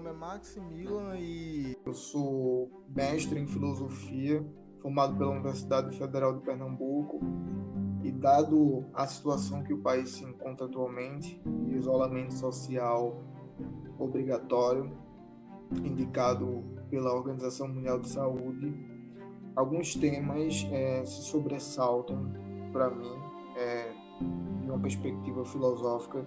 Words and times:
nome 0.00 0.08
é 0.08 0.12
Maximilian 0.12 1.14
e 1.18 1.76
eu 1.84 1.92
sou 1.92 2.70
mestre 2.88 3.38
em 3.38 3.46
filosofia, 3.46 4.42
formado 4.80 5.16
pela 5.18 5.30
Universidade 5.30 5.96
Federal 5.98 6.38
de 6.38 6.40
Pernambuco. 6.42 7.20
E 8.02 8.10
dado 8.10 8.86
a 8.94 9.06
situação 9.06 9.62
que 9.62 9.74
o 9.74 9.82
país 9.82 10.08
se 10.08 10.24
encontra 10.24 10.64
atualmente, 10.64 11.38
isolamento 11.68 12.32
social 12.32 13.22
obrigatório, 13.98 14.90
indicado 15.84 16.64
pela 16.88 17.14
Organização 17.14 17.68
Mundial 17.68 18.00
de 18.00 18.08
Saúde, 18.08 18.74
alguns 19.54 19.94
temas 19.94 20.66
é, 20.72 21.04
se 21.04 21.24
sobressaltam 21.24 22.32
para 22.72 22.88
mim 22.88 23.12
é, 23.54 23.92
de 24.62 24.70
uma 24.70 24.78
perspectiva 24.78 25.44
filosófica 25.44 26.26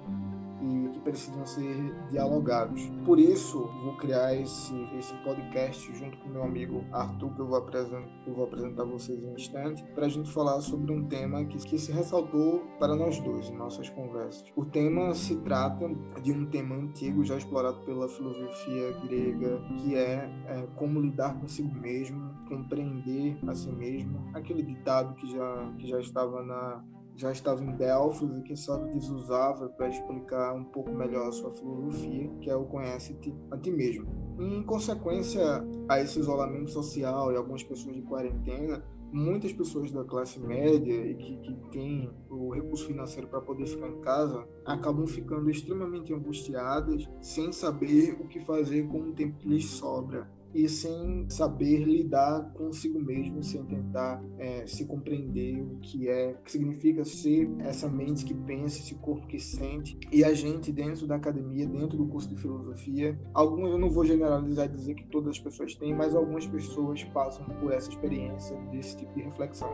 e 0.64 0.90
que 0.90 1.00
precisam 1.02 1.46
ser 1.46 1.94
dialogados. 2.10 2.90
Por 3.06 3.20
isso, 3.20 3.60
vou 3.84 3.96
criar 3.98 4.34
esse, 4.36 4.74
esse 4.98 5.14
podcast 5.24 5.94
junto 5.96 6.18
com 6.20 6.30
meu 6.30 6.44
amigo 6.44 6.84
Arthur, 6.92 7.34
que 7.34 7.40
eu 7.40 7.48
vou, 7.48 7.58
apresentar, 7.58 8.10
eu 8.26 8.34
vou 8.34 8.46
apresentar 8.46 8.86
vocês 8.86 9.22
em 9.22 9.28
um 9.28 9.36
instante, 9.36 9.84
para 9.94 10.06
a 10.06 10.10
gente 10.10 10.32
falar 10.32 10.62
sobre 10.62 10.92
um 10.92 11.06
tema 11.08 11.44
que, 11.46 11.58
que 11.58 11.78
se 11.78 11.92
ressaltou 11.92 12.64
para 12.80 12.96
nós 12.96 13.20
dois 13.20 13.50
em 13.50 13.56
nossas 13.56 13.90
conversas. 13.90 14.44
O 14.56 14.66
tema 14.66 15.14
se 15.14 15.36
trata 15.38 15.90
de 16.22 16.32
um 16.32 16.46
tema 16.46 16.76
antigo, 16.76 17.24
já 17.24 17.36
explorado 17.36 17.80
pela 17.82 18.08
filosofia 18.08 18.92
grega, 19.04 19.62
que 19.80 19.96
é, 19.96 20.30
é 20.48 20.68
como 20.76 21.02
lidar 21.02 21.40
consigo 21.40 21.74
mesmo, 21.74 22.34
compreender 22.48 23.38
a 23.48 23.54
si 23.54 23.72
mesmo, 23.72 24.20
aquele 24.34 24.64
ditado 24.64 25.16
que 25.16 25.30
já, 25.32 25.74
que 25.78 25.88
já 25.88 26.00
estava 26.00 26.44
na 26.44 26.84
já 27.16 27.32
estava 27.32 27.64
em 27.64 27.76
Delfos 27.76 28.36
e 28.38 28.42
que 28.42 28.56
só 28.56 28.78
desusava 28.78 29.70
para 29.70 29.90
explicar 29.90 30.54
um 30.54 30.64
pouco 30.64 30.92
melhor 30.92 31.28
a 31.28 31.32
sua 31.32 31.52
filosofia, 31.52 32.30
que 32.42 32.50
é 32.50 32.56
o 32.56 32.66
conhece-te 32.66 33.34
a 33.52 33.58
ti 33.58 33.72
mesmo. 33.72 34.08
Em 34.40 34.64
consequência 34.64 35.44
a 35.88 36.00
esse 36.00 36.20
isolamento 36.20 36.72
social 36.72 37.32
e 37.32 37.36
algumas 37.36 37.64
pessoas 37.64 37.96
de 37.96 38.02
quarentena, 38.02 38.84
muitas 39.12 39.54
pessoas 39.54 39.92
da 39.92 40.04
classe 40.04 40.40
média 40.40 41.06
e 41.06 41.14
que, 41.14 41.38
que 41.38 41.54
têm 41.70 42.10
o 42.30 42.52
recurso 42.52 42.88
financeiro 42.88 43.28
para 43.28 43.42
poder 43.42 43.68
ficar 43.68 43.88
em 43.88 44.02
casa 44.02 44.48
acabam 44.66 45.06
ficando 45.06 45.50
extremamente 45.52 46.12
angustiadas, 46.12 47.08
sem 47.22 47.52
saber 47.52 48.18
o 48.20 48.28
que 48.28 48.40
fazer 48.40 48.88
com 48.88 49.02
o 49.02 49.14
tempo 49.14 49.38
que 49.38 49.48
lhes 49.48 49.66
sobra 49.66 50.28
e 50.54 50.70
sem 50.70 51.26
saber 51.30 51.84
lidar 51.84 52.52
consigo 52.54 53.00
mesmo, 53.00 53.44
sem 53.44 53.64
tentar 53.64 54.24
é, 54.38 54.66
se 54.68 54.86
compreender 54.86 55.62
o 55.62 55.78
que 55.80 56.08
é, 56.08 56.36
o 56.40 56.44
que 56.44 56.52
significa 56.52 57.04
ser 57.04 57.50
essa 57.60 57.90
mente 57.90 58.24
que 58.26 58.34
pensa, 58.34 58.80
esse 58.80 58.96
corpo 58.96 59.28
que 59.28 59.40
sente. 59.40 59.98
E 60.12 60.24
a 60.24 60.34
gente, 60.34 60.72
dentro 60.72 61.08
da 61.08 61.16
academia, 61.16 61.66
dentro 61.66 61.98
do 61.98 62.06
curso 62.06 62.30
de 62.30 62.36
filosofia, 62.36 63.20
alguns, 63.34 63.70
eu 63.70 63.78
não 63.78 63.90
vou 63.90 64.06
generalizar 64.06 64.66
e 64.66 64.70
dizer 64.70 64.96
que 64.96 65.06
todas 65.06 65.32
as 65.32 65.40
pessoas 65.40 65.76
têm, 65.76 65.94
mas 65.94 66.16
algumas 66.16 66.46
pessoas 66.46 67.04
passam 67.06 67.46
por 67.60 67.72
essa 67.72 67.90
experiência 67.90 68.56
desse 68.72 68.98
tipo 68.98 69.14
de 69.16 69.24
reflexão. 69.24 69.70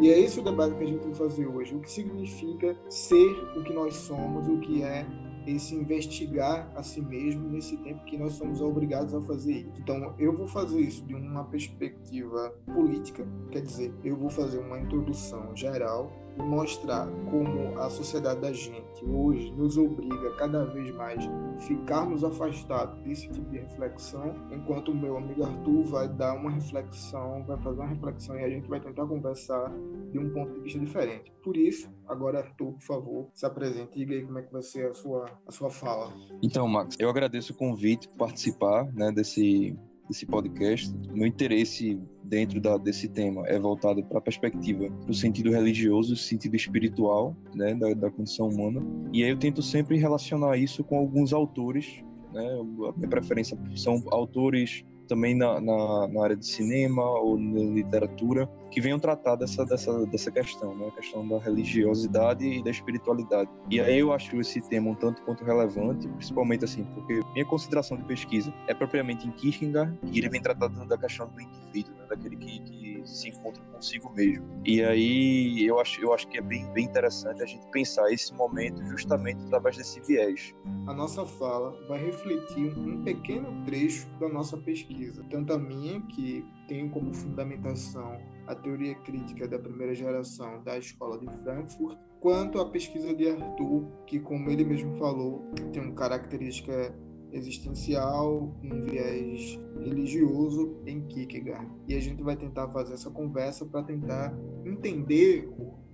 E 0.00 0.10
é 0.10 0.18
esse 0.18 0.40
o 0.40 0.42
debate 0.42 0.74
que 0.76 0.84
a 0.84 0.86
gente 0.86 1.04
vai 1.04 1.14
fazer 1.14 1.46
hoje. 1.46 1.74
O 1.74 1.80
que 1.80 1.90
significa 1.90 2.76
ser 2.88 3.30
o 3.56 3.62
que 3.62 3.72
nós 3.72 3.94
somos, 3.94 4.48
o 4.48 4.58
que 4.58 4.82
é 4.82 5.06
esse 5.46 5.74
investigar 5.74 6.70
a 6.76 6.82
si 6.82 7.00
mesmo 7.00 7.48
nesse 7.48 7.76
tempo 7.78 8.04
que 8.04 8.16
nós 8.16 8.34
somos 8.34 8.60
obrigados 8.60 9.14
a 9.14 9.20
fazer 9.22 9.52
isso. 9.52 9.72
Então, 9.78 10.14
eu 10.18 10.36
vou 10.36 10.46
fazer 10.46 10.80
isso 10.80 11.04
de 11.04 11.14
uma 11.14 11.44
perspectiva 11.44 12.50
política, 12.72 13.26
quer 13.50 13.62
dizer, 13.62 13.92
eu 14.04 14.16
vou 14.16 14.30
fazer 14.30 14.58
uma 14.58 14.78
introdução 14.78 15.54
geral 15.56 16.21
e 16.38 16.42
mostrar 16.42 17.06
como 17.30 17.78
a 17.78 17.90
sociedade 17.90 18.40
da 18.40 18.52
gente 18.52 19.04
hoje 19.04 19.52
nos 19.52 19.76
obriga 19.76 20.34
cada 20.36 20.64
vez 20.64 20.94
mais 20.94 21.22
ficarmos 21.60 22.24
afastados 22.24 22.98
desse 23.02 23.28
tipo 23.28 23.50
de 23.50 23.58
reflexão, 23.58 24.34
enquanto 24.50 24.90
o 24.90 24.94
meu 24.94 25.16
amigo 25.16 25.44
Arthur 25.44 25.84
vai 25.84 26.08
dar 26.08 26.34
uma 26.34 26.50
reflexão, 26.50 27.44
vai 27.44 27.58
fazer 27.58 27.80
uma 27.80 27.88
reflexão 27.88 28.38
e 28.38 28.44
a 28.44 28.48
gente 28.48 28.68
vai 28.68 28.80
tentar 28.80 29.06
conversar 29.06 29.72
de 30.10 30.18
um 30.18 30.30
ponto 30.30 30.52
de 30.54 30.60
vista 30.60 30.78
diferente. 30.78 31.32
Por 31.42 31.56
isso, 31.56 31.90
agora 32.06 32.40
Arthur, 32.40 32.72
por 32.72 32.82
favor, 32.82 33.30
se 33.34 33.46
apresente 33.46 33.92
e 33.94 34.04
diga 34.04 34.14
aí 34.14 34.24
como 34.24 34.38
é 34.38 34.42
que 34.42 34.52
vai 34.52 34.62
ser 34.62 34.90
a 34.90 34.94
sua, 34.94 35.26
a 35.46 35.50
sua 35.50 35.70
fala. 35.70 36.12
Então, 36.42 36.66
Max, 36.68 36.96
eu 36.98 37.08
agradeço 37.08 37.52
o 37.52 37.56
convite 37.56 38.08
por 38.08 38.18
participar 38.18 38.84
né, 38.92 39.10
desse 39.10 39.76
desse 40.12 40.26
podcast, 40.26 40.94
meu 41.12 41.26
interesse 41.26 41.98
dentro 42.24 42.60
da, 42.60 42.76
desse 42.76 43.08
tema 43.08 43.46
é 43.46 43.58
voltado 43.58 44.04
para 44.04 44.18
a 44.18 44.20
perspectiva 44.20 44.88
do 45.06 45.14
sentido 45.14 45.50
religioso, 45.50 46.14
sentido 46.14 46.54
espiritual, 46.54 47.36
né, 47.54 47.74
da, 47.74 47.94
da 47.94 48.10
condição 48.10 48.48
humana. 48.48 48.80
E 49.12 49.24
aí 49.24 49.30
eu 49.30 49.38
tento 49.38 49.62
sempre 49.62 49.96
relacionar 49.96 50.56
isso 50.56 50.84
com 50.84 50.98
alguns 50.98 51.32
autores 51.32 52.02
né? 52.32 52.48
A 52.88 52.96
minha 52.96 53.08
preferência 53.08 53.56
são 53.76 54.02
autores 54.10 54.84
também 55.12 55.34
na, 55.34 55.60
na, 55.60 56.08
na, 56.08 56.24
área 56.24 56.34
de 56.34 56.46
cinema 56.46 57.02
ou 57.02 57.38
na 57.38 57.60
literatura 57.60 58.48
que 58.70 58.80
venham 58.80 58.98
tratar 58.98 59.36
dessa, 59.36 59.62
dessa, 59.66 60.06
dessa 60.06 60.30
questão, 60.30 60.74
né? 60.74 60.88
a 60.88 60.90
questão 60.92 61.28
da 61.28 61.38
religiosidade 61.38 62.42
e 62.42 62.64
da 62.64 62.70
espiritualidade. 62.70 63.50
E 63.70 63.78
aí 63.78 63.98
eu 63.98 64.10
acho 64.10 64.40
esse 64.40 64.66
tema 64.70 64.88
um 64.90 64.94
tanto 64.94 65.20
quanto 65.22 65.44
relevante, 65.44 66.08
principalmente 66.08 66.64
assim, 66.64 66.84
porque 66.94 67.20
minha 67.34 67.44
consideração 67.44 67.98
de 67.98 68.04
pesquisa 68.04 68.50
é 68.66 68.72
propriamente 68.72 69.28
em 69.28 69.32
Kierkegaard 69.32 69.98
e 70.10 70.18
ele 70.18 70.30
vem 70.30 70.40
tratando 70.40 70.82
da 70.86 70.96
questão 70.96 71.28
do 71.28 71.42
indivíduo, 71.42 71.94
né? 71.98 72.06
daquele 72.08 72.36
que, 72.36 72.60
que 72.60 72.91
se 73.04 73.28
encontra 73.28 73.62
consigo 73.64 74.12
mesmo. 74.12 74.46
E 74.64 74.82
aí 74.82 75.64
eu 75.64 75.80
acho, 75.80 76.00
eu 76.00 76.12
acho 76.12 76.28
que 76.28 76.38
é 76.38 76.40
bem, 76.40 76.70
bem 76.72 76.84
interessante 76.84 77.42
a 77.42 77.46
gente 77.46 77.66
pensar 77.70 78.10
esse 78.12 78.32
momento 78.34 78.82
justamente 78.84 79.44
através 79.46 79.76
desse 79.76 80.00
viés. 80.00 80.54
A 80.86 80.92
nossa 80.92 81.24
fala 81.24 81.72
vai 81.88 82.04
refletir 82.04 82.76
um 82.78 83.02
pequeno 83.02 83.64
trecho 83.64 84.08
da 84.18 84.28
nossa 84.28 84.56
pesquisa, 84.56 85.24
tanto 85.30 85.52
a 85.52 85.58
minha, 85.58 86.00
que 86.02 86.44
tem 86.68 86.88
como 86.88 87.12
fundamentação 87.12 88.20
a 88.46 88.54
teoria 88.54 88.94
crítica 88.96 89.46
da 89.46 89.58
primeira 89.58 89.94
geração 89.94 90.62
da 90.62 90.78
escola 90.78 91.18
de 91.18 91.26
Frankfurt, 91.42 91.98
quanto 92.20 92.60
a 92.60 92.70
pesquisa 92.70 93.14
de 93.14 93.28
Arthur, 93.28 93.86
que, 94.06 94.18
como 94.20 94.50
ele 94.50 94.64
mesmo 94.64 94.96
falou, 94.96 95.44
tem 95.72 95.82
uma 95.82 95.94
característica 95.94 96.94
existencial, 97.32 98.54
um 98.62 98.84
viés 98.84 99.58
religioso 99.80 100.76
em 100.86 101.00
Kierkegaard. 101.06 101.68
E 101.88 101.94
a 101.94 102.00
gente 102.00 102.22
vai 102.22 102.36
tentar 102.36 102.68
fazer 102.68 102.94
essa 102.94 103.10
conversa 103.10 103.64
para 103.66 103.82
tentar 103.82 104.36
entender, 104.64 105.48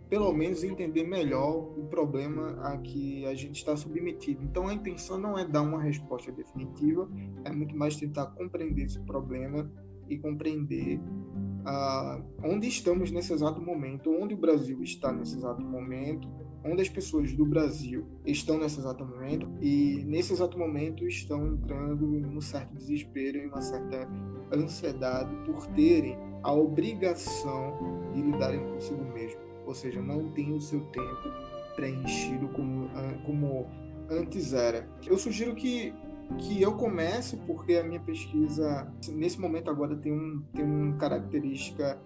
pelo 0.09 0.33
menos 0.33 0.65
entender 0.65 1.05
melhor 1.05 1.79
o 1.79 1.87
problema 1.87 2.59
a 2.63 2.77
que 2.79 3.25
a 3.27 3.35
gente 3.35 3.57
está 3.57 3.77
submetido. 3.77 4.43
Então 4.43 4.67
a 4.69 4.75
intenção 4.75 5.19
não 5.19 5.39
é 5.39 5.47
dar 5.47 5.63
uma 5.63 5.81
resposta 5.81 6.33
definitiva, 6.33 7.09
é 7.45 7.53
muito 7.53 7.77
mais 7.77 7.97
tentar 7.97 8.27
compreender 8.27 8.85
esse 8.85 9.01
problema 9.01 9.71
e 10.09 10.19
compreender 10.19 10.99
uh, 10.99 12.25
onde 12.43 12.67
estamos 12.67 13.11
nesse 13.11 13.33
exato 13.33 13.61
momento, 13.61 14.11
onde 14.11 14.35
o 14.35 14.39
Brasil 14.39 14.83
está 14.83 15.13
nesse 15.13 15.37
exato 15.37 15.63
momento, 15.63 16.29
onde 16.65 16.83
as 16.83 16.89
pessoas 16.89 17.33
do 17.33 17.45
Brasil 17.45 18.05
estão 18.25 18.59
nesse 18.59 18.81
exato 18.81 19.05
momento 19.05 19.49
e 19.61 20.03
nesse 20.07 20.33
exato 20.33 20.59
momento 20.59 21.07
estão 21.07 21.47
entrando 21.47 22.17
em 22.17 22.25
um 22.25 22.41
certo 22.41 22.75
desespero 22.75 23.39
e 23.39 23.47
uma 23.47 23.61
certa 23.61 24.09
ansiedade 24.53 25.35
por 25.47 25.67
terem 25.69 26.17
a 26.43 26.53
obrigação 26.53 27.77
de 28.13 28.23
lidarem 28.23 28.61
consigo 28.73 29.03
mesmo, 29.13 29.41
ou 29.67 29.75
seja, 29.75 30.01
não 30.01 30.31
tem 30.33 30.53
o 30.53 30.61
seu 30.61 30.81
tempo 30.87 31.29
preenchido 31.75 32.49
como, 32.49 32.89
como 33.25 33.67
antes 34.11 34.53
era. 34.53 34.89
Eu 35.07 35.19
sugiro 35.19 35.55
que 35.55 35.93
que 36.37 36.61
eu 36.61 36.75
comece 36.75 37.39
porque 37.47 37.77
a 37.77 37.83
minha 37.83 38.01
pesquisa 38.01 38.87
nesse 39.09 39.41
momento 39.41 39.71
agora 39.71 39.97
tem 39.97 40.13
um 40.13 40.43
tem 40.53 40.63
uma 40.63 40.95
característica 40.99 41.99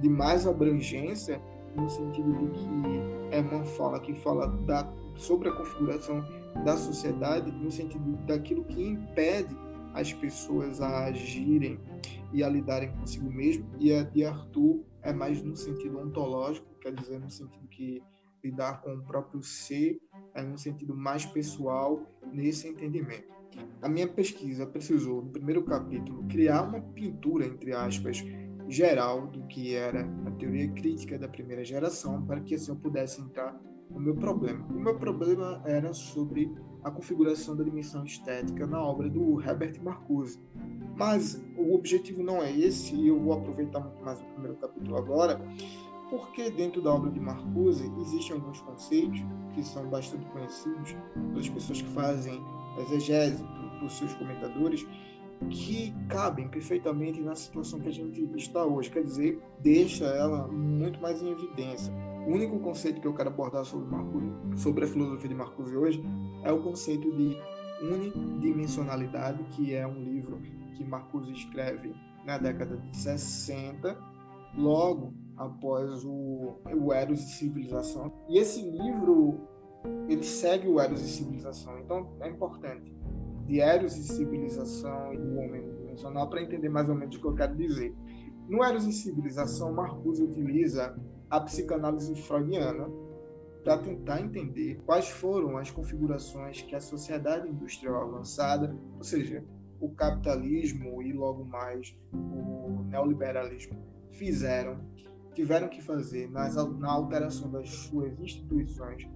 de 0.00 0.08
mais 0.08 0.46
abrangência 0.46 1.40
no 1.76 1.88
sentido 1.88 2.32
de 2.32 2.50
que 2.50 3.34
é 3.34 3.40
uma 3.40 3.64
fala 3.64 4.00
que 4.00 4.14
fala 4.14 4.46
da, 4.66 4.90
sobre 5.16 5.48
a 5.48 5.52
configuração 5.52 6.24
da 6.64 6.76
sociedade, 6.76 7.50
no 7.52 7.70
sentido 7.70 8.16
daquilo 8.26 8.64
que 8.64 8.82
impede 8.82 9.56
as 9.94 10.12
pessoas 10.12 10.80
a 10.80 11.06
agirem 11.06 11.78
e 12.32 12.42
a 12.44 12.48
lidarem 12.48 12.92
consigo 12.92 13.30
mesmo, 13.30 13.66
e 13.78 13.92
a 13.92 14.02
de 14.02 14.24
Arthur 14.24 14.84
é 15.02 15.12
mais 15.12 15.42
no 15.42 15.56
sentido 15.56 15.98
ontológico, 15.98 16.66
quer 16.80 16.94
dizer, 16.94 17.18
no 17.18 17.30
sentido 17.30 17.66
que 17.68 18.02
lidar 18.42 18.80
com 18.80 18.94
o 18.94 19.02
próprio 19.02 19.42
ser 19.42 20.00
é 20.34 20.42
no 20.42 20.56
sentido 20.56 20.94
mais 20.94 21.26
pessoal 21.26 22.00
nesse 22.32 22.68
entendimento. 22.68 23.28
A 23.82 23.88
minha 23.88 24.06
pesquisa 24.06 24.66
precisou, 24.66 25.22
no 25.22 25.30
primeiro 25.30 25.64
capítulo, 25.64 26.24
criar 26.28 26.62
uma 26.62 26.80
pintura, 26.80 27.46
entre 27.46 27.72
aspas, 27.72 28.24
geral 28.70 29.26
do 29.26 29.42
que 29.48 29.74
era 29.74 30.08
a 30.26 30.30
teoria 30.30 30.68
crítica 30.68 31.18
da 31.18 31.28
primeira 31.28 31.64
geração, 31.64 32.22
para 32.22 32.40
que 32.40 32.54
assim 32.54 32.70
eu 32.70 32.76
pudesse 32.76 33.20
entrar 33.20 33.60
no 33.90 34.00
meu 34.00 34.14
problema. 34.14 34.64
O 34.68 34.78
meu 34.78 34.96
problema 34.96 35.60
era 35.64 35.92
sobre 35.92 36.54
a 36.82 36.90
configuração 36.90 37.56
da 37.56 37.64
dimensão 37.64 38.04
estética 38.04 38.66
na 38.66 38.80
obra 38.82 39.10
do 39.10 39.40
Herbert 39.42 39.82
Marcuse. 39.82 40.38
Mas 40.96 41.44
o 41.56 41.74
objetivo 41.74 42.22
não 42.22 42.42
é 42.42 42.52
esse, 42.52 42.94
e 42.94 43.08
eu 43.08 43.18
vou 43.18 43.32
aproveitar 43.32 43.80
muito 43.80 44.02
mais 44.04 44.20
o 44.20 44.24
primeiro 44.26 44.56
capítulo 44.56 44.96
agora, 44.96 45.40
porque 46.08 46.50
dentro 46.50 46.80
da 46.80 46.92
obra 46.92 47.10
de 47.10 47.20
Marcuse 47.20 47.90
existem 48.00 48.32
alguns 48.32 48.60
conceitos 48.60 49.20
que 49.54 49.64
são 49.64 49.88
bastante 49.88 50.24
conhecidos 50.26 50.96
pelas 51.30 51.48
pessoas 51.48 51.82
que 51.82 51.88
fazem 51.88 52.40
exegese 52.78 53.44
por 53.80 53.90
seus 53.90 54.14
comentadores 54.14 54.86
que 55.48 55.94
cabem 56.08 56.48
perfeitamente 56.48 57.20
na 57.20 57.34
situação 57.34 57.80
que 57.80 57.88
a 57.88 57.92
gente 57.92 58.22
está 58.36 58.64
hoje. 58.64 58.90
Quer 58.90 59.02
dizer, 59.02 59.40
deixa 59.60 60.04
ela 60.04 60.46
muito 60.48 61.00
mais 61.00 61.22
em 61.22 61.30
evidência. 61.30 61.92
O 62.26 62.32
único 62.32 62.58
conceito 62.60 63.00
que 63.00 63.06
eu 63.06 63.14
quero 63.14 63.30
abordar 63.30 63.64
sobre, 63.64 63.88
Marcuse, 63.90 64.32
sobre 64.56 64.84
a 64.84 64.88
filosofia 64.88 65.28
de 65.28 65.34
Marcuse 65.34 65.76
hoje 65.76 66.02
é 66.44 66.52
o 66.52 66.62
conceito 66.62 67.10
de 67.16 67.36
unidimensionalidade, 67.82 69.42
que 69.52 69.74
é 69.74 69.86
um 69.86 70.02
livro 70.04 70.38
que 70.76 70.84
Marcuse 70.84 71.32
escreve 71.32 71.94
na 72.26 72.36
década 72.36 72.76
de 72.76 72.96
60, 72.96 73.96
logo 74.56 75.14
após 75.36 76.04
o, 76.04 76.58
o 76.66 76.92
Eros 76.92 77.20
e 77.20 77.32
Civilização. 77.32 78.12
E 78.28 78.38
esse 78.38 78.60
livro 78.62 79.40
ele 80.08 80.22
segue 80.22 80.68
o 80.68 80.78
Eros 80.78 81.00
e 81.00 81.08
Civilização, 81.08 81.78
então 81.78 82.12
é 82.20 82.28
importante 82.28 82.94
de 83.50 83.60
Eros 83.60 83.96
e 83.96 84.04
Civilização 84.04 85.12
e 85.12 85.18
do 85.18 85.36
Homem 85.36 85.68
Dimensional 85.74 86.30
para 86.30 86.40
entender 86.40 86.68
mais 86.68 86.88
ou 86.88 86.94
menos 86.94 87.16
o 87.16 87.20
que 87.20 87.26
eu 87.26 87.34
quero 87.34 87.56
dizer. 87.56 87.92
No 88.48 88.62
Eros 88.62 88.86
e 88.86 88.92
Civilização, 88.92 89.72
Marcuse 89.72 90.22
utiliza 90.22 90.96
a 91.28 91.40
psicanálise 91.40 92.14
freudiana 92.14 92.88
para 93.64 93.78
tentar 93.78 94.20
entender 94.20 94.80
quais 94.86 95.08
foram 95.08 95.58
as 95.58 95.68
configurações 95.68 96.62
que 96.62 96.76
a 96.76 96.80
sociedade 96.80 97.48
industrial 97.48 98.02
avançada, 98.02 98.74
ou 98.96 99.02
seja, 99.02 99.44
o 99.80 99.90
capitalismo 99.90 101.02
e 101.02 101.12
logo 101.12 101.44
mais 101.44 101.98
o 102.12 102.84
neoliberalismo, 102.84 103.74
fizeram, 104.12 104.78
tiveram 105.34 105.68
que 105.68 105.82
fazer 105.82 106.30
nas, 106.30 106.54
na 106.78 106.90
alteração 106.90 107.50
das 107.50 107.68
suas 107.68 108.16
instituições 108.20 109.08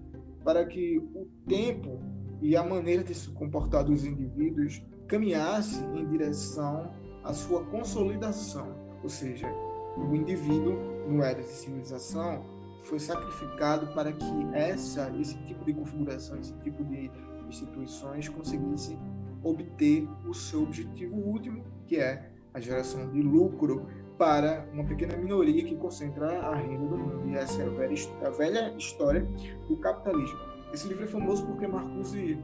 para 0.43 0.67
que 0.67 0.99
o 1.15 1.27
tempo 1.47 2.01
e 2.45 2.55
a 2.59 2.63
maneira 2.63 3.03
de 3.03 3.15
se 3.15 3.31
comportar 3.31 3.85
dos 3.85 4.05
indivíduos 4.05 4.83
caminhasse 5.09 5.83
em 5.83 6.07
direção 6.07 6.93
à 7.25 7.33
sua 7.33 7.65
consolidação, 7.65 8.69
ou 9.03 9.09
seja, 9.09 9.51
o 9.97 10.15
indivíduo 10.15 10.75
no 11.09 11.23
era 11.23 11.41
de 11.41 11.49
civilização 11.49 12.45
foi 12.83 12.99
sacrificado 12.99 13.87
para 13.95 14.13
que 14.13 14.47
essa 14.53 15.11
esse 15.19 15.39
tipo 15.45 15.65
de 15.65 15.73
configuração, 15.73 16.39
esse 16.39 16.53
tipo 16.59 16.85
de 16.85 17.11
instituições 17.49 18.29
conseguisse 18.29 18.99
obter 19.43 20.07
o 20.29 20.35
seu 20.35 20.65
objetivo 20.65 21.17
último, 21.17 21.65
que 21.87 21.97
é 21.97 22.31
a 22.53 22.61
geração 22.61 23.11
de 23.11 23.23
lucro 23.23 23.87
para 24.19 24.69
uma 24.71 24.85
pequena 24.85 25.17
minoria 25.17 25.65
que 25.65 25.77
concentra 25.77 26.41
a 26.41 26.57
renda 26.57 26.87
do 26.89 26.99
mundo. 26.99 27.27
E 27.27 27.37
essa 27.37 27.63
é 27.63 27.67
a 27.67 27.71
velha, 27.71 27.95
a 28.23 28.31
velha 28.31 28.75
história 28.77 29.27
do 29.67 29.79
capitalismo. 29.79 30.54
Esse 30.75 30.89
livro 30.89 31.05
é 31.05 31.07
famoso 31.07 31.47
porque 31.47 31.69
Marcuse 31.69 32.37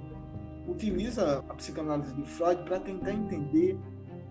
utiliza 0.69 1.39
a 1.49 1.55
psicanálise 1.55 2.15
de 2.15 2.23
Freud 2.25 2.63
para 2.63 2.79
tentar 2.79 3.13
entender 3.13 3.77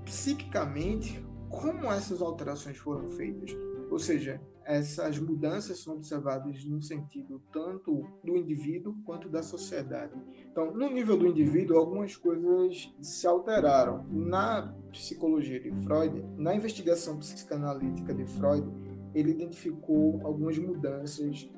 psiquicamente 0.05 1.21
como 1.49 1.91
essas 1.91 2.21
alterações 2.21 2.77
foram 2.77 3.09
feitas. 3.11 3.51
Ou 3.91 3.99
seja, 3.99 4.39
essas 4.63 5.19
mudanças 5.19 5.83
são 5.83 5.95
observadas 5.95 6.63
no 6.63 6.81
sentido 6.81 7.41
tanto 7.51 8.07
do 8.23 8.37
indivíduo 8.37 8.95
quanto 9.03 9.27
da 9.27 9.43
sociedade. 9.43 10.13
Então, 10.49 10.73
no 10.73 10.89
nível 10.89 11.17
do 11.17 11.27
indivíduo, 11.27 11.77
algumas 11.77 12.15
coisas 12.15 12.95
se 13.01 13.27
alteraram. 13.27 14.05
Na 14.09 14.73
psicologia 14.93 15.59
de 15.59 15.71
Freud, 15.83 16.23
na 16.37 16.55
investigação 16.55 17.17
psicanalítica 17.17 18.13
de 18.13 18.25
Freud, 18.25 18.65
ele 19.13 19.31
identificou 19.31 20.21
algumas 20.23 20.57
mudanças 20.57 21.49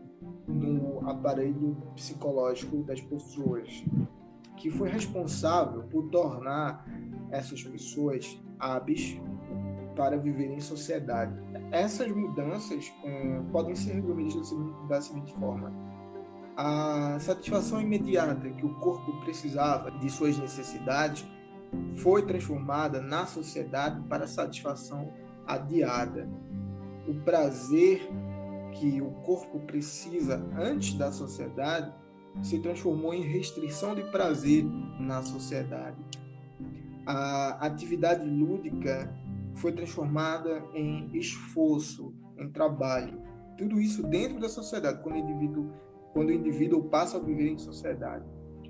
no 0.48 1.10
aparelho 1.10 1.78
psicológico 1.96 2.84
das 2.84 3.02
pessoas, 3.02 3.84
que 4.58 4.70
foi 4.70 4.90
responsável 4.90 5.84
por 5.84 6.10
tornar 6.10 6.86
essas 7.32 7.64
pessoas 7.64 8.40
hábeis 8.60 9.20
para 9.96 10.18
viver 10.18 10.52
em 10.52 10.60
sociedade. 10.60 11.34
Essas 11.72 12.12
mudanças 12.12 12.92
hum, 13.04 13.46
podem 13.52 13.76
ser 13.76 13.94
resumidas 13.94 14.52
da 14.88 15.02
seguinte 15.02 15.34
forma: 15.34 15.72
a 16.56 17.18
satisfação 17.20 17.82
imediata 17.82 18.50
que 18.50 18.66
o 18.66 18.76
corpo 18.76 19.20
precisava 19.22 19.92
de 19.92 20.10
suas 20.10 20.38
necessidades 20.38 21.26
foi 21.98 22.26
transformada 22.26 23.02
na 23.02 23.26
sociedade 23.26 24.02
para 24.08 24.28
satisfação 24.28 25.12
adiada. 25.48 26.30
O 27.08 27.16
prazer 27.24 28.08
que 28.72 29.02
o 29.02 29.12
corpo 29.24 29.60
precisa 29.62 30.44
antes 30.58 30.94
da 30.94 31.12
sociedade 31.12 31.94
se 32.42 32.60
transformou 32.60 33.14
em 33.14 33.22
restrição 33.22 33.94
de 33.94 34.04
prazer 34.04 34.64
na 35.00 35.22
sociedade. 35.22 35.98
A 37.06 37.66
atividade 37.66 38.28
lúdica 38.28 39.14
foi 39.56 39.74
transformada 39.74 40.64
em 40.74 41.10
esforço, 41.18 42.14
em 42.38 42.50
trabalho. 42.50 43.22
Tudo 43.58 43.80
isso 43.80 44.04
dentro 44.04 44.40
da 44.40 44.48
sociedade, 44.48 45.02
quando 45.04 45.16
o 45.16 45.20
indivíduo, 45.20 45.72
quando 46.14 46.30
o 46.30 46.34
indivíduo 46.34 46.84
passa 46.84 47.18
a 47.18 47.20
viver 47.20 47.50
em 47.50 47.58
sociedade. 47.58 48.26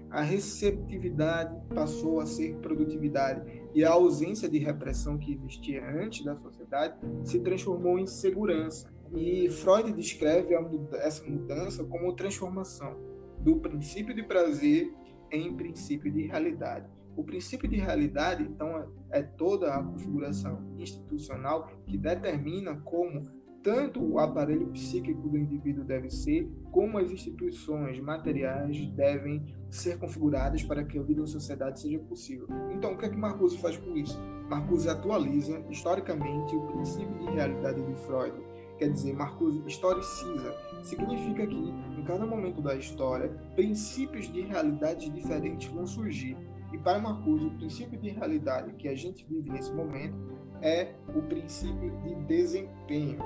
A 0.09 0.21
receptividade 0.21 1.55
passou 1.73 2.19
a 2.19 2.25
ser 2.25 2.57
produtividade 2.57 3.63
e 3.73 3.85
a 3.85 3.91
ausência 3.91 4.49
de 4.49 4.57
repressão 4.57 5.17
que 5.17 5.33
existia 5.33 5.85
antes 5.85 6.25
da 6.25 6.35
sociedade 6.35 6.95
se 7.23 7.39
transformou 7.39 7.97
em 7.97 8.05
segurança. 8.05 8.91
E 9.13 9.49
Freud 9.49 9.91
descreve 9.91 10.55
essa 10.93 11.23
mudança 11.29 11.83
como 11.83 12.13
transformação 12.13 12.97
do 13.39 13.57
princípio 13.57 14.15
de 14.15 14.23
prazer 14.23 14.93
em 15.31 15.55
princípio 15.55 16.11
de 16.11 16.27
realidade. 16.27 16.89
O 17.15 17.23
princípio 17.23 17.67
de 17.67 17.75
realidade, 17.75 18.43
então, 18.43 18.89
é 19.11 19.21
toda 19.21 19.73
a 19.73 19.83
configuração 19.83 20.61
institucional 20.77 21.67
que 21.85 21.97
determina 21.97 22.75
como 22.77 23.23
tanto 23.61 24.03
o 24.03 24.17
aparelho 24.17 24.67
psíquico 24.67 25.29
do 25.29 25.37
indivíduo 25.37 25.83
deve 25.83 26.09
ser, 26.09 26.49
como 26.71 26.97
as 26.97 27.11
instituições 27.11 27.99
materiais 27.99 28.87
devem 28.93 29.45
ser 29.69 29.99
configuradas 29.99 30.63
para 30.63 30.83
que 30.83 30.97
a 30.97 31.03
vida 31.03 31.21
em 31.21 31.27
sociedade 31.27 31.79
seja 31.79 31.99
possível. 31.99 32.47
Então, 32.71 32.93
o 32.93 32.97
que 32.97 33.05
é 33.05 33.09
que 33.09 33.17
Marcuse 33.17 33.59
faz 33.59 33.77
com 33.77 33.95
isso? 33.95 34.19
Marcuse 34.49 34.89
atualiza 34.89 35.63
historicamente 35.69 36.55
o 36.55 36.61
princípio 36.67 37.19
de 37.19 37.25
realidade 37.25 37.81
de 37.83 37.93
Freud 38.01 38.33
quer 38.81 38.89
dizer, 38.89 39.13
Marcuse 39.13 39.61
historiciza, 39.67 40.55
significa 40.81 41.45
que, 41.45 41.55
em 41.55 42.03
cada 42.03 42.25
momento 42.25 42.63
da 42.63 42.75
história, 42.75 43.29
princípios 43.55 44.25
de 44.33 44.41
realidades 44.41 45.13
diferentes 45.13 45.71
vão 45.71 45.85
surgir. 45.85 46.35
E 46.73 46.79
para 46.79 46.97
Marcuse, 46.97 47.45
o 47.45 47.51
princípio 47.51 47.99
de 47.99 48.09
realidade 48.09 48.73
que 48.73 48.87
a 48.87 48.95
gente 48.95 49.23
vive 49.29 49.51
nesse 49.51 49.71
momento 49.71 50.17
é 50.63 50.95
o 51.15 51.21
princípio 51.21 51.91
de 52.01 52.15
desempenho. 52.25 53.19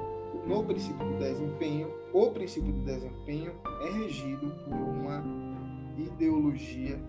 No 0.45 0.61
princípio 0.65 1.07
de 1.07 1.19
desempenho, 1.19 1.89
o 2.13 2.31
princípio 2.31 2.73
de 2.73 2.81
desempenho 2.81 3.53
é 3.81 3.91
regido 3.91 4.51
por 4.65 4.73
uma 4.73 5.23
ideologia 5.97 6.99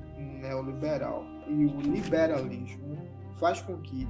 neoliberal. 0.40 1.24
E 1.48 1.64
o 1.64 1.80
liberalismo 1.80 2.96
faz 3.40 3.60
com 3.60 3.76
que 3.78 4.06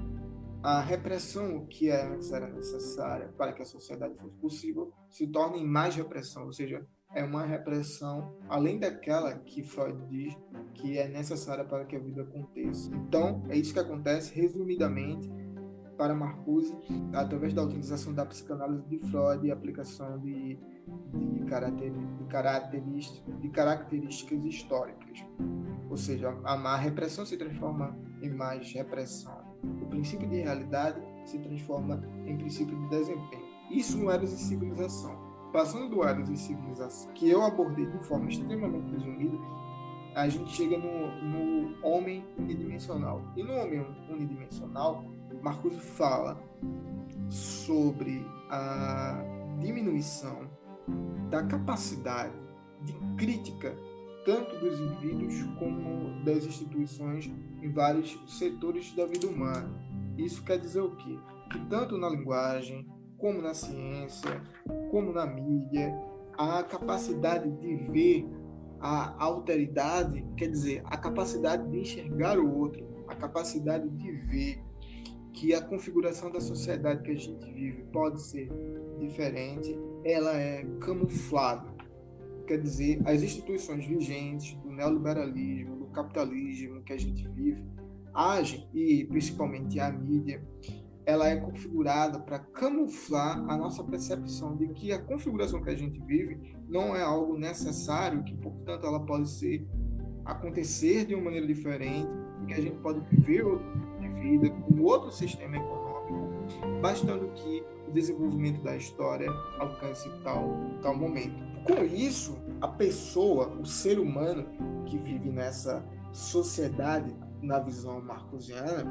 a 0.63 0.81
repressão 0.81 1.67
que 1.67 1.89
é 1.89 2.07
antes 2.07 2.33
era 2.33 2.49
necessária 2.49 3.29
para 3.37 3.53
que 3.53 3.63
a 3.63 3.67
sociedade 3.67 4.15
fosse 4.17 4.37
possível 4.37 4.93
se 5.09 5.27
torna 5.27 5.57
em 5.57 5.67
mais 5.67 5.95
repressão, 5.95 6.45
ou 6.45 6.53
seja, 6.53 6.87
é 7.15 7.23
uma 7.23 7.45
repressão 7.45 8.37
além 8.49 8.79
daquela 8.79 9.33
que 9.39 9.63
Freud 9.63 9.99
diz 10.09 10.37
que 10.75 10.99
é 10.99 11.09
necessária 11.09 11.65
para 11.65 11.85
que 11.85 11.97
a 11.97 12.01
vida 12.01 12.23
aconteça. 12.23 12.95
Então, 12.95 13.43
é 13.49 13.57
isso 13.57 13.73
que 13.73 13.79
acontece 13.79 14.35
resumidamente 14.35 15.31
para 15.97 16.15
Marcuse 16.15 16.77
através 17.15 17.55
da 17.55 17.63
utilização 17.63 18.13
da 18.13 18.27
psicanálise 18.27 18.87
de 18.89 18.99
Freud 19.11 19.47
e 19.47 19.51
aplicação 19.51 20.19
de, 20.19 20.59
de, 21.13 21.39
de, 21.39 21.45
características, 22.27 23.41
de 23.41 23.49
características 23.49 24.45
históricas. 24.45 25.25
Ou 25.89 25.97
seja, 25.97 26.37
a 26.45 26.57
má 26.57 26.77
repressão 26.77 27.25
se 27.25 27.39
transforma 27.39 27.97
em 28.21 28.29
mais 28.29 28.71
repressão 28.73 29.46
o 29.63 29.87
princípio 29.87 30.29
de 30.29 30.37
realidade 30.37 31.01
se 31.25 31.39
transforma 31.39 32.03
em 32.27 32.37
princípio 32.37 32.77
de 32.79 32.89
desempenho. 32.89 33.45
Isso 33.71 33.99
no 33.99 34.11
Eros 34.11 34.33
e 34.33 34.37
Civilização. 34.37 35.17
Passando 35.53 35.89
do 35.89 36.05
Eros 36.05 36.29
e 36.29 36.37
Civilização, 36.37 37.13
que 37.13 37.29
eu 37.29 37.43
abordei 37.43 37.87
de 37.87 37.99
forma 38.05 38.29
extremamente 38.29 38.93
resumida, 38.93 39.37
a 40.15 40.29
gente 40.29 40.51
chega 40.51 40.79
no, 40.79 41.23
no 41.23 41.87
homem 41.87 42.25
unidimensional. 42.39 43.23
E 43.37 43.43
no 43.43 43.53
homem 43.53 43.87
unidimensional, 44.09 45.05
Marcuse 45.43 45.79
fala 45.79 46.41
sobre 47.29 48.25
a 48.51 49.23
diminuição 49.61 50.49
da 51.31 51.43
capacidade 51.43 52.35
de 52.83 52.93
crítica 53.17 53.77
tanto 54.27 54.59
dos 54.59 54.79
indivíduos 54.79 55.43
como 55.59 56.23
das 56.25 56.45
instituições 56.45 57.33
em 57.63 57.73
vários 57.73 58.21
setores 58.27 58.95
da 58.95 59.07
vida 59.07 59.27
humana. 59.27 59.73
Isso 60.19 60.45
quer 60.45 60.59
dizer 60.59 60.81
o 60.81 60.95
quê? 60.97 61.19
Que 61.51 61.61
tanto 61.71 61.97
na 61.97 62.11
linguagem, 62.11 62.87
como 63.17 63.41
na 63.41 63.55
ciência, 63.55 64.43
como 64.91 65.13
na 65.13 65.27
mídia, 65.27 65.97
a 66.37 66.63
capacidade 66.63 67.51
de 67.51 67.77
ver 67.91 68.27
a 68.81 69.25
alteridade, 69.25 70.27
quer 70.37 70.49
dizer, 70.49 70.83
a 70.85 70.99
capacidade 70.99 71.67
de 71.71 71.79
enxergar 71.79 72.39
o 72.39 72.59
outro 72.59 72.97
a 73.09 73.15
capacidade 73.15 73.89
de 73.89 74.13
ver 74.13 74.63
que 75.33 75.55
a 75.55 75.61
configuração 75.61 76.31
da 76.31 76.41
sociedade 76.41 77.03
que 77.03 77.11
a 77.11 77.17
gente 77.17 77.45
vive 77.53 77.85
pode 77.93 78.21
ser 78.23 78.49
diferente, 78.99 79.77
ela 80.05 80.35
é 80.35 80.65
camuflada. 80.81 81.76
Quer 82.47 82.61
dizer, 82.61 83.03
as 83.05 83.23
instituições 83.23 83.85
vigentes 83.87 84.55
do 84.63 84.71
neoliberalismo, 84.71 85.77
do 85.77 85.87
capitalismo 85.87 86.81
que 86.83 86.93
a 86.93 86.99
gente 86.99 87.27
vive, 87.29 87.65
agem, 88.15 88.69
e 88.73 89.05
principalmente 89.05 89.81
a 89.81 89.91
mídia, 89.91 90.43
ela 91.05 91.29
é 91.29 91.37
configurada 91.37 92.19
para 92.19 92.39
camuflar 92.39 93.39
a 93.49 93.57
nossa 93.57 93.83
percepção 93.85 94.57
de 94.57 94.69
que 94.69 94.93
a 94.93 94.99
configuração 94.99 95.63
que 95.63 95.71
a 95.71 95.77
gente 95.77 96.01
vive 96.01 96.57
não 96.69 96.97
é 96.97 97.03
algo 97.03 97.39
necessário, 97.39 98.25
que 98.25 98.35
portanto 98.37 98.87
ela 98.87 99.05
pode 99.05 99.29
ser 99.29 99.67
acontecer 100.25 101.05
de 101.05 101.15
uma 101.15 101.25
maneira 101.25 101.47
diferente, 101.47 102.09
que 102.47 102.55
a 102.55 102.61
gente 102.61 102.77
pode 102.79 103.01
viver 103.09 103.45
outro 103.45 103.67
tipo 103.73 104.01
de 104.01 104.09
vida 104.21 104.51
com 104.51 104.83
outro 104.83 105.13
sistema 105.13 105.57
econômico, 105.57 106.81
bastando 106.81 107.29
que 107.35 107.63
o 107.89 107.93
desenvolvimento 107.93 108.63
da 108.63 108.77
história 108.77 109.31
alcance 109.59 110.11
tal 110.25 110.57
tal 110.83 110.97
momento. 110.97 111.56
Com 111.67 111.85
isso, 111.85 112.39
a 112.61 112.69
pessoa, 112.69 113.49
o 113.49 113.67
ser 113.67 113.99
humano 113.99 114.47
que 114.87 114.97
vive 114.99 115.31
nessa 115.31 115.85
sociedade 116.13 117.13
na 117.43 117.59
visão 117.59 118.01
marcosiana, 118.01 118.87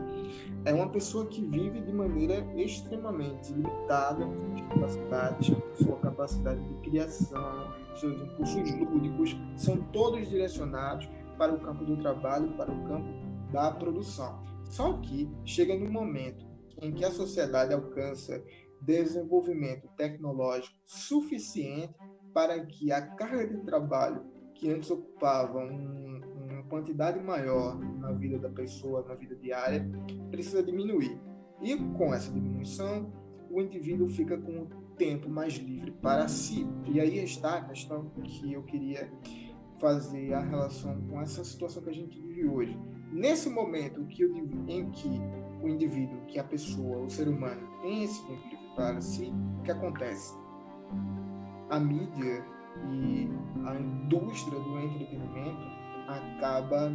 é 0.66 0.74
uma 0.74 0.90
pessoa 0.90 1.26
que 1.26 1.42
vive 1.42 1.82
de 1.82 1.92
maneira 1.92 2.46
extremamente 2.56 3.52
limitada 3.52 4.26
de 4.54 4.62
capacidades, 4.64 5.56
sua 5.82 5.98
capacidade 6.00 6.62
de 6.62 6.74
criação, 6.90 7.74
seus 7.96 8.22
impulsos 8.22 8.72
lúdicos, 8.80 9.36
são 9.56 9.78
todos 9.92 10.30
direcionados 10.30 11.10
para 11.38 11.54
o 11.54 11.60
campo 11.60 11.86
do 11.86 11.98
trabalho, 11.98 12.52
para 12.58 12.72
o 12.72 12.84
campo 12.88 13.08
da 13.52 13.72
produção. 13.72 14.44
Só 14.66 14.98
que 14.98 15.30
chega 15.44 15.78
no 15.78 15.90
momento 15.90 16.46
em 16.82 16.92
que 16.92 17.06
a 17.06 17.12
sociedade 17.12 17.74
alcança 17.74 18.44
desenvolvimento 18.82 19.88
tecnológico 19.96 20.76
suficiente 20.86 21.96
para 22.36 22.60
que 22.66 22.92
a 22.92 23.02
carga 23.02 23.48
de 23.48 23.64
trabalho 23.64 24.22
que 24.54 24.70
antes 24.70 24.92
ocupava 24.92 25.58
um, 25.60 26.22
uma 26.50 26.64
quantidade 26.64 27.18
maior 27.18 27.80
na 27.80 28.12
vida 28.12 28.38
da 28.38 28.50
pessoa, 28.50 29.06
na 29.08 29.16
vida 29.16 29.38
diária, 29.38 29.90
precisa 30.30 30.62
diminuir. 30.62 31.18
E 31.62 31.78
com 31.78 32.14
essa 32.14 32.30
diminuição, 32.30 33.10
o 33.50 33.62
indivíduo 33.62 34.10
fica 34.10 34.38
com 34.38 34.64
o 34.64 34.68
tempo 34.98 35.30
mais 35.30 35.54
livre 35.54 35.92
para 35.92 36.28
si. 36.28 36.68
E 36.86 37.00
aí 37.00 37.24
está 37.24 37.60
a 37.60 37.62
questão 37.62 38.10
que 38.22 38.52
eu 38.52 38.64
queria 38.64 39.10
fazer 39.80 40.34
a 40.34 40.42
relação 40.42 41.02
com 41.08 41.22
essa 41.22 41.42
situação 41.42 41.82
que 41.84 41.90
a 41.90 41.94
gente 41.94 42.20
vive 42.20 42.50
hoje. 42.50 42.78
Nesse 43.14 43.50
momento 43.50 44.06
que 44.08 44.24
eu, 44.24 44.36
em 44.68 44.92
que 44.92 45.22
o 45.62 45.70
indivíduo, 45.70 46.26
que 46.28 46.38
a 46.38 46.44
pessoa, 46.44 46.98
o 46.98 47.10
ser 47.10 47.30
humano, 47.30 47.66
tem 47.82 48.04
esse 48.04 48.22
tempo 48.28 48.44
livre 48.44 48.76
para 48.76 49.00
si, 49.00 49.32
o 49.60 49.62
que 49.62 49.72
acontece? 49.72 50.34
A 51.70 51.80
mídia 51.80 52.46
e 52.92 53.30
a 53.66 53.76
indústria 53.76 54.60
do 54.60 54.80
entretenimento 54.80 55.66
acaba 56.08 56.92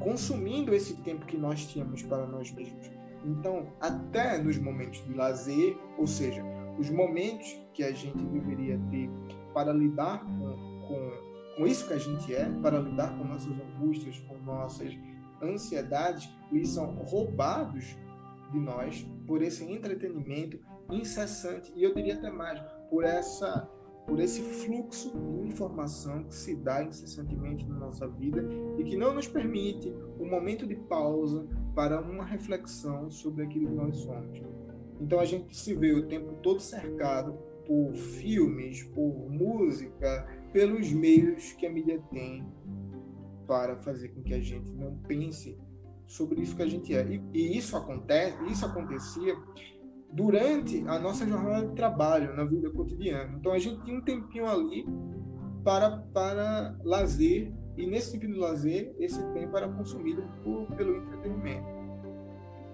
consumindo 0.00 0.74
esse 0.74 0.96
tempo 1.02 1.26
que 1.26 1.36
nós 1.36 1.66
tínhamos 1.66 2.02
para 2.02 2.26
nós 2.26 2.50
mesmos. 2.52 2.90
Então, 3.24 3.72
até 3.80 4.38
nos 4.38 4.58
momentos 4.58 5.04
de 5.04 5.14
lazer, 5.14 5.78
ou 5.96 6.06
seja, 6.06 6.42
os 6.78 6.90
momentos 6.90 7.60
que 7.72 7.84
a 7.84 7.92
gente 7.92 8.18
deveria 8.24 8.80
ter 8.90 9.08
para 9.54 9.72
lidar 9.72 10.24
com, 10.24 10.56
com, 10.88 11.56
com 11.56 11.66
isso 11.66 11.86
que 11.86 11.94
a 11.94 11.98
gente 11.98 12.34
é, 12.34 12.50
para 12.60 12.80
lidar 12.80 13.16
com 13.16 13.24
nossas 13.24 13.52
angústias, 13.52 14.18
com 14.20 14.36
nossas 14.38 14.92
ansiedades, 15.40 16.28
eles 16.50 16.70
são 16.70 16.94
roubados 17.04 17.96
de 18.50 18.58
nós 18.58 19.06
por 19.26 19.42
esse 19.42 19.64
entretenimento 19.64 20.58
incessante 20.90 21.72
e 21.74 21.82
eu 21.82 21.94
diria 21.94 22.14
até 22.14 22.30
mais 22.30 22.60
por 22.90 23.04
essa 23.04 23.68
por 24.06 24.20
esse 24.20 24.42
fluxo 24.42 25.10
de 25.10 25.48
informação 25.48 26.24
que 26.24 26.34
se 26.34 26.56
dá 26.56 26.82
incessantemente 26.82 27.66
na 27.66 27.76
nossa 27.76 28.08
vida 28.08 28.44
e 28.78 28.84
que 28.84 28.96
não 28.96 29.14
nos 29.14 29.28
permite 29.28 29.94
um 30.18 30.28
momento 30.28 30.66
de 30.66 30.74
pausa 30.74 31.46
para 31.74 32.00
uma 32.00 32.24
reflexão 32.24 33.10
sobre 33.10 33.44
aquilo 33.44 33.68
que 33.68 33.74
nós 33.74 33.96
somos. 33.98 34.42
Então 35.00 35.18
a 35.18 35.24
gente 35.24 35.56
se 35.56 35.74
vê 35.74 35.92
o 35.92 36.06
tempo 36.06 36.34
todo 36.42 36.60
cercado 36.60 37.32
por 37.66 37.94
filmes, 37.94 38.82
por 38.82 39.30
música, 39.30 40.26
pelos 40.52 40.92
meios 40.92 41.52
que 41.52 41.66
a 41.66 41.70
mídia 41.70 42.00
tem 42.10 42.44
para 43.46 43.76
fazer 43.76 44.08
com 44.08 44.22
que 44.22 44.34
a 44.34 44.40
gente 44.40 44.70
não 44.72 44.96
pense 44.98 45.58
sobre 46.06 46.42
isso 46.42 46.54
que 46.54 46.62
a 46.62 46.66
gente 46.66 46.94
é. 46.94 47.06
E, 47.06 47.22
e 47.32 47.56
isso 47.56 47.76
acontece, 47.76 48.36
isso 48.50 48.66
acontecia 48.66 49.36
durante 50.12 50.84
a 50.86 50.98
nossa 50.98 51.26
jornada 51.26 51.66
de 51.66 51.74
trabalho, 51.74 52.36
na 52.36 52.44
vida 52.44 52.70
cotidiana. 52.70 53.34
Então 53.38 53.52
a 53.52 53.58
gente 53.58 53.82
tinha 53.82 53.98
um 53.98 54.02
tempinho 54.02 54.46
ali 54.46 54.86
para, 55.64 55.90
para 56.12 56.76
lazer, 56.84 57.52
e 57.76 57.86
nesse 57.86 58.12
tipo 58.12 58.26
de 58.26 58.38
lazer, 58.38 58.94
esse 58.98 59.22
tempo 59.32 59.56
era 59.56 59.68
consumido 59.68 60.22
por, 60.44 60.66
pelo 60.76 60.96
entretenimento. 60.96 61.82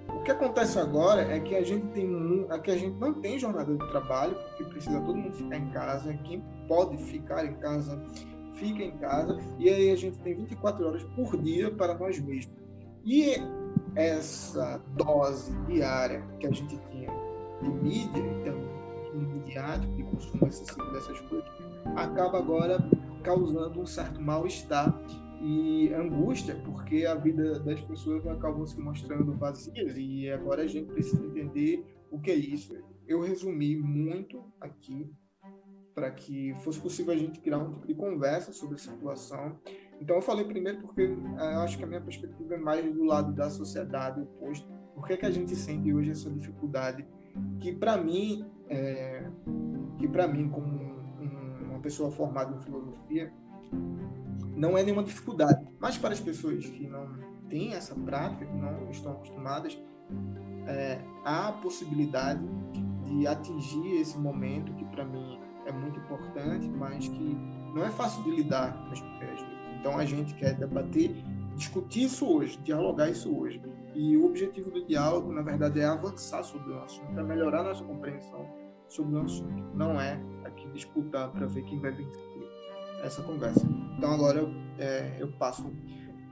O 0.09 0.23
que 0.23 0.31
acontece 0.33 0.79
agora 0.79 1.23
é 1.23 1.39
que 1.39 1.55
a 1.55 1.63
gente 1.63 1.87
tem 1.89 2.09
um, 2.09 2.51
é 2.51 2.59
que 2.59 2.71
a 2.71 2.77
gente 2.77 2.99
não 2.99 3.15
tem 3.15 3.39
jornada 3.39 3.73
de 3.73 3.91
trabalho, 3.91 4.35
porque 4.35 4.65
precisa 4.65 5.01
todo 5.01 5.17
mundo 5.17 5.35
ficar 5.35 5.57
em 5.59 5.71
casa. 5.71 6.13
Quem 6.25 6.43
pode 6.67 6.97
ficar 7.05 7.45
em 7.45 7.55
casa, 7.55 8.03
fica 8.55 8.83
em 8.83 8.97
casa, 8.99 9.39
e 9.59 9.69
aí 9.69 9.91
a 9.91 9.97
gente 9.97 10.19
tem 10.19 10.35
24 10.35 10.87
horas 10.87 11.05
por 11.15 11.41
dia 11.41 11.71
para 11.71 11.95
nós 11.95 12.19
mesmos. 12.19 12.57
E 13.05 13.35
essa 13.95 14.83
dose 14.97 15.53
diária 15.67 16.25
que 16.41 16.47
a 16.47 16.51
gente 16.51 16.77
tinha 16.91 17.18
de 17.63 17.69
mídia, 17.69 18.23
então, 18.41 18.59
imediato, 19.15 19.87
de 19.89 20.03
consumo 20.05 20.47
excessivo 20.47 20.91
dessas 20.93 21.21
coisas, 21.23 21.49
acaba 21.97 22.39
agora 22.39 22.79
causando 23.23 23.81
um 23.81 23.87
certo 23.87 24.21
mal-estar 24.21 24.99
e 25.41 25.93
angústia, 25.95 26.57
porque 26.65 27.07
a 27.07 27.15
vida 27.15 27.61
das 27.61 27.81
pessoas 27.83 28.27
acabam 28.27 28.67
se 28.67 28.81
mostrando 28.81 29.33
vazias 29.35 29.97
e 29.97 30.29
agora 30.31 30.63
a 30.63 30.67
gente 30.67 30.91
precisa 30.91 31.25
entender 31.25 31.85
o 32.11 32.19
que 32.19 32.31
é 32.31 32.35
isso. 32.35 32.77
Eu 33.07 33.21
resumi 33.21 33.77
muito 33.77 34.45
aqui 34.61 35.11
para 35.95 36.11
que 36.11 36.55
fosse 36.63 36.81
possível 36.81 37.13
a 37.13 37.17
gente 37.17 37.41
criar 37.41 37.59
um 37.59 37.73
tipo 37.73 37.87
de 37.87 37.95
conversa 37.95 38.53
sobre 38.53 38.77
a 38.77 38.79
situação. 38.79 39.59
Então 40.01 40.17
eu 40.17 40.23
falei 40.23 40.45
primeiro 40.45 40.81
porque 40.81 41.03
eh, 41.03 41.55
eu 41.55 41.61
acho 41.61 41.77
que 41.77 41.83
a 41.83 41.87
minha 41.87 42.01
perspectiva 42.01 42.55
é 42.55 42.59
mais 42.59 42.93
do 42.95 43.03
lado 43.03 43.33
da 43.33 43.51
sociedade 43.51 44.21
oposto. 44.21 44.69
Por 44.95 45.07
que, 45.07 45.17
que 45.17 45.27
a 45.27 45.31
gente 45.31 45.55
sente 45.57 45.93
hoje 45.93 46.13
essa 46.13 46.31
dificuldade 46.31 47.05
que 47.61 47.73
para 47.73 47.97
mim, 47.97 48.45
é, 48.69 49.27
que 49.99 50.09
para 50.09 50.27
mim 50.27 50.49
como 50.49 50.67
um, 50.67 51.71
uma 51.71 51.81
pessoa 51.81 52.11
formada 52.11 52.55
em 52.55 52.61
filosofia, 52.61 53.33
não 54.57 54.77
é 54.77 54.83
nenhuma 54.83 55.05
dificuldade. 55.05 55.67
Mas 55.79 55.97
para 55.97 56.13
as 56.13 56.21
pessoas 56.21 56.67
que 56.67 56.87
não 56.87 57.07
têm 57.49 57.73
essa 57.73 57.95
prática, 57.95 58.45
que 58.45 58.57
não 58.57 58.91
estão 58.91 59.13
acostumadas, 59.13 59.79
é, 60.67 61.01
há 61.25 61.49
a 61.49 61.53
possibilidade 61.53 62.45
de 63.05 63.27
atingir 63.27 64.01
esse 64.01 64.19
momento 64.19 64.73
que 64.75 64.85
para 64.87 65.05
mim 65.05 65.41
é 65.67 65.73
muito 65.73 65.99
importante, 65.99 66.69
mas 66.69 67.09
que 67.09 67.37
não 67.75 67.85
é 67.85 67.91
fácil 67.91 68.23
de 68.25 68.31
lidar. 68.31 68.91
Então 69.79 69.97
a 69.97 70.05
gente 70.05 70.35
quer 70.35 70.55
debater, 70.55 71.15
discutir 71.57 72.05
isso 72.05 72.27
hoje, 72.27 72.59
dialogar 72.59 73.09
isso 73.09 73.35
hoje. 73.35 73.61
E 73.99 74.17
o 74.17 74.27
objetivo 74.27 74.71
do 74.71 74.87
diálogo, 74.87 75.33
na 75.33 75.43
verdade, 75.43 75.81
é 75.81 75.85
avançar 75.85 76.45
sobre 76.45 76.73
o 76.73 76.81
assunto, 76.85 77.19
é 77.19 77.23
melhorar 77.25 77.65
nossa 77.65 77.83
compreensão 77.83 78.47
sobre 78.87 79.17
o 79.17 79.23
assunto. 79.23 79.61
Não 79.75 80.01
é 80.01 80.21
aqui 80.45 80.69
disputar 80.69 81.33
para 81.33 81.47
ver 81.47 81.65
quem 81.65 81.81
vai 81.81 81.91
vencer 81.91 82.49
essa 83.03 83.21
conversa. 83.25 83.67
Então 83.97 84.13
agora 84.13 84.39
eu, 84.39 84.51
é, 84.79 85.17
eu 85.19 85.33
passo 85.33 85.69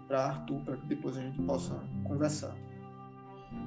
para 0.07 0.27
Arthur 0.27 0.61
para 0.61 0.77
que 0.77 0.87
depois 0.87 1.17
a 1.17 1.21
gente 1.21 1.43
possa 1.43 1.75
conversar. 2.07 2.57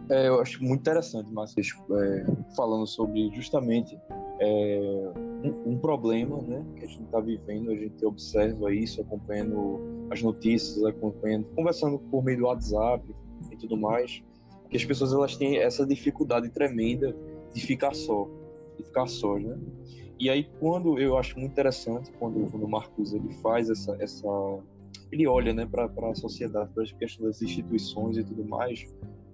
É, 0.10 0.30
eu 0.30 0.40
acho 0.40 0.64
muito 0.64 0.80
interessante, 0.80 1.30
Márcio, 1.34 1.62
é, 1.62 2.26
falando 2.56 2.88
sobre 2.88 3.30
justamente 3.36 4.00
é, 4.40 5.12
um, 5.44 5.74
um, 5.74 5.78
problema 5.78 6.42
né, 6.44 6.66
que 6.78 6.86
a 6.86 6.88
gente 6.88 7.04
está 7.04 7.20
vivendo, 7.20 7.70
a 7.70 7.76
gente 7.76 8.06
observa 8.06 8.74
isso, 8.74 9.02
acompanhando 9.02 10.08
as 10.10 10.22
notícias, 10.24 10.86
acompanhando, 10.86 11.48
conversando 11.54 12.00
por 12.00 12.24
meio 12.24 12.38
do 12.38 12.46
WhatsApp, 12.46 13.04
e 13.52 13.58
tudo 13.58 13.78
mais, 13.78 14.24
que 14.70 14.78
as 14.78 14.86
pessoas 14.86 15.14
elas 15.14 15.36
têm 15.36 15.58
essa 15.58 15.86
dificuldade 15.86 16.50
tremenda 16.50 17.16
de 17.54 17.62
ficar 17.62 17.94
só, 17.94 18.28
de 18.78 18.84
ficar 18.84 19.08
só, 19.08 19.38
né? 19.38 19.58
E 20.20 20.30
aí 20.30 20.50
quando 20.60 21.00
eu 21.00 21.18
acho 21.18 21.40
muito 21.40 21.52
interessante 21.52 22.12
quando, 22.20 22.50
quando 22.52 22.64
o 22.64 22.70
Marcos 22.70 23.14
ele 23.14 23.32
faz 23.36 23.70
essa 23.70 23.96
essa 24.00 24.28
ele 25.12 25.26
olha, 25.28 25.54
né, 25.54 25.66
para 25.66 25.86
a 25.86 26.16
sociedade, 26.16 26.72
para 26.74 26.84
as 26.84 26.92
questões 26.92 27.40
das 27.40 27.42
instituições 27.42 28.18
e 28.18 28.24
tudo 28.24 28.46
mais, 28.46 28.86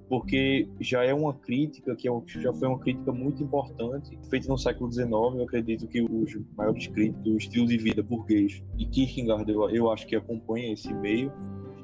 porque 0.08 0.70
já 0.80 1.04
é 1.04 1.14
uma 1.14 1.34
crítica 1.34 1.96
que 1.96 2.08
é 2.08 2.12
já 2.28 2.54
foi 2.54 2.68
uma 2.68 2.80
crítica 2.80 3.12
muito 3.12 3.44
importante 3.44 4.18
feita 4.30 4.48
no 4.48 4.58
século 4.58 4.92
XIX. 4.92 5.12
Eu 5.12 5.44
acredito 5.44 5.88
que 5.88 6.02
os 6.02 6.38
maiores 6.56 6.88
críticos 6.88 7.24
do 7.24 7.38
estilo 7.38 7.66
de 7.66 7.78
vida 7.78 8.04
burguês 8.04 8.64
e 8.78 8.86
Kierkegaard 8.86 9.52
eu, 9.52 9.70
eu 9.70 9.92
acho 9.92 10.06
que 10.08 10.16
acompanha 10.16 10.74
esse 10.74 10.94
meio, 10.94 11.32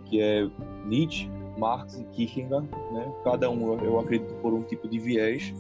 que 0.06 0.22
é 0.22 0.48
Nietzsche, 0.86 1.30
Marx 1.58 2.00
e 2.00 2.04
Kierkegaard, 2.06 2.68
né? 2.92 3.14
cada 3.24 3.50
um, 3.50 3.78
eu 3.84 4.00
acredito, 4.00 4.34
por 4.36 4.54
um 4.54 4.64
tipo 4.64 4.88
de 4.88 5.00
viés. 5.00 5.54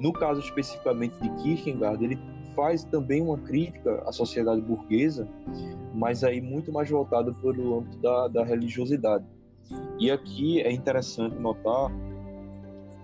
No 0.00 0.12
caso 0.12 0.40
especificamente 0.40 1.14
de 1.20 1.28
Kierkegaard, 1.42 2.04
ele 2.04 2.18
faz 2.54 2.84
também 2.84 3.22
uma 3.22 3.38
crítica 3.38 4.02
à 4.06 4.12
sociedade 4.12 4.60
burguesa, 4.60 5.28
mas 5.94 6.24
aí 6.24 6.40
muito 6.40 6.72
mais 6.72 6.90
voltada 6.90 7.32
para 7.32 7.60
o 7.60 7.78
âmbito 7.78 7.98
da, 7.98 8.28
da 8.28 8.44
religiosidade. 8.44 9.24
E 9.98 10.10
aqui 10.10 10.60
é 10.60 10.70
interessante 10.70 11.36
notar 11.36 11.90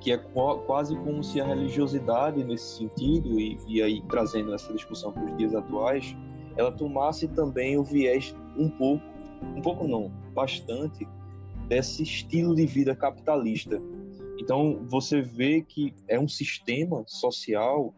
que 0.00 0.12
é 0.12 0.16
quase 0.16 0.96
como 0.96 1.24
se 1.24 1.40
a 1.40 1.44
religiosidade 1.44 2.44
nesse 2.44 2.78
sentido 2.78 3.40
e, 3.40 3.58
e 3.66 3.82
aí 3.82 4.00
trazendo 4.08 4.54
essa 4.54 4.72
discussão 4.72 5.12
para 5.12 5.24
os 5.24 5.36
dias 5.36 5.54
atuais, 5.54 6.16
ela 6.56 6.70
tomasse 6.70 7.26
também 7.28 7.76
o 7.76 7.82
viés 7.82 8.34
um 8.56 8.68
pouco, 8.68 9.04
um 9.56 9.60
pouco 9.60 9.88
não, 9.88 10.10
bastante 10.34 11.06
desse 11.68 12.02
estilo 12.02 12.54
de 12.54 12.66
vida 12.66 12.96
capitalista. 12.96 13.78
Então 14.38 14.80
você 14.88 15.20
vê 15.20 15.62
que 15.62 15.94
é 16.08 16.18
um 16.18 16.28
sistema 16.28 17.04
social 17.06 17.94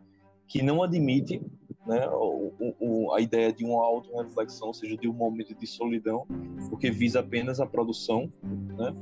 que 0.47 0.62
não 0.62 0.83
admite 0.83 1.41
né, 1.87 2.09
o, 2.12 2.53
o, 2.81 3.15
a 3.15 3.21
ideia 3.21 3.53
de 3.53 3.65
uma 3.65 3.83
auto-reflexão, 3.85 4.69
ou 4.69 4.75
seja, 4.75 4.97
de 4.97 5.09
um 5.09 5.12
momento 5.12 5.55
de 5.55 5.67
solidão, 5.67 6.27
porque 6.69 6.91
visa 6.91 7.21
apenas 7.21 7.61
a 7.61 7.67
produção, 7.67 8.33
né? 8.77 8.95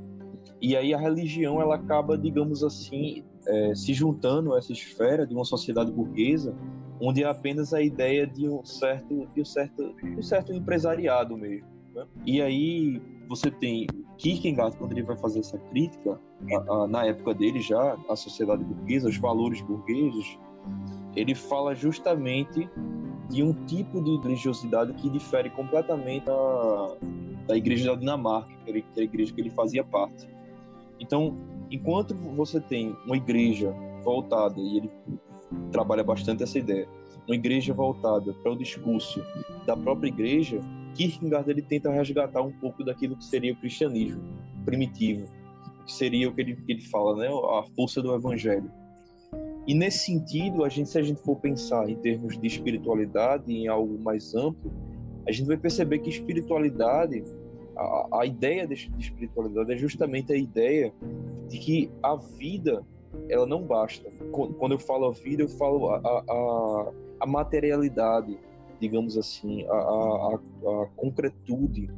E 0.61 0.77
aí 0.77 0.93
a 0.93 0.99
religião 0.99 1.61
ela 1.61 1.77
acaba, 1.77 2.19
digamos 2.19 2.65
assim, 2.65 3.25
é, 3.47 3.75
se 3.75 3.95
juntando 3.95 4.55
a 4.55 4.59
essa 4.59 4.73
esfera 4.73 5.27
de 5.27 5.35
uma 5.35 5.45
sociedade 5.45 5.93
burguesa, 5.93 6.55
onde 7.01 7.23
é 7.23 7.27
apenas 7.27 7.73
a 7.73 7.81
ideia 7.81 8.27
de 8.27 8.49
um 8.49 8.65
certo, 8.65 9.29
de 9.35 9.41
um 9.41 9.45
certo, 9.45 9.95
de 9.95 10.19
um 10.19 10.23
certo 10.23 10.53
empresariado 10.53 11.37
mesmo. 11.37 11.67
Né? 11.95 12.07
E 12.27 12.43
aí 12.43 13.01
você 13.29 13.51
tem 13.51 13.87
Kierkegaard, 14.17 14.77
quando 14.77 14.93
ele 14.93 15.03
vai 15.03 15.17
fazer 15.17 15.41
essa 15.41 15.59
crítica, 15.59 16.19
a, 16.53 16.73
a, 16.73 16.89
na 16.89 17.05
época 17.05 17.35
dele 17.35 17.61
já, 17.61 17.97
a 18.09 18.17
sociedade 18.17 18.65
burguesa, 18.65 19.09
os 19.09 19.19
valores 19.19 19.61
burgueses, 19.61 20.39
ele 21.15 21.35
fala 21.35 21.75
justamente 21.75 22.69
de 23.29 23.43
um 23.43 23.53
tipo 23.67 24.03
de 24.03 24.17
religiosidade 24.23 24.93
que 24.95 25.11
difere 25.11 25.51
completamente 25.51 26.25
da, 26.25 26.97
da 27.47 27.57
igreja 27.57 27.91
da 27.91 27.97
Dinamarca, 27.97 28.51
que 28.65 28.71
era 28.71 28.81
a 28.97 29.03
igreja 29.03 29.33
que 29.33 29.41
ele 29.41 29.51
fazia 29.51 29.85
parte. 29.85 30.29
Então, 30.99 31.37
enquanto 31.71 32.15
você 32.15 32.61
tem 32.61 32.97
uma 33.05 33.17
igreja 33.17 33.75
voltada, 34.03 34.59
e 34.59 34.79
ele 34.79 34.91
trabalha 35.71 36.03
bastante 36.03 36.43
essa 36.43 36.59
ideia, 36.59 36.89
uma 37.27 37.35
igreja 37.35 37.75
voltada 37.75 38.33
para 38.33 38.53
o 38.53 38.57
discurso 38.57 39.23
da 39.67 39.77
própria 39.77 40.09
igreja, 40.09 40.61
Kierkegaard 40.99 41.49
ele 41.49 41.63
tenta 41.63 41.91
resgatar 41.93 42.43
um 42.43 42.51
pouco 42.51 42.83
daquilo 42.83 43.17
que 43.17 43.25
seria 43.25 43.53
o 43.53 43.57
cristianismo 43.57 44.21
primitivo, 44.65 45.29
que 45.87 45.93
seria 45.93 46.29
o 46.29 46.35
que 46.35 46.41
ele, 46.41 46.57
que 46.57 46.73
ele 46.73 46.83
fala, 46.83 47.17
né, 47.17 47.29
a 47.29 47.63
força 47.77 48.03
do 48.03 48.13
evangelho. 48.13 48.71
E 49.67 49.75
nesse 49.75 50.07
sentido, 50.07 50.65
a 50.65 50.69
gente, 50.69 50.91
se 50.91 50.99
a 50.99 51.03
gente 51.03 51.23
for 51.23 51.37
pensar 51.37 51.89
em 51.89 51.95
termos 51.97 52.39
de 52.39 52.47
espiritualidade, 52.47 53.53
em 53.53 53.69
algo 53.69 53.97
mais 54.03 54.35
amplo, 54.35 54.73
a 55.27 55.31
gente 55.31 55.47
vai 55.47 55.57
perceber 55.57 56.01
que 56.01 56.09
espiritualidade 56.09 57.23
a, 57.77 58.21
a 58.21 58.27
ideia 58.27 58.67
de, 58.67 58.75
de 58.75 59.01
espiritualidade 59.01 59.73
é 59.73 59.77
justamente 59.77 60.33
a 60.33 60.37
ideia 60.37 60.93
de 61.49 61.59
que 61.59 61.91
a 62.03 62.17
vida 62.17 62.85
ela 63.29 63.47
não 63.47 63.63
basta. 63.63 64.11
Quando 64.33 64.73
eu 64.73 64.79
falo 64.79 65.07
a 65.07 65.13
vida, 65.13 65.45
eu 65.45 65.49
falo 65.49 65.91
a, 65.91 65.99
a, 65.99 66.93
a 67.21 67.27
materialidade, 67.27 68.39
digamos 68.81 69.17
assim, 69.17 69.65
a, 69.65 69.75
a, 69.75 70.35
a 70.35 70.87
concretude 70.97 71.91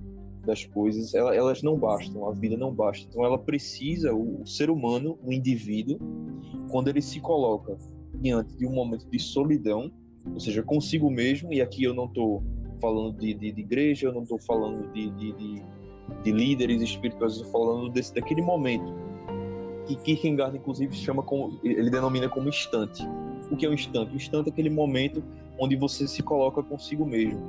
das 0.45 0.65
coisas, 0.65 1.15
ela, 1.15 1.35
elas 1.35 1.63
não 1.63 1.77
bastam, 1.77 2.29
a 2.29 2.33
vida 2.33 2.57
não 2.57 2.75
basta. 2.75 3.07
Então 3.09 3.25
ela 3.25 3.39
precisa, 3.39 4.15
o, 4.15 4.43
o 4.43 4.47
ser 4.47 4.71
humano, 4.71 5.19
o 5.23 5.33
indivíduo, 5.33 5.99
quando 6.71 6.89
ele 6.89 7.03
se 7.03 7.21
coloca 7.21 7.77
diante 8.15 8.57
de 8.57 8.67
um 8.67 8.73
momento 8.73 9.07
de 9.09 9.19
solidão, 9.19 9.93
ou 10.33 10.41
seja, 10.41 10.63
consigo 10.63 11.11
mesmo, 11.11 11.53
e 11.53 11.61
aqui 11.61 11.85
eu 11.85 11.95
não 11.95 12.07
estou 12.07 12.43
falando 12.81 13.19
de, 13.19 13.35
de, 13.35 13.53
de, 13.53 13.61
igreja, 13.61 14.09
eu 14.09 14.13
não 14.13 14.23
estou 14.23 14.39
falando 14.39 14.91
de, 14.93 15.11
de, 15.11 15.63
de, 16.23 16.33
líderes 16.33 16.83
espirituais, 16.83 17.37
eu 17.37 17.45
estou 17.45 17.53
falando 17.53 17.91
desse, 17.91 18.15
daquele 18.15 18.43
momento 18.43 18.93
que 19.87 19.97
Kierkegaard, 19.97 20.57
inclusive, 20.57 20.95
chama 20.95 21.23
como, 21.23 21.59
ele 21.65 21.91
denomina 21.91 22.29
como 22.29 22.49
instante. 22.49 23.03
O 23.51 23.57
que 23.57 23.67
é 23.67 23.69
um 23.69 23.75
instante? 23.75 24.13
O 24.13 24.17
instante 24.17 24.49
é 24.49 24.53
aquele 24.53 24.71
momento 24.71 25.23
onde 25.59 25.77
você 25.77 26.07
se 26.07 26.23
coloca 26.23 26.63
consigo 26.63 27.05
mesmo. 27.05 27.41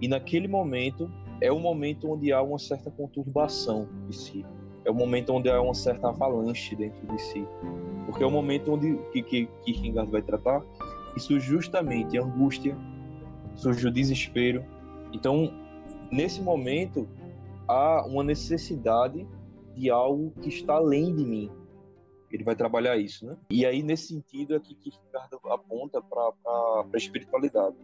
E 0.00 0.08
naquele 0.08 0.48
momento 0.48 1.10
é 1.40 1.50
o 1.52 1.58
momento 1.58 2.10
onde 2.10 2.32
há 2.32 2.42
uma 2.42 2.58
certa 2.58 2.90
conturbação 2.90 3.88
de 4.08 4.16
si. 4.16 4.46
É 4.84 4.90
o 4.90 4.94
momento 4.94 5.32
onde 5.32 5.48
há 5.48 5.60
uma 5.60 5.74
certa 5.74 6.08
avalanche 6.08 6.74
dentro 6.74 7.06
de 7.06 7.20
si. 7.20 7.46
Porque 8.06 8.22
é 8.22 8.26
o 8.26 8.30
momento 8.30 8.72
onde 8.72 8.96
que, 9.12 9.22
que 9.22 9.46
Kierkegaard 9.64 10.10
vai 10.10 10.22
tratar 10.22 10.62
isso 11.16 11.38
justamente 11.40 12.16
a 12.16 12.22
angústia, 12.22 12.76
surge 13.54 13.86
o 13.86 13.90
desespero. 13.90 14.64
Então, 15.12 15.52
nesse 16.10 16.40
momento, 16.40 17.08
há 17.66 18.06
uma 18.06 18.22
necessidade 18.22 19.26
de 19.74 19.90
algo 19.90 20.32
que 20.40 20.48
está 20.48 20.74
além 20.74 21.14
de 21.14 21.24
mim. 21.24 21.50
Ele 22.30 22.44
vai 22.44 22.54
trabalhar 22.54 22.96
isso, 22.96 23.26
né? 23.26 23.36
E 23.50 23.64
aí, 23.64 23.82
nesse 23.82 24.08
sentido, 24.08 24.54
é 24.54 24.60
que 24.60 24.74
Kierkegaard 24.74 25.30
aponta 25.44 26.00
para 26.00 26.32
a 26.92 26.96
espiritualidade. 26.96 27.76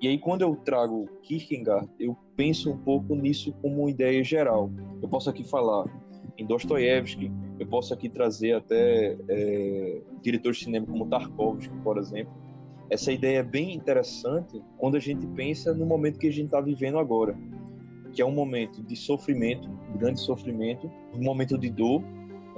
E 0.00 0.08
aí, 0.08 0.18
quando 0.18 0.42
eu 0.42 0.56
trago 0.56 1.08
Kierkegaard, 1.22 1.88
eu 1.98 2.16
penso 2.36 2.70
um 2.70 2.78
pouco 2.78 3.14
nisso 3.14 3.52
como 3.60 3.82
uma 3.82 3.90
ideia 3.90 4.22
geral. 4.24 4.70
Eu 5.02 5.08
posso 5.08 5.28
aqui 5.28 5.44
falar 5.44 5.86
em 6.38 6.46
Dostoiévski, 6.46 7.30
eu 7.58 7.66
posso 7.66 7.92
aqui 7.92 8.08
trazer 8.08 8.52
até 8.52 9.16
é, 9.28 10.00
diretores 10.22 10.58
de 10.58 10.64
cinema 10.64 10.86
como 10.86 11.08
Tarkovsky, 11.08 11.74
por 11.82 11.98
exemplo, 11.98 12.32
essa 12.90 13.12
ideia 13.12 13.40
é 13.40 13.42
bem 13.42 13.74
interessante 13.74 14.62
quando 14.78 14.96
a 14.96 15.00
gente 15.00 15.26
pensa 15.28 15.74
no 15.74 15.84
momento 15.84 16.18
que 16.18 16.26
a 16.26 16.32
gente 16.32 16.46
está 16.46 16.60
vivendo 16.60 16.98
agora, 16.98 17.36
que 18.12 18.22
é 18.22 18.24
um 18.24 18.32
momento 18.32 18.82
de 18.82 18.96
sofrimento, 18.96 19.68
grande 19.98 20.20
sofrimento, 20.20 20.90
um 21.14 21.22
momento 21.22 21.58
de 21.58 21.68
dor, 21.68 22.02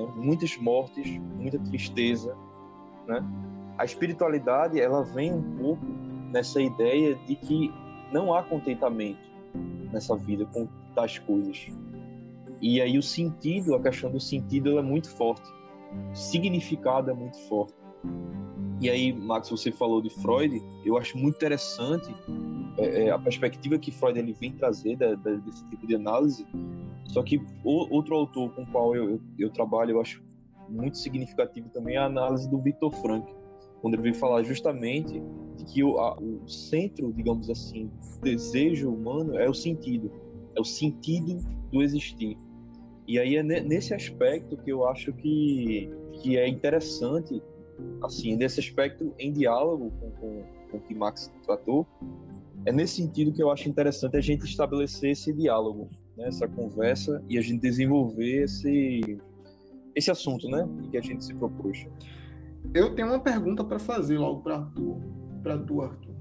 né? 0.07 0.13
muitas 0.17 0.57
mortes, 0.57 1.19
muita 1.37 1.59
tristeza, 1.59 2.37
né? 3.07 3.25
A 3.79 3.85
espiritualidade 3.85 4.81
ela 4.81 5.03
vem 5.03 5.33
um 5.33 5.57
pouco 5.57 5.85
nessa 6.31 6.61
ideia 6.61 7.15
de 7.27 7.35
que 7.35 7.73
não 8.13 8.35
há 8.35 8.43
contentamento 8.43 9.31
nessa 9.93 10.17
vida 10.17 10.45
com 10.47 10.69
tais 10.95 11.19
coisas. 11.19 11.67
E 12.61 12.81
aí 12.81 12.99
o 12.99 13.03
sentido, 13.03 13.75
a 13.75 13.81
questão 13.81 14.11
do 14.11 14.21
sentido, 14.21 14.79
é 14.79 14.83
muito 14.83 15.09
forte. 15.09 15.49
O 16.13 16.15
significado 16.15 17.11
é 17.11 17.15
muito 17.15 17.39
forte. 17.49 17.75
E 18.81 18.89
aí, 18.89 19.13
Max, 19.13 19.51
você 19.51 19.71
falou 19.71 20.01
de 20.01 20.09
Freud, 20.09 20.63
eu 20.85 20.97
acho 20.97 21.19
muito 21.19 21.37
interessante 21.37 22.15
é, 22.79 23.05
é, 23.05 23.11
a 23.11 23.19
perspectiva 23.19 23.79
que 23.79 23.91
Freud 23.91 24.19
ele 24.19 24.33
vem 24.33 24.53
trazer 24.53 24.97
da, 24.97 25.15
da, 25.15 25.33
desse 25.33 25.65
tipo 25.69 25.87
de 25.87 25.95
análise. 25.95 26.47
Só 27.13 27.23
que 27.23 27.39
o, 27.65 27.95
outro 27.95 28.15
autor 28.15 28.55
com 28.55 28.63
o 28.63 28.67
qual 28.67 28.95
eu, 28.95 29.11
eu, 29.11 29.21
eu, 29.39 29.51
trabalho, 29.51 29.93
eu 29.93 30.01
acho 30.01 30.23
muito 30.69 30.97
significativo 30.97 31.69
também 31.71 31.97
a 31.97 32.05
análise 32.05 32.49
do 32.49 32.59
Victor 32.59 32.93
Frank, 32.93 33.27
quando 33.81 33.95
ele 33.95 34.03
vem 34.03 34.15
falar 34.15 34.45
justamente 34.45 35.21
de 35.57 35.65
que 35.65 35.83
o, 35.83 35.99
a, 35.99 36.17
o 36.17 36.49
centro, 36.49 37.13
digamos 37.13 37.51
assim, 37.51 37.91
do 38.15 38.21
desejo 38.23 38.91
humano 38.91 39.37
é 39.37 39.49
o 39.49 39.55
sentido, 39.55 40.13
é 40.57 40.61
o 40.61 40.65
sentido 40.65 41.39
do 41.73 41.83
existir. 41.83 42.37
E 43.09 43.19
aí 43.19 43.37
é 43.37 43.43
nesse 43.43 43.93
aspecto 43.93 44.57
que 44.57 44.71
eu 44.71 44.87
acho 44.87 45.13
que, 45.13 45.91
que 46.13 46.39
é 46.39 46.47
interessante 46.47 47.43
assim, 48.03 48.37
nesse 48.37 48.61
aspecto, 48.61 49.13
em 49.19 49.33
diálogo 49.33 49.91
com, 49.99 50.11
com, 50.13 50.45
com 50.71 50.77
o 50.77 50.81
que 50.81 50.95
Max 50.95 51.33
tratou, 51.45 51.87
é 52.65 52.73
nesse 52.73 52.97
sentido 52.97 53.33
que 53.33 53.43
eu 53.43 53.51
acho 53.51 53.69
interessante 53.69 54.17
a 54.17 54.21
gente 54.21 54.45
estabelecer 54.45 55.11
esse 55.11 55.33
diálogo, 55.33 55.89
né, 56.21 56.29
essa 56.29 56.47
conversa 56.47 57.23
e 57.29 57.39
a 57.39 57.41
gente 57.41 57.61
desenvolver 57.61 58.45
esse, 58.45 59.19
esse 59.95 60.11
assunto, 60.11 60.49
né, 60.49 60.69
que 60.91 60.97
a 60.97 61.01
gente 61.01 61.25
se 61.25 61.35
propôs. 61.35 61.87
Eu 62.75 62.95
tenho 62.95 63.09
uma 63.09 63.21
pergunta 63.21 63.65
para 63.65 63.79
fazer 63.79 64.19
logo 64.19 64.43
para 64.43 64.61
tu, 64.61 65.01
tu, 65.67 65.81
Arthur. 65.81 66.15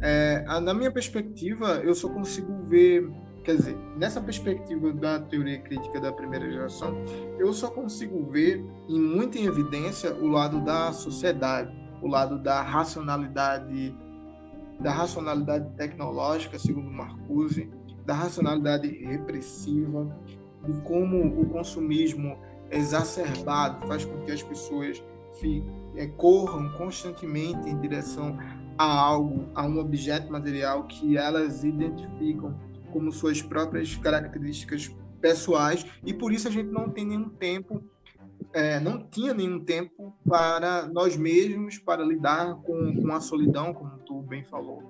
É, 0.00 0.44
na 0.60 0.74
minha 0.74 0.90
perspectiva, 0.90 1.80
eu 1.82 1.94
só 1.94 2.08
consigo 2.08 2.52
ver 2.68 3.08
Quer 3.44 3.56
dizer, 3.56 3.76
nessa 3.98 4.22
perspectiva 4.22 4.90
da 4.90 5.20
teoria 5.20 5.60
crítica 5.60 6.00
da 6.00 6.10
primeira 6.10 6.50
geração, 6.50 6.96
eu 7.38 7.52
só 7.52 7.70
consigo 7.70 8.24
ver 8.30 8.64
em 8.88 8.98
muito 8.98 9.36
em 9.36 9.44
evidência 9.44 10.14
o 10.14 10.28
lado 10.28 10.64
da 10.64 10.90
sociedade, 10.94 11.70
o 12.00 12.08
lado 12.08 12.38
da 12.38 12.62
racionalidade, 12.62 13.94
da 14.80 14.90
racionalidade 14.90 15.70
tecnológica, 15.76 16.58
segundo 16.58 16.90
Marcuse, 16.90 17.70
da 18.04 18.14
racionalidade 18.14 18.88
repressiva, 19.04 20.14
de 20.66 20.72
como 20.82 21.40
o 21.40 21.46
consumismo 21.48 22.38
exacerbado 22.70 23.86
faz 23.86 24.04
com 24.04 24.18
que 24.24 24.32
as 24.32 24.42
pessoas 24.42 25.02
é, 25.96 26.06
corram 26.06 26.70
constantemente 26.72 27.68
em 27.68 27.78
direção 27.78 28.38
a 28.78 28.84
algo, 28.84 29.48
a 29.54 29.64
um 29.64 29.78
objeto 29.78 30.30
material 30.30 30.84
que 30.84 31.16
elas 31.16 31.64
identificam 31.64 32.58
como 32.92 33.12
suas 33.12 33.42
próprias 33.42 33.96
características 33.96 34.94
pessoais 35.20 35.86
e 36.04 36.12
por 36.12 36.32
isso 36.32 36.48
a 36.48 36.50
gente 36.50 36.70
não 36.70 36.88
tem 36.88 37.06
nenhum 37.06 37.28
tempo, 37.28 37.82
é, 38.52 38.78
não 38.78 39.04
tinha 39.06 39.34
nenhum 39.34 39.60
tempo 39.60 40.14
para 40.28 40.86
nós 40.88 41.16
mesmos 41.16 41.78
para 41.78 42.04
lidar 42.04 42.56
com, 42.56 43.02
com 43.02 43.12
a 43.12 43.20
solidão, 43.20 43.72
como 43.72 43.98
tu 43.98 44.22
bem 44.22 44.44
falou, 44.44 44.82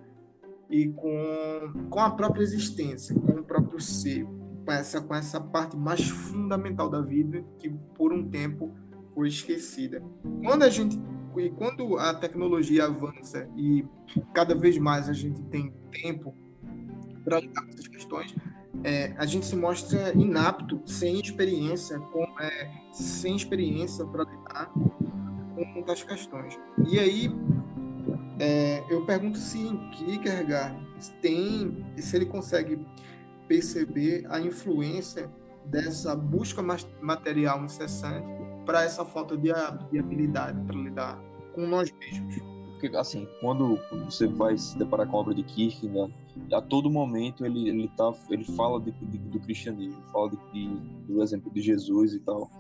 e 0.75 0.89
com, 0.89 1.89
com 1.89 2.01
a 2.01 2.11
própria 2.11 2.43
existência, 2.43 3.15
com 3.15 3.31
o 3.31 3.45
próprio 3.45 3.81
ser, 3.81 4.27
com 4.65 4.73
essa, 4.73 5.01
com 5.01 5.15
essa 5.15 5.41
parte 5.41 5.77
mais 5.77 6.09
fundamental 6.09 6.91
da 6.91 7.01
vida 7.01 7.45
que 7.61 7.71
por 7.95 8.13
um 8.13 8.29
tempo 8.29 8.75
foi 9.15 9.29
esquecida. 9.29 10.03
Quando 10.43 10.65
a 10.65 10.69
gente 10.69 11.01
e 11.37 11.51
quando 11.51 11.97
a 11.97 12.15
tecnologia 12.15 12.87
avança 12.87 13.49
e 13.57 13.85
cada 14.33 14.55
vez 14.55 14.77
mais 14.77 15.09
a 15.09 15.13
gente 15.13 15.41
tem 15.45 15.73
tempo 15.93 16.35
para 17.25 17.39
lidar 17.39 17.63
com 17.63 17.69
essas 17.71 17.87
questões, 17.87 18.35
é, 18.83 19.15
a 19.17 19.27
gente 19.27 19.47
se 19.47 19.55
mostra 19.55 20.13
inapto, 20.13 20.83
sem 20.87 21.21
experiência, 21.21 22.01
com, 22.01 22.25
é, 22.41 22.71
sem 22.93 23.37
experiência 23.37 24.05
para 24.07 24.25
lidar 24.25 24.73
com 24.73 25.65
muitas 25.73 26.03
questões. 26.03 26.59
E 26.89 26.99
aí 26.99 27.29
é, 28.39 28.83
eu 28.91 29.05
pergunto 29.05 29.39
se 29.39 29.59
em 29.59 29.77
Kierkegaard 29.91 30.77
tem, 31.21 31.85
se 31.97 32.17
ele 32.17 32.27
consegue 32.27 32.79
perceber 33.47 34.27
a 34.29 34.41
influência 34.41 35.31
dessa 35.67 36.15
busca 36.15 36.63
material 37.01 37.65
incessante 37.65 38.27
para 38.67 38.83
essa 38.83 39.05
falta 39.05 39.37
de, 39.37 39.51
de 39.91 39.99
habilidade 39.99 40.61
para 40.67 40.77
lidar 40.77 41.19
com 41.55 41.67
nós 41.67 41.93
mesmos. 41.93 42.37
Porque, 42.81 42.97
assim, 42.97 43.27
quando 43.41 43.79
você 44.05 44.27
vai 44.27 44.59
se 44.59 44.77
deparar 44.77 45.07
com 45.07 45.17
a 45.17 45.21
obra 45.21 45.35
de 45.35 45.43
Kierkegaard, 45.43 46.13
a 46.53 46.61
todo 46.61 46.91
momento 46.91 47.47
ele 47.47 47.69
ele 47.69 47.89
tá 47.97 48.13
ele 48.29 48.45
fala 48.45 48.81
de, 48.81 48.91
de, 48.91 49.19
do 49.19 49.39
cristianismo, 49.41 50.03
fala 50.13 50.31
de, 50.53 50.69
do 51.07 51.23
exemplo 51.23 51.51
de 51.53 51.63
Jesus 51.63 52.15
e 52.15 52.21
tal. 52.21 52.51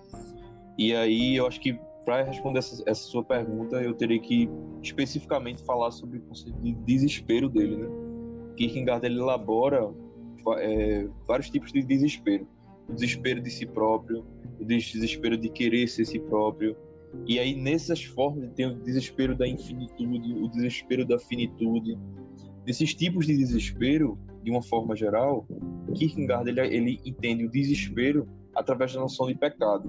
E 0.78 0.94
aí 0.94 1.36
eu 1.36 1.46
acho 1.46 1.60
que 1.60 1.78
para 2.04 2.22
responder 2.22 2.58
essa, 2.58 2.82
essa, 2.86 3.02
sua 3.02 3.24
pergunta, 3.24 3.76
eu 3.82 3.94
teria 3.94 4.20
que 4.20 4.48
especificamente 4.82 5.62
falar 5.64 5.90
sobre 5.90 6.18
o 6.18 6.22
conceito 6.22 6.58
de 6.60 6.72
desespero 6.72 7.48
dele, 7.48 7.76
né? 7.76 7.88
Kierkegaard 8.56 9.04
ele 9.04 9.18
elabora 9.18 9.90
é, 10.58 11.08
vários 11.26 11.50
tipos 11.50 11.72
de 11.72 11.82
desespero. 11.82 12.46
O 12.88 12.92
desespero 12.92 13.40
de 13.40 13.50
si 13.50 13.66
próprio, 13.66 14.24
o 14.60 14.64
desespero 14.64 15.36
de 15.36 15.48
querer 15.48 15.88
ser 15.88 16.04
si 16.04 16.18
próprio. 16.18 16.76
E 17.26 17.38
aí, 17.38 17.54
nessas 17.54 18.04
formas, 18.04 18.52
tem 18.54 18.66
o 18.66 18.74
desespero 18.74 19.34
da 19.36 19.46
infinitude, 19.46 20.34
o 20.34 20.48
desespero 20.48 21.06
da 21.06 21.18
finitude. 21.18 21.98
Nesses 22.66 22.94
tipos 22.94 23.26
de 23.26 23.36
desespero, 23.36 24.18
de 24.42 24.50
uma 24.50 24.62
forma 24.62 24.94
geral, 24.94 25.46
Kierkegaard 25.94 26.48
ele, 26.50 26.60
ele 26.60 27.00
entende 27.04 27.46
o 27.46 27.50
desespero 27.50 28.28
através 28.54 28.92
da 28.92 29.00
noção 29.00 29.26
de 29.26 29.34
pecado. 29.34 29.88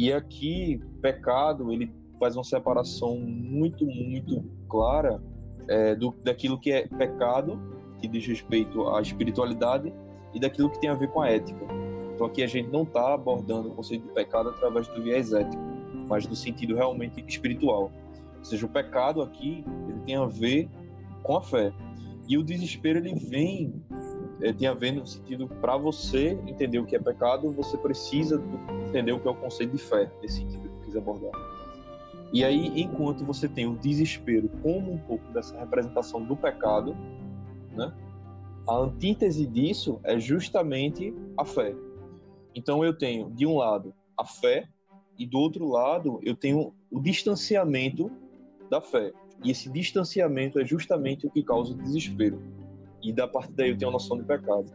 E 0.00 0.10
aqui, 0.14 0.80
pecado, 1.02 1.70
ele 1.70 1.92
faz 2.18 2.34
uma 2.34 2.42
separação 2.42 3.18
muito, 3.18 3.84
muito 3.84 4.42
clara 4.66 5.22
é, 5.68 5.94
do, 5.94 6.14
daquilo 6.24 6.58
que 6.58 6.72
é 6.72 6.88
pecado 6.88 7.60
que 8.00 8.08
diz 8.08 8.26
respeito 8.26 8.88
à 8.88 9.02
espiritualidade 9.02 9.92
e 10.32 10.40
daquilo 10.40 10.70
que 10.70 10.80
tem 10.80 10.88
a 10.88 10.94
ver 10.94 11.08
com 11.08 11.20
a 11.20 11.28
ética. 11.28 11.66
Então 12.14 12.26
aqui 12.26 12.42
a 12.42 12.46
gente 12.46 12.70
não 12.70 12.84
está 12.84 13.12
abordando 13.12 13.68
o 13.68 13.74
conceito 13.74 14.06
de 14.06 14.14
pecado 14.14 14.48
através 14.48 14.88
do 14.88 15.02
viés 15.02 15.34
ético, 15.34 15.62
mas 16.08 16.26
do 16.26 16.34
sentido 16.34 16.74
realmente 16.74 17.22
espiritual. 17.28 17.92
Ou 18.38 18.44
seja, 18.44 18.64
o 18.64 18.70
pecado 18.70 19.20
aqui 19.20 19.62
ele 19.86 20.00
tem 20.06 20.16
a 20.16 20.24
ver 20.24 20.66
com 21.22 21.36
a 21.36 21.42
fé. 21.42 21.74
E 22.26 22.38
o 22.38 22.42
desespero 22.42 23.00
ele 23.00 23.14
vem 23.16 23.74
tem 24.56 24.66
a 24.66 24.74
ver 24.74 24.92
no 24.92 25.06
sentido 25.06 25.46
para 25.46 25.76
você 25.76 26.38
entender 26.46 26.78
o 26.78 26.86
que 26.86 26.96
é 26.96 26.98
pecado, 26.98 27.50
você 27.50 27.76
precisa 27.76 28.42
entender 28.88 29.12
o 29.12 29.20
que 29.20 29.28
é 29.28 29.30
o 29.30 29.34
conceito 29.34 29.72
de 29.72 29.82
fé, 29.82 30.10
nesse 30.22 30.36
sentido 30.36 30.62
que 30.62 30.68
eu 30.68 30.80
quis 30.84 30.96
abordar. 30.96 31.32
E 32.32 32.44
aí, 32.44 32.80
enquanto 32.80 33.24
você 33.24 33.48
tem 33.48 33.66
o 33.66 33.76
desespero 33.76 34.48
como 34.62 34.92
um 34.92 34.98
pouco 34.98 35.24
dessa 35.32 35.58
representação 35.58 36.24
do 36.24 36.36
pecado, 36.36 36.96
né? 37.72 37.92
A 38.68 38.76
antítese 38.76 39.46
disso 39.46 40.00
é 40.04 40.18
justamente 40.18 41.12
a 41.36 41.44
fé. 41.44 41.74
Então 42.54 42.84
eu 42.84 42.96
tenho, 42.96 43.30
de 43.30 43.46
um 43.46 43.56
lado, 43.56 43.92
a 44.16 44.24
fé, 44.24 44.68
e 45.18 45.26
do 45.26 45.38
outro 45.38 45.68
lado, 45.68 46.20
eu 46.22 46.34
tenho 46.34 46.72
o 46.90 47.00
distanciamento 47.00 48.10
da 48.70 48.80
fé. 48.80 49.12
E 49.44 49.50
esse 49.50 49.68
distanciamento 49.68 50.58
é 50.58 50.64
justamente 50.64 51.26
o 51.26 51.30
que 51.30 51.42
causa 51.42 51.72
o 51.72 51.76
desespero. 51.76 52.40
E 53.02 53.12
da 53.12 53.26
parte 53.26 53.52
daí 53.52 53.70
eu 53.70 53.78
tenho 53.78 53.90
a 53.90 53.92
noção 53.92 54.18
de 54.18 54.24
pecado. 54.24 54.72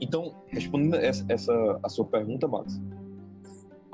Então, 0.00 0.34
respondendo 0.48 0.96
essa, 0.96 1.24
essa 1.28 1.80
a 1.82 1.88
sua 1.88 2.04
pergunta, 2.04 2.46
Max, 2.46 2.80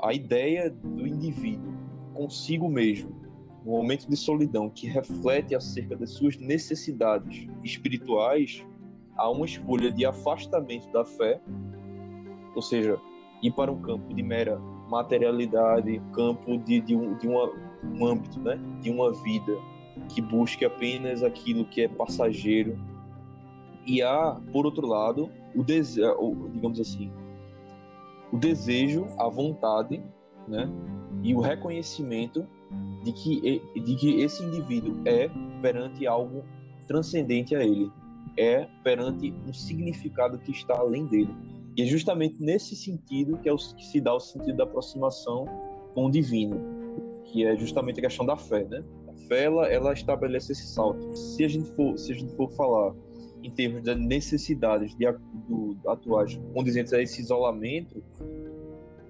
a 0.01 0.13
ideia 0.13 0.69
do 0.69 1.07
indivíduo 1.07 1.73
consigo 2.13 2.69
mesmo 2.69 3.23
um 3.65 3.71
momento 3.71 4.09
de 4.09 4.17
solidão 4.17 4.69
que 4.69 4.87
reflete 4.87 5.55
acerca 5.55 5.95
das 5.95 6.11
suas 6.11 6.37
necessidades 6.37 7.47
espirituais, 7.63 8.65
há 9.15 9.29
uma 9.29 9.45
escolha 9.45 9.89
de 9.91 10.05
afastamento 10.05 10.91
da 10.91 11.05
fé, 11.05 11.41
ou 12.53 12.61
seja, 12.61 12.99
ir 13.41 13.51
para 13.51 13.71
um 13.71 13.81
campo 13.81 14.13
de 14.13 14.21
mera 14.21 14.59
materialidade, 14.89 16.01
campo 16.13 16.57
de, 16.57 16.81
de, 16.81 16.95
um, 16.95 17.17
de 17.17 17.27
uma, 17.27 17.49
um 17.83 18.05
âmbito, 18.05 18.39
né? 18.39 18.59
de 18.81 18.89
uma 18.89 19.11
vida 19.11 19.57
que 20.09 20.21
busque 20.21 20.65
apenas 20.65 21.23
aquilo 21.23 21.65
que 21.65 21.81
é 21.81 21.87
passageiro. 21.87 22.77
E 23.85 24.01
há, 24.01 24.39
por 24.51 24.65
outro 24.65 24.87
lado, 24.87 25.29
o 25.55 25.63
desejo, 25.63 26.49
digamos 26.51 26.79
assim, 26.79 27.11
o 28.31 28.37
desejo, 28.37 29.07
a 29.17 29.27
vontade, 29.29 30.01
né? 30.47 30.69
e 31.23 31.33
o 31.33 31.39
reconhecimento 31.39 32.45
de 33.03 33.13
que, 33.13 33.61
de 33.75 33.95
que 33.95 34.21
esse 34.21 34.43
indivíduo 34.43 35.01
é 35.05 35.29
perante 35.61 36.05
algo 36.05 36.43
transcendente 36.87 37.55
a 37.55 37.63
ele, 37.63 37.91
é 38.37 38.67
perante 38.83 39.33
um 39.47 39.53
significado 39.53 40.37
que 40.37 40.51
está 40.51 40.77
além 40.77 41.05
dele. 41.05 41.33
E 41.77 41.81
é 41.81 41.85
justamente 41.85 42.41
nesse 42.41 42.75
sentido 42.75 43.37
que, 43.37 43.47
é 43.47 43.53
o, 43.53 43.57
que 43.57 43.85
se 43.85 44.01
dá 44.01 44.13
o 44.13 44.19
sentido 44.19 44.57
da 44.57 44.63
aproximação 44.63 45.45
com 45.93 46.05
o 46.05 46.11
divino, 46.11 46.59
que 47.25 47.45
é 47.45 47.55
justamente 47.55 47.99
a 47.99 48.03
questão 48.03 48.25
da 48.25 48.35
fé, 48.35 48.63
né? 48.65 48.83
A 49.07 49.13
fé 49.27 49.45
ela, 49.45 49.67
ela 49.67 49.93
estabelece 49.93 50.51
esse 50.51 50.67
salto. 50.67 51.15
Se 51.15 51.43
a 51.43 51.47
gente 51.47 51.69
for, 51.71 51.97
se 51.97 52.11
a 52.11 52.15
gente 52.15 52.35
for 52.35 52.51
falar 52.51 52.93
em 53.43 53.51
termos 53.51 53.83
das 53.83 53.99
necessidades 53.99 54.95
de, 54.95 55.05
do, 55.47 55.77
atuais 55.87 56.39
condizentes 56.53 56.93
a 56.93 57.01
esse 57.01 57.21
isolamento, 57.21 58.03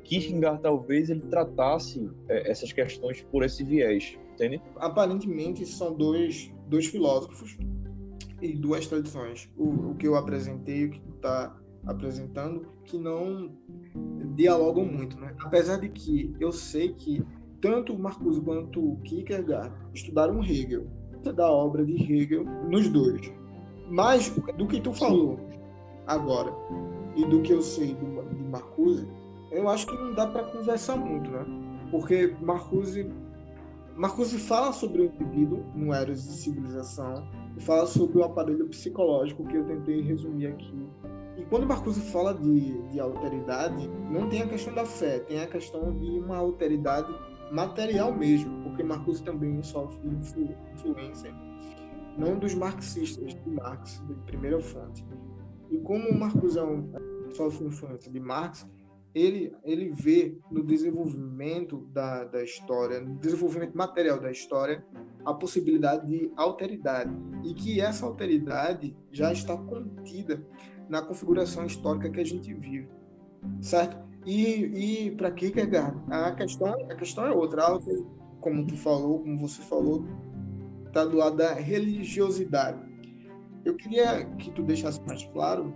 Kierkegaard 0.03 0.61
talvez 0.61 1.09
ele 1.09 1.21
tratasse 1.21 2.09
é, 2.27 2.51
essas 2.51 2.71
questões 2.71 3.21
por 3.31 3.43
esse 3.43 3.63
viés, 3.63 4.17
entende? 4.33 4.61
Aparentemente 4.75 5.65
são 5.65 5.93
dois, 5.93 6.53
dois 6.67 6.87
filósofos 6.87 7.57
e 8.41 8.53
duas 8.53 8.85
tradições. 8.87 9.49
O, 9.57 9.91
o 9.91 9.95
que 9.95 10.07
eu 10.07 10.15
apresentei 10.15 10.85
o 10.85 10.89
que 10.91 11.01
está 11.15 11.55
apresentando 11.85 12.67
que 12.85 12.97
não 12.97 13.55
dialogam 14.35 14.85
muito, 14.85 15.19
né? 15.19 15.35
Apesar 15.39 15.77
de 15.77 15.89
que 15.89 16.35
eu 16.39 16.51
sei 16.51 16.93
que 16.93 17.23
tanto 17.61 17.93
o 17.93 17.99
Marcuse 17.99 18.41
quanto 18.41 18.97
Kierkegaard 19.05 19.73
estudaram 19.93 20.43
Hegel, 20.43 20.85
da 21.31 21.49
obra 21.49 21.85
de 21.85 21.93
Hegel 21.93 22.43
nos 22.69 22.89
dois. 22.89 23.31
Mas 23.93 24.27
do 24.57 24.65
que 24.65 24.81
tu 24.81 24.91
falou 24.91 25.39
agora 26.07 26.51
e 27.15 27.23
do 27.25 27.43
que 27.43 27.53
eu 27.53 27.61
sei 27.61 27.93
do, 27.93 28.27
de 28.33 28.43
Marcuse, 28.43 29.07
eu 29.51 29.69
acho 29.69 29.85
que 29.85 29.95
não 29.95 30.15
dá 30.15 30.25
para 30.25 30.45
conversar 30.45 30.95
muito, 30.95 31.29
né? 31.29 31.45
Porque 31.91 32.35
Marcuse 32.41 33.07
Marcuse 33.95 34.39
fala 34.39 34.73
sobre 34.73 35.03
o 35.03 35.05
indivíduo 35.05 35.63
no 35.75 35.93
Eros 35.93 36.23
de 36.23 36.33
Civilização 36.33 37.23
e 37.55 37.61
fala 37.61 37.85
sobre 37.85 38.17
o 38.17 38.23
aparelho 38.23 38.67
psicológico 38.67 39.45
que 39.45 39.57
eu 39.57 39.63
tentei 39.63 40.01
resumir 40.01 40.47
aqui. 40.47 40.89
E 41.37 41.45
quando 41.45 41.67
Marcuse 41.67 42.01
fala 42.01 42.33
de, 42.33 42.81
de 42.87 42.99
alteridade, 42.99 43.87
não 44.09 44.27
tem 44.27 44.41
a 44.41 44.47
questão 44.47 44.73
da 44.73 44.85
fé, 44.85 45.19
tem 45.19 45.39
a 45.39 45.45
questão 45.45 45.95
de 45.95 46.17
uma 46.17 46.37
alteridade 46.37 47.13
material 47.51 48.11
mesmo, 48.11 48.63
porque 48.63 48.81
Marcuse 48.81 49.21
também 49.21 49.61
sofre 49.61 49.99
influ, 50.07 50.49
influência, 50.73 51.31
não 52.17 52.37
dos 52.37 52.53
marxistas 52.53 53.33
de 53.33 53.49
Marx, 53.49 54.01
de 54.07 54.13
primeira 54.25 54.59
fonte. 54.59 55.05
E 55.69 55.77
como 55.79 56.13
Marcuse 56.17 56.59
é 56.59 57.33
sofre 57.33 57.65
influência 57.67 58.11
de 58.11 58.19
Marx, 58.19 58.67
ele, 59.13 59.53
ele 59.63 59.91
vê 59.91 60.37
no 60.51 60.63
desenvolvimento 60.63 61.87
da, 61.91 62.23
da 62.25 62.43
história, 62.43 62.99
no 62.99 63.15
desenvolvimento 63.17 63.75
material 63.75 64.19
da 64.19 64.31
história, 64.31 64.83
a 65.23 65.33
possibilidade 65.33 66.07
de 66.07 66.31
alteridade. 66.35 67.15
E 67.43 67.53
que 67.53 67.79
essa 67.79 68.05
alteridade 68.05 68.95
já 69.11 69.31
está 69.31 69.55
contida 69.55 70.45
na 70.89 71.01
configuração 71.01 71.65
histórica 71.65 72.09
que 72.09 72.19
a 72.19 72.25
gente 72.25 72.53
vive. 72.53 72.87
Certo? 73.61 73.97
E, 74.25 75.07
e 75.07 75.11
para 75.11 75.31
Kierkegaard, 75.31 75.99
a 76.09 76.31
questão, 76.31 76.73
a 76.89 76.95
questão 76.95 77.25
é 77.25 77.31
outra. 77.31 77.77
como 78.39 78.65
tu 78.65 78.75
falou, 78.77 79.19
como 79.19 79.39
você 79.39 79.61
falou, 79.61 80.05
está 80.93 81.03
do 81.03 81.17
lado 81.17 81.37
da 81.37 81.55
religiosidade. 81.55 82.77
Eu 83.65 83.75
queria 83.75 84.25
que 84.37 84.51
tu 84.51 84.61
deixasse 84.61 85.01
mais 85.07 85.23
claro 85.25 85.73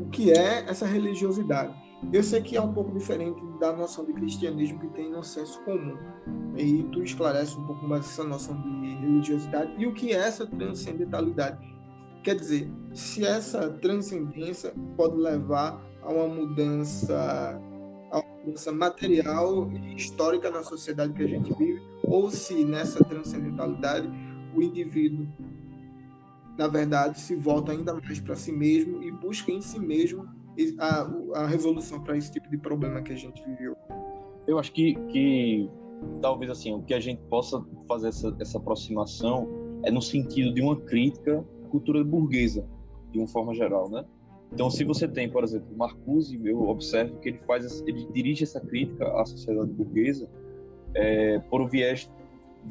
o 0.00 0.06
que 0.06 0.32
é 0.32 0.64
essa 0.68 0.84
religiosidade. 0.84 1.72
Eu 2.12 2.22
sei 2.22 2.42
que 2.42 2.56
é 2.56 2.60
um 2.60 2.72
pouco 2.72 2.92
diferente 2.92 3.40
da 3.60 3.72
noção 3.72 4.04
de 4.04 4.12
cristianismo 4.12 4.80
que 4.80 4.88
tem 4.88 5.08
no 5.08 5.22
senso 5.22 5.62
comum. 5.62 5.96
E 6.56 6.82
tu 6.92 7.02
esclarece 7.02 7.56
um 7.56 7.64
pouco 7.64 7.86
mais 7.86 8.06
essa 8.06 8.24
noção 8.24 8.60
de 8.60 8.96
religiosidade 8.96 9.72
e 9.78 9.86
o 9.86 9.94
que 9.94 10.12
é 10.12 10.16
essa 10.16 10.44
transcendentalidade. 10.44 11.58
Quer 12.24 12.34
dizer, 12.34 12.68
se 12.92 13.24
essa 13.24 13.70
transcendência 13.70 14.74
pode 14.96 15.16
levar 15.16 15.80
a 16.02 16.10
uma 16.10 16.26
mudança, 16.26 17.60
a 18.10 18.18
uma 18.18 18.44
mudança 18.44 18.72
material 18.72 19.70
e 19.70 19.94
histórica 19.94 20.50
na 20.50 20.64
sociedade 20.64 21.12
que 21.12 21.22
a 21.22 21.28
gente 21.28 21.52
vive, 21.54 21.80
ou 22.02 22.30
se 22.30 22.64
nessa 22.64 23.04
transcendentalidade 23.04 24.25
o 24.56 24.62
indivíduo, 24.62 25.26
na 26.58 26.68
verdade, 26.68 27.20
se 27.20 27.34
volta 27.36 27.72
ainda 27.72 27.94
mais 27.94 28.20
para 28.20 28.34
si 28.34 28.52
mesmo 28.52 29.02
e 29.02 29.10
busca 29.10 29.52
em 29.52 29.60
si 29.60 29.78
mesmo 29.78 30.26
a, 30.78 31.42
a 31.42 31.46
resolução 31.46 32.02
para 32.02 32.16
esse 32.16 32.32
tipo 32.32 32.48
de 32.48 32.56
problema 32.56 33.02
que 33.02 33.12
a 33.12 33.16
gente 33.16 33.42
viveu. 33.44 33.76
Eu 34.46 34.58
acho 34.58 34.72
que, 34.72 34.94
que 35.08 35.68
talvez 36.22 36.50
assim 36.50 36.72
o 36.72 36.82
que 36.82 36.94
a 36.94 37.00
gente 37.00 37.20
possa 37.28 37.62
fazer 37.86 38.08
essa, 38.08 38.34
essa 38.40 38.58
aproximação 38.58 39.48
é 39.82 39.90
no 39.90 40.00
sentido 40.00 40.54
de 40.54 40.62
uma 40.62 40.76
crítica 40.76 41.44
à 41.64 41.68
cultura 41.68 42.02
burguesa 42.02 42.66
de 43.12 43.18
uma 43.18 43.28
forma 43.28 43.54
geral, 43.54 43.90
né? 43.90 44.04
Então, 44.52 44.70
se 44.70 44.84
você 44.84 45.08
tem, 45.08 45.28
por 45.28 45.42
exemplo, 45.42 45.76
Marcuse, 45.76 46.40
eu 46.44 46.68
observo 46.68 47.18
que 47.18 47.30
ele 47.30 47.38
faz, 47.46 47.82
ele 47.86 48.06
dirige 48.12 48.44
essa 48.44 48.60
crítica 48.60 49.06
à 49.20 49.24
sociedade 49.26 49.72
burguesa 49.72 50.30
é, 50.94 51.40
por 51.50 51.60
um 51.60 51.66
viés 51.66 52.10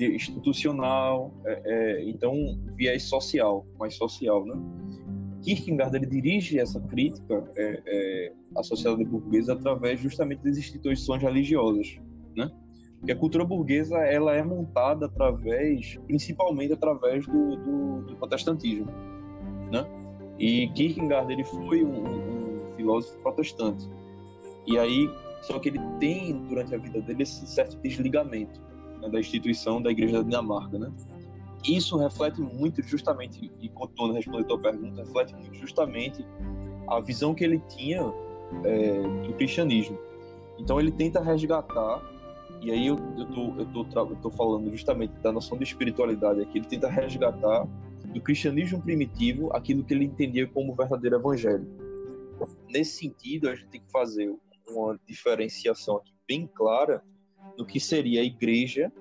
institucional, 0.03 1.34
é, 1.45 1.62
é, 1.65 2.10
então 2.10 2.34
viés 2.75 3.03
social, 3.03 3.65
mais 3.79 3.95
social, 3.95 4.45
né? 4.45 4.55
Kierkegaard 5.41 5.95
ele 5.95 6.08
dirige 6.08 6.60
essa 6.60 6.81
crítica 6.81 7.49
é, 7.55 7.81
é, 7.86 8.34
à 8.58 8.63
sociedade 8.63 9.05
burguesa 9.05 9.53
através 9.53 9.99
justamente 9.99 10.43
das 10.43 10.58
instituições 10.58 11.21
religiosas, 11.21 11.99
né? 12.36 12.51
Porque 12.97 13.12
a 13.12 13.15
cultura 13.15 13.45
burguesa 13.45 13.97
ela 13.97 14.36
é 14.36 14.43
montada 14.43 15.05
através, 15.05 15.97
principalmente 16.08 16.73
através 16.73 17.25
do, 17.27 17.55
do, 17.58 18.01
do 18.08 18.15
protestantismo, 18.15 18.88
né? 19.71 19.86
E 20.39 20.67
Kierkegaard 20.69 21.31
ele 21.31 21.43
foi 21.43 21.84
um, 21.84 22.71
um 22.71 22.75
filósofo 22.75 23.17
protestante. 23.19 23.88
E 24.67 24.77
aí, 24.79 25.10
só 25.43 25.60
que 25.60 25.69
ele 25.69 25.79
tem 25.99 26.34
durante 26.47 26.73
a 26.73 26.77
vida 26.77 26.99
dele 27.01 27.23
esse 27.23 27.45
certo 27.45 27.77
desligamento 27.77 28.60
né, 29.01 29.10
da 29.10 29.19
instituição 29.19 29.81
da 29.81 29.91
Igreja 29.91 30.17
da 30.17 30.23
Dinamarca, 30.23 30.77
né? 30.77 30.91
Isso 31.67 31.97
reflete 31.97 32.41
muito 32.41 32.81
justamente, 32.84 33.51
e 33.60 33.69
continuando 33.69 34.13
a 34.13 34.17
responder 34.17 34.43
a 34.43 34.47
tua 34.47 34.60
pergunta, 34.60 35.01
reflete 35.01 35.34
muito 35.34 35.55
justamente 35.55 36.25
a 36.88 36.99
visão 36.99 37.34
que 37.34 37.43
ele 37.43 37.60
tinha 37.69 38.01
é, 38.63 39.01
do 39.25 39.34
cristianismo. 39.34 39.97
Então 40.60 40.79
ele 40.79 40.91
tenta 40.91 41.21
resgatar, 41.21 42.01
e 42.62 42.71
aí 42.71 42.86
eu, 42.86 42.97
eu, 43.17 43.25
tô, 43.25 43.53
eu, 43.58 43.65
tô, 43.65 43.99
eu 43.99 44.15
tô 44.17 44.29
falando 44.29 44.69
justamente 44.71 45.13
da 45.21 45.31
noção 45.31 45.58
de 45.58 45.63
espiritualidade 45.63 46.41
aqui, 46.41 46.60
ele 46.60 46.67
tenta 46.67 46.88
resgatar 46.88 47.67
do 48.13 48.21
cristianismo 48.21 48.81
primitivo 48.81 49.51
aquilo 49.51 49.84
que 49.84 49.93
ele 49.93 50.05
entendia 50.05 50.47
como 50.47 50.73
verdadeiro 50.75 51.17
evangelho. 51.17 51.67
Nesse 52.69 52.99
sentido, 52.99 53.49
a 53.49 53.55
gente 53.55 53.67
tem 53.67 53.81
que 53.81 53.91
fazer 53.91 54.34
uma 54.67 54.99
diferenciação 55.08 55.97
aqui 55.97 56.13
bem 56.27 56.47
clara 56.47 57.03
do 57.58 57.65
que 57.65 57.79
seria 57.79 58.21
a 58.21 58.23
igreja 58.23 58.91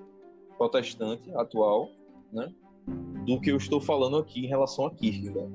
protestante 0.57 1.33
atual, 1.35 1.89
né, 2.31 2.51
do 3.25 3.39
que 3.39 3.51
eu 3.51 3.57
estou 3.57 3.81
falando 3.81 4.17
aqui 4.17 4.45
em 4.45 4.47
relação 4.47 4.85
a 4.85 4.91
Kierkegaard. 4.91 5.51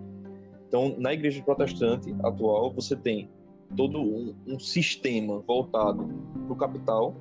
Então, 0.69 0.95
na 0.99 1.13
igreja 1.13 1.43
protestante 1.43 2.15
atual, 2.23 2.73
você 2.73 2.95
tem 2.95 3.29
todo 3.77 4.01
um, 4.01 4.35
um 4.47 4.59
sistema 4.59 5.41
voltado 5.41 6.07
para 6.45 6.53
o 6.53 6.57
capital, 6.57 7.15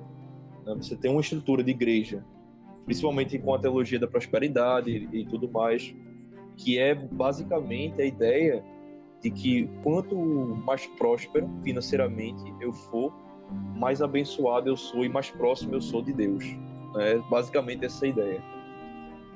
né, 0.64 0.74
você 0.74 0.96
tem 0.96 1.10
uma 1.10 1.20
estrutura 1.20 1.62
de 1.62 1.70
igreja, 1.70 2.24
principalmente 2.84 3.38
com 3.38 3.54
a 3.54 3.58
teologia 3.58 3.98
da 3.98 4.06
prosperidade 4.06 4.90
e, 4.90 5.20
e 5.20 5.26
tudo 5.26 5.50
mais, 5.50 5.94
que 6.56 6.78
é 6.78 6.94
basicamente 6.94 8.00
a 8.02 8.04
ideia 8.04 8.64
de 9.22 9.30
que 9.30 9.68
quanto 9.82 10.16
mais 10.16 10.86
próspero 10.86 11.48
financeiramente 11.62 12.42
eu 12.60 12.72
for, 12.72 13.12
mais 13.76 14.02
abençoado 14.02 14.68
eu 14.68 14.76
sou 14.76 15.04
e 15.04 15.08
mais 15.08 15.30
próximo 15.30 15.74
eu 15.74 15.80
sou 15.80 16.02
de 16.02 16.12
Deus. 16.12 16.44
É 16.96 17.18
basicamente 17.30 17.84
essa 17.84 18.06
ideia. 18.06 18.42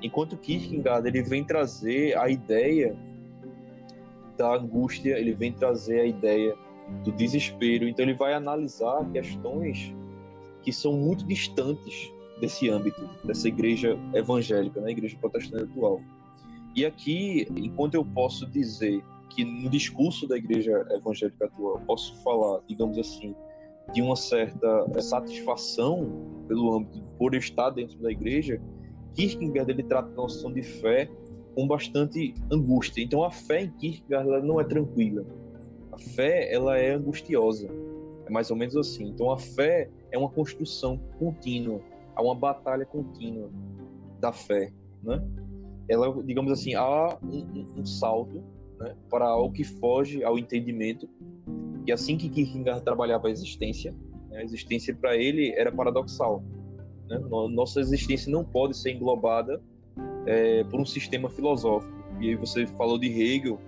Enquanto 0.03 0.37
Kierkegaard 0.37 1.07
ele 1.09 1.23
vem 1.23 1.45
trazer 1.45 2.17
a 2.19 2.29
ideia 2.29 2.97
da 4.37 4.55
angústia, 4.55 5.19
ele 5.19 5.33
vem 5.33 5.53
trazer 5.53 6.01
a 6.01 6.07
ideia 6.07 6.55
do 7.05 7.13
desespero. 7.13 7.89
Então 7.89 8.05
ele 8.05 8.15
vai 8.15 8.35
analisar 8.35 9.05
questões 9.13 9.95
que 10.63 10.73
são 10.73 10.93
muito 10.93 11.25
distantes 11.25 12.13
desse 12.41 12.69
âmbito, 12.69 13.09
dessa 13.25 13.49
igreja 13.49 13.99
evangélica, 14.13 14.81
né, 14.81 14.91
igreja 14.91 15.17
protestante 15.21 15.65
atual. 15.65 16.01
E 16.75 16.85
aqui, 16.85 17.47
enquanto 17.57 17.95
eu 17.95 18.05
posso 18.05 18.47
dizer 18.47 19.03
que 19.31 19.45
no 19.45 19.71
discurso 19.71 20.27
da 20.27 20.37
igreja 20.37 20.87
evangélica 20.91 21.47
atual, 21.47 21.81
posso 21.87 22.17
falar, 22.23 22.61
digamos 22.69 22.99
assim, 22.99 23.35
de 23.93 24.03
uma 24.03 24.17
certa 24.17 25.01
satisfação 25.01 26.45
pelo 26.49 26.75
âmbito 26.75 27.03
por 27.19 27.35
estar 27.35 27.71
dentro 27.71 27.99
da 27.99 28.11
igreja, 28.11 28.61
Kierkegaard 29.15 29.71
ele 29.71 29.83
trata 29.83 30.11
a 30.11 30.15
noção 30.15 30.53
de 30.53 30.63
fé 30.63 31.09
com 31.55 31.67
bastante 31.67 32.35
angústia. 32.51 33.03
Então 33.03 33.23
a 33.23 33.31
fé 33.31 33.63
em 33.63 33.71
Kierkegaard 33.71 34.29
ela 34.29 34.41
não 34.41 34.61
é 34.61 34.65
tranquila. 34.65 35.25
A 35.93 35.99
fé 35.99 36.53
ela 36.53 36.77
é 36.77 36.93
angustiosa. 36.93 37.69
É 38.27 38.31
mais 38.31 38.51
ou 38.51 38.57
menos 38.57 38.77
assim. 38.77 39.09
Então 39.09 39.31
a 39.31 39.39
fé 39.39 39.89
é 40.11 40.19
uma 40.19 40.29
construção 40.29 40.99
contínua, 41.19 41.81
há 42.17 42.23
uma 42.23 42.35
batalha 42.35 42.85
contínua 42.85 43.51
da 44.21 44.33
fé, 44.33 44.73
né? 45.03 45.23
ela, 45.89 46.23
digamos 46.23 46.53
assim, 46.53 46.75
há 46.75 47.19
um, 47.23 47.81
um 47.81 47.85
salto 47.85 48.43
né, 48.79 48.95
para 49.11 49.27
algo 49.27 49.53
que 49.53 49.65
foge 49.65 50.25
ao 50.25 50.39
entendimento. 50.39 51.09
E 51.87 51.93
assim 51.93 52.17
que 52.17 52.29
Kierkegaard 52.29 52.83
trabalhava 52.83 53.29
a 53.29 53.31
existência, 53.31 53.95
né, 54.31 54.39
a 54.39 54.43
existência 54.43 54.95
para 54.95 55.17
ele 55.17 55.53
era 55.57 55.71
paradoxal. 55.71 56.43
Né? 57.09 57.19
Nossa 57.51 57.81
existência 57.81 58.31
não 58.33 58.45
pode 58.45 58.77
ser 58.77 58.93
englobada 58.93 59.61
é, 60.27 60.65
por 60.65 60.81
um 60.81 60.87
sistema 60.87 61.29
filosófico. 61.29 61.93
E 62.21 62.31
aí 62.31 62.35
você 62.37 62.67
falou 62.67 62.99
de 62.99 63.09
Hegel, 63.09 63.59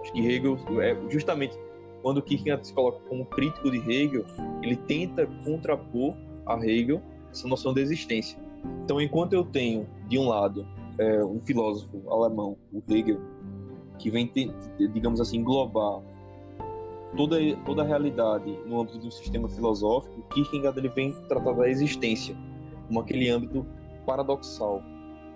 acho 0.00 0.12
que 0.12 0.20
Hegel, 0.20 0.58
é, 0.80 0.96
justamente 1.10 1.56
quando 2.02 2.22
Kierkegaard 2.22 2.66
se 2.66 2.72
coloca 2.72 3.00
como 3.08 3.26
crítico 3.26 3.70
de 3.70 3.78
Hegel, 3.78 4.24
ele 4.62 4.76
tenta 4.76 5.26
contrapor 5.44 6.14
a 6.46 6.56
Hegel 6.64 7.02
essa 7.32 7.48
noção 7.48 7.74
de 7.74 7.80
existência. 7.80 8.38
Então, 8.84 9.00
enquanto 9.00 9.32
eu 9.32 9.44
tenho, 9.44 9.86
de 10.08 10.18
um 10.18 10.28
lado, 10.28 10.66
é, 10.98 11.24
um 11.24 11.40
filósofo 11.40 12.02
alemão, 12.08 12.56
o 12.72 12.82
Hegel, 12.88 13.20
que 13.98 14.10
vem, 14.10 14.30
digamos 14.92 15.20
assim, 15.20 15.38
englobar 15.38 16.00
toda, 17.16 17.36
toda 17.64 17.82
a 17.82 17.84
realidade 17.84 18.50
no 18.66 18.80
âmbito 18.80 19.06
um 19.06 19.10
sistema 19.10 19.48
filosófico, 19.48 20.22
Kierkegaard 20.28 20.78
ele 20.78 20.88
vem 20.88 21.12
tratar 21.28 21.52
da 21.52 21.68
existência 21.68 22.36
como 22.86 23.00
aquele 23.00 23.28
âmbito 23.28 23.66
paradoxal, 24.04 24.82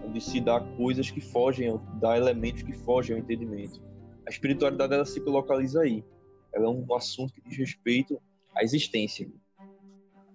onde 0.05 0.21
se 0.21 0.41
dá 0.41 0.61
coisas 0.61 1.11
que 1.11 1.21
fogem, 1.21 1.79
dá 2.01 2.17
elementos 2.17 2.63
que 2.63 2.73
fogem 2.73 3.17
ao 3.17 3.23
entendimento. 3.23 3.83
A 4.27 4.31
espiritualidade 4.31 4.95
ela 4.95 5.05
se 5.05 5.21
localiza 5.21 5.83
aí. 5.83 6.05
Ela 6.53 6.67
é 6.67 6.69
um 6.69 6.95
assunto 6.95 7.33
que 7.35 7.43
diz 7.43 7.57
respeito 7.57 8.21
à 8.55 8.63
existência. 8.63 9.29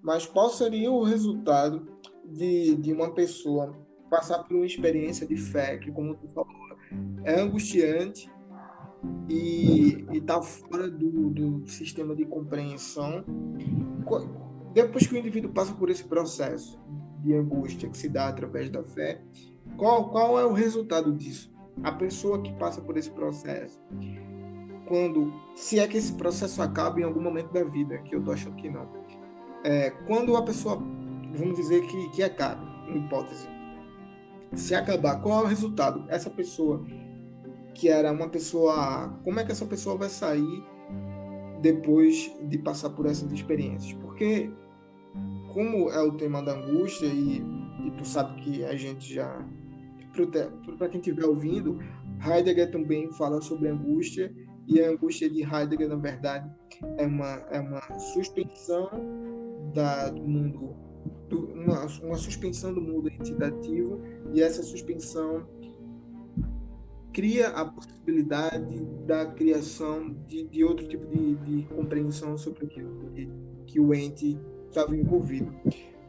Mas 0.02 0.26
qual 0.26 0.50
seria 0.50 0.92
o 0.92 1.04
resultado 1.04 1.88
de, 2.24 2.76
de 2.76 2.94
uma 2.94 3.12
pessoa 3.14 3.76
passar 4.10 4.44
por 4.44 4.56
uma 4.56 4.66
experiência 4.66 5.26
de 5.26 5.36
fé 5.36 5.78
que, 5.78 5.92
como 5.92 6.16
tu 6.16 6.28
falou, 6.28 6.54
é 7.24 7.40
angustiante 7.40 8.30
e 9.30 10.06
está 10.12 10.42
fora 10.42 10.90
do, 10.90 11.30
do 11.30 11.68
sistema 11.68 12.16
de 12.16 12.26
compreensão. 12.26 13.24
Depois 14.74 15.08
que 15.08 15.16
o 15.16 15.18
indivíduo 15.18 15.52
passa 15.52 15.74
por 15.74 15.90
esse 15.90 16.04
processo 16.04 16.80
de 17.24 17.34
angústia 17.34 17.90
que 17.90 17.98
se 17.98 18.10
dá 18.10 18.28
através 18.28 18.70
da 18.70 18.84
fé, 18.84 19.22
qual, 19.78 20.10
qual 20.10 20.40
é 20.40 20.46
o 20.46 20.54
resultado 20.54 21.12
disso? 21.14 21.54
A 21.84 21.92
pessoa 21.92 22.42
que 22.42 22.54
passa 22.54 22.82
por 22.82 22.98
esse 22.98 23.10
processo, 23.10 23.82
quando, 24.88 25.34
se 25.56 25.80
é 25.80 25.88
que 25.88 25.98
esse 25.98 26.14
processo 26.14 26.62
acaba 26.62 27.00
em 27.00 27.04
algum 27.04 27.22
momento 27.22 27.52
da 27.52 27.64
vida, 27.64 27.98
que 28.00 28.16
eu 28.16 28.24
tô 28.24 28.32
achando 28.32 28.56
que 28.56 28.70
não, 28.70 28.88
é, 29.64 29.90
quando 30.06 30.38
a 30.38 30.44
pessoa, 30.44 30.78
vamos 31.36 31.56
dizer 31.56 31.86
que, 31.88 32.10
que 32.10 32.24
acabe, 32.24 32.64
em 32.90 33.04
hipótese, 33.04 33.48
se 34.54 34.76
acabar, 34.76 35.22
qual 35.22 35.42
é 35.42 35.44
o 35.44 35.48
resultado? 35.48 36.06
Essa 36.08 36.30
pessoa 36.30 36.86
que 37.76 37.90
era 37.90 38.12
uma 38.12 38.30
pessoa, 38.30 39.20
como 39.24 39.40
é 39.40 39.46
que 39.46 39.52
essa 39.52 39.66
pessoa 39.66 39.98
vai 39.98 40.10
sair 40.10 40.64
depois 41.62 42.32
de 42.48 42.58
passar 42.58 42.90
por 42.92 43.06
essas 43.06 43.32
experiências? 43.32 43.94
Porque 44.02 44.50
como 45.54 45.90
é 45.90 46.02
o 46.02 46.14
tema 46.14 46.42
da 46.42 46.54
angústia 46.54 47.06
e, 47.06 47.38
e 47.86 47.92
tu 47.98 48.06
sabe 48.06 48.42
que 48.42 48.64
a 48.66 48.76
gente 48.76 49.14
já 49.14 49.46
para 50.78 50.88
quem 50.88 51.02
estiver 51.02 51.26
ouvindo, 51.26 51.78
Heidegger 52.26 52.72
também 52.72 53.12
fala 53.12 53.42
sobre 53.42 53.68
angústia 53.68 54.34
E 54.68 54.82
a 54.82 54.90
angústia 54.90 55.30
de 55.30 55.44
Heidegger, 55.44 55.90
na 55.90 55.96
verdade, 55.96 56.50
é 56.98 57.06
uma, 57.06 57.46
é 57.52 57.60
uma 57.60 57.82
suspensão 58.00 58.90
da, 59.74 60.10
do 60.10 60.24
mundo, 60.24 60.76
do, 61.30 61.52
uma, 61.54 61.86
uma 62.02 62.16
suspensão 62.16 62.74
do 62.74 62.82
mundo 62.82 63.08
entitativo, 63.10 64.02
e 64.34 64.42
essa 64.42 64.64
suspensão 64.64 65.48
cria 67.16 67.48
a 67.48 67.64
possibilidade 67.64 68.86
da 69.08 69.26
criação 69.26 70.14
de, 70.28 70.44
de 70.44 70.66
outro 70.66 70.86
tipo 70.86 71.08
de, 71.08 71.36
de 71.36 71.64
compreensão 71.74 72.38
sobre 72.38 72.66
aquilo 72.66 73.10
que, 73.14 73.30
que 73.66 73.80
o 73.80 73.94
ente 73.94 74.38
estava 74.68 74.94
envolvido. 74.96 75.50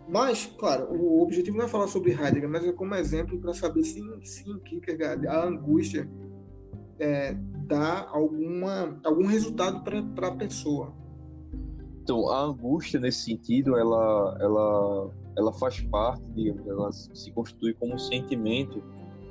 Mas, 0.08 0.46
claro, 0.58 0.92
o 0.92 1.22
objetivo 1.22 1.58
não 1.58 1.64
é 1.64 1.68
falar 1.68 1.86
sobre 1.86 2.10
Heidegger, 2.10 2.48
mas 2.48 2.66
é 2.66 2.72
como 2.72 2.92
exemplo 2.96 3.38
para 3.38 3.54
saber 3.54 3.84
se, 3.84 4.00
em 4.00 4.58
Kierkegaard 4.58 5.28
a 5.28 5.44
angústia 5.44 6.10
é, 6.98 7.34
dá 7.66 8.08
alguma, 8.08 9.00
algum 9.04 9.26
resultado 9.26 9.84
para 9.84 10.28
a 10.28 10.34
pessoa. 10.34 10.92
Então, 12.02 12.28
a 12.28 12.42
angústia, 12.42 12.98
nesse 12.98 13.24
sentido, 13.24 13.76
ela, 13.76 14.36
ela, 14.40 15.10
ela 15.36 15.52
faz 15.52 15.80
parte, 15.82 16.24
digamos, 16.34 16.66
ela 16.66 16.90
se 16.92 17.30
constitui 17.32 17.74
como 17.74 17.94
um 17.94 17.98
sentimento 17.98 18.82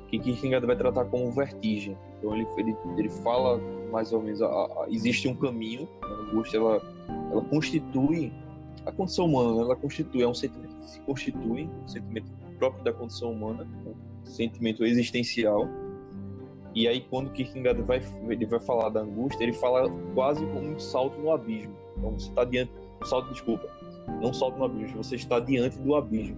que 0.08 0.18
Kierkegaard 0.18 0.66
vai 0.66 0.76
tratar 0.76 1.04
como 1.06 1.30
vertigem. 1.32 1.96
Então, 2.18 2.34
ele, 2.34 2.46
ele, 2.56 2.76
ele 2.96 3.08
fala 3.08 3.60
mais 3.90 4.12
ou 4.12 4.22
menos, 4.22 4.42
a, 4.42 4.46
a, 4.46 4.86
existe 4.88 5.28
um 5.28 5.34
caminho, 5.34 5.88
a 6.02 6.06
angústia, 6.06 6.58
ela, 6.58 6.82
ela 7.30 7.42
constitui 7.42 8.32
a 8.84 8.92
condição 8.92 9.26
humana, 9.26 9.62
ela 9.62 9.76
constitui, 9.76 10.22
é 10.22 10.28
um 10.28 10.34
sentimento 10.34 10.76
que 10.76 10.90
se 10.90 11.00
constitui, 11.00 11.68
um 11.84 11.88
sentimento 11.88 12.30
próprio 12.58 12.84
da 12.84 12.92
condição 12.92 13.32
humana, 13.32 13.66
um 13.86 13.94
sentimento 14.24 14.84
existencial, 14.84 15.68
e 16.76 16.86
aí, 16.86 17.00
quando 17.08 17.30
Kierkegaard 17.30 17.80
vai, 17.80 18.02
ele 18.28 18.44
vai 18.44 18.60
falar 18.60 18.90
da 18.90 19.00
angústia, 19.00 19.42
ele 19.42 19.54
fala 19.54 19.90
quase 20.14 20.44
como 20.44 20.72
um 20.72 20.78
salto 20.78 21.18
no 21.18 21.32
abismo. 21.32 21.74
Então, 21.96 22.12
você 22.12 22.28
está 22.28 22.44
diante. 22.44 22.70
Salto, 23.02 23.32
desculpa. 23.32 23.66
Não 24.20 24.30
salto 24.30 24.58
no 24.58 24.66
abismo, 24.66 25.02
você 25.02 25.16
está 25.16 25.40
diante 25.40 25.78
do 25.78 25.94
abismo. 25.94 26.36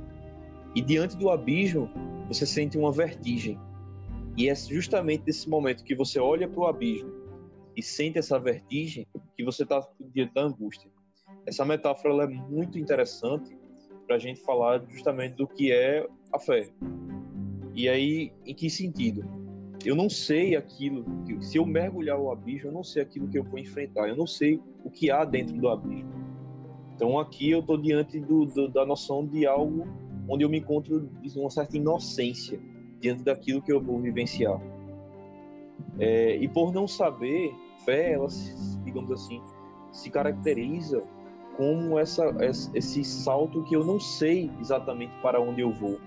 E 0.76 0.80
diante 0.80 1.16
do 1.16 1.28
abismo, 1.28 1.90
você 2.28 2.46
sente 2.46 2.78
uma 2.78 2.92
vertigem. 2.92 3.58
E 4.36 4.48
é 4.48 4.54
justamente 4.54 5.24
nesse 5.26 5.48
momento 5.48 5.82
que 5.82 5.96
você 5.96 6.20
olha 6.20 6.46
para 6.46 6.60
o 6.60 6.66
abismo 6.66 7.10
e 7.76 7.82
sente 7.82 8.18
essa 8.18 8.38
vertigem 8.38 9.06
que 9.36 9.44
você 9.44 9.64
está 9.64 9.84
diante 10.14 10.34
da 10.34 10.42
angústia. 10.42 10.90
Essa 11.44 11.64
metáfora 11.64 12.24
é 12.24 12.26
muito 12.28 12.78
interessante 12.78 13.56
para 14.06 14.16
a 14.16 14.18
gente 14.18 14.40
falar 14.40 14.84
justamente 14.88 15.34
do 15.34 15.48
que 15.48 15.72
é 15.72 16.06
a 16.32 16.38
fé. 16.38 16.70
E 17.74 17.88
aí, 17.88 18.32
em 18.46 18.54
que 18.54 18.70
sentido? 18.70 19.38
eu 19.84 19.94
não 19.94 20.08
sei 20.08 20.56
aquilo, 20.56 21.04
que, 21.24 21.40
se 21.44 21.56
eu 21.56 21.64
mergulhar 21.64 22.18
o 22.18 22.30
abismo, 22.30 22.68
eu 22.68 22.72
não 22.72 22.82
sei 22.82 23.02
aquilo 23.02 23.28
que 23.28 23.38
eu 23.38 23.44
vou 23.44 23.58
enfrentar, 23.58 24.08
eu 24.08 24.16
não 24.16 24.26
sei 24.26 24.60
o 24.84 24.90
que 24.90 25.10
há 25.10 25.24
dentro 25.24 25.56
do 25.56 25.68
abismo. 25.68 26.12
Então 26.94 27.18
aqui 27.18 27.50
eu 27.50 27.60
estou 27.60 27.78
diante 27.78 28.18
do, 28.18 28.44
do, 28.44 28.68
da 28.68 28.84
noção 28.84 29.24
de 29.24 29.46
algo 29.46 29.86
onde 30.28 30.44
eu 30.44 30.48
me 30.48 30.58
encontro 30.58 31.08
de 31.22 31.38
uma 31.38 31.50
certa 31.50 31.76
inocência 31.76 32.60
diante 33.00 33.22
daquilo 33.22 33.62
que 33.62 33.72
eu 33.72 33.80
vou 33.80 33.98
vivenciar. 34.00 34.60
É, 35.98 36.36
e 36.36 36.46
por 36.48 36.72
não 36.72 36.86
saber, 36.86 37.54
fé, 37.84 38.12
ela, 38.12 38.26
digamos 38.84 39.10
assim, 39.10 39.40
se 39.92 40.10
caracteriza 40.10 41.02
como 41.56 41.98
essa, 41.98 42.24
esse 42.74 43.02
salto 43.02 43.64
que 43.64 43.74
eu 43.74 43.84
não 43.84 43.98
sei 43.98 44.50
exatamente 44.60 45.12
para 45.22 45.40
onde 45.40 45.60
eu 45.60 45.72
vou, 45.72 45.98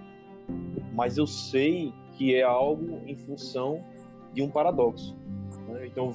mas 0.93 1.17
eu 1.17 1.27
sei 1.27 1.93
que 2.13 2.35
é 2.35 2.43
algo 2.43 3.01
em 3.05 3.15
função 3.15 3.83
de 4.33 4.41
um 4.41 4.49
paradoxo. 4.49 5.15
Né? 5.67 5.87
Então, 5.87 6.11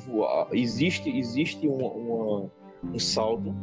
existe, 0.53 1.11
existe 1.11 1.67
uma, 1.67 1.89
uma, 1.89 2.51
um 2.95 2.99
salto. 2.99 3.55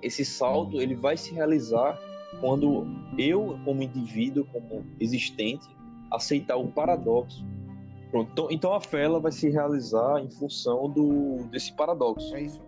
Esse 0.00 0.24
salto 0.24 0.80
ele 0.80 0.94
vai 0.94 1.16
se 1.16 1.34
realizar 1.34 1.98
quando 2.40 2.86
eu, 3.16 3.58
como 3.64 3.82
indivíduo, 3.82 4.46
como 4.52 4.84
existente, 5.00 5.66
aceitar 6.10 6.56
o 6.56 6.68
paradoxo. 6.68 7.44
Pronto, 8.10 8.30
então, 8.32 8.48
então 8.50 8.74
a 8.74 8.80
fé 8.80 9.04
ela 9.04 9.20
vai 9.20 9.32
se 9.32 9.48
realizar 9.50 10.20
em 10.20 10.30
função 10.30 10.88
do, 10.88 11.44
desse 11.50 11.72
paradoxo. 11.74 12.34
É 12.34 12.42
isso. 12.42 12.60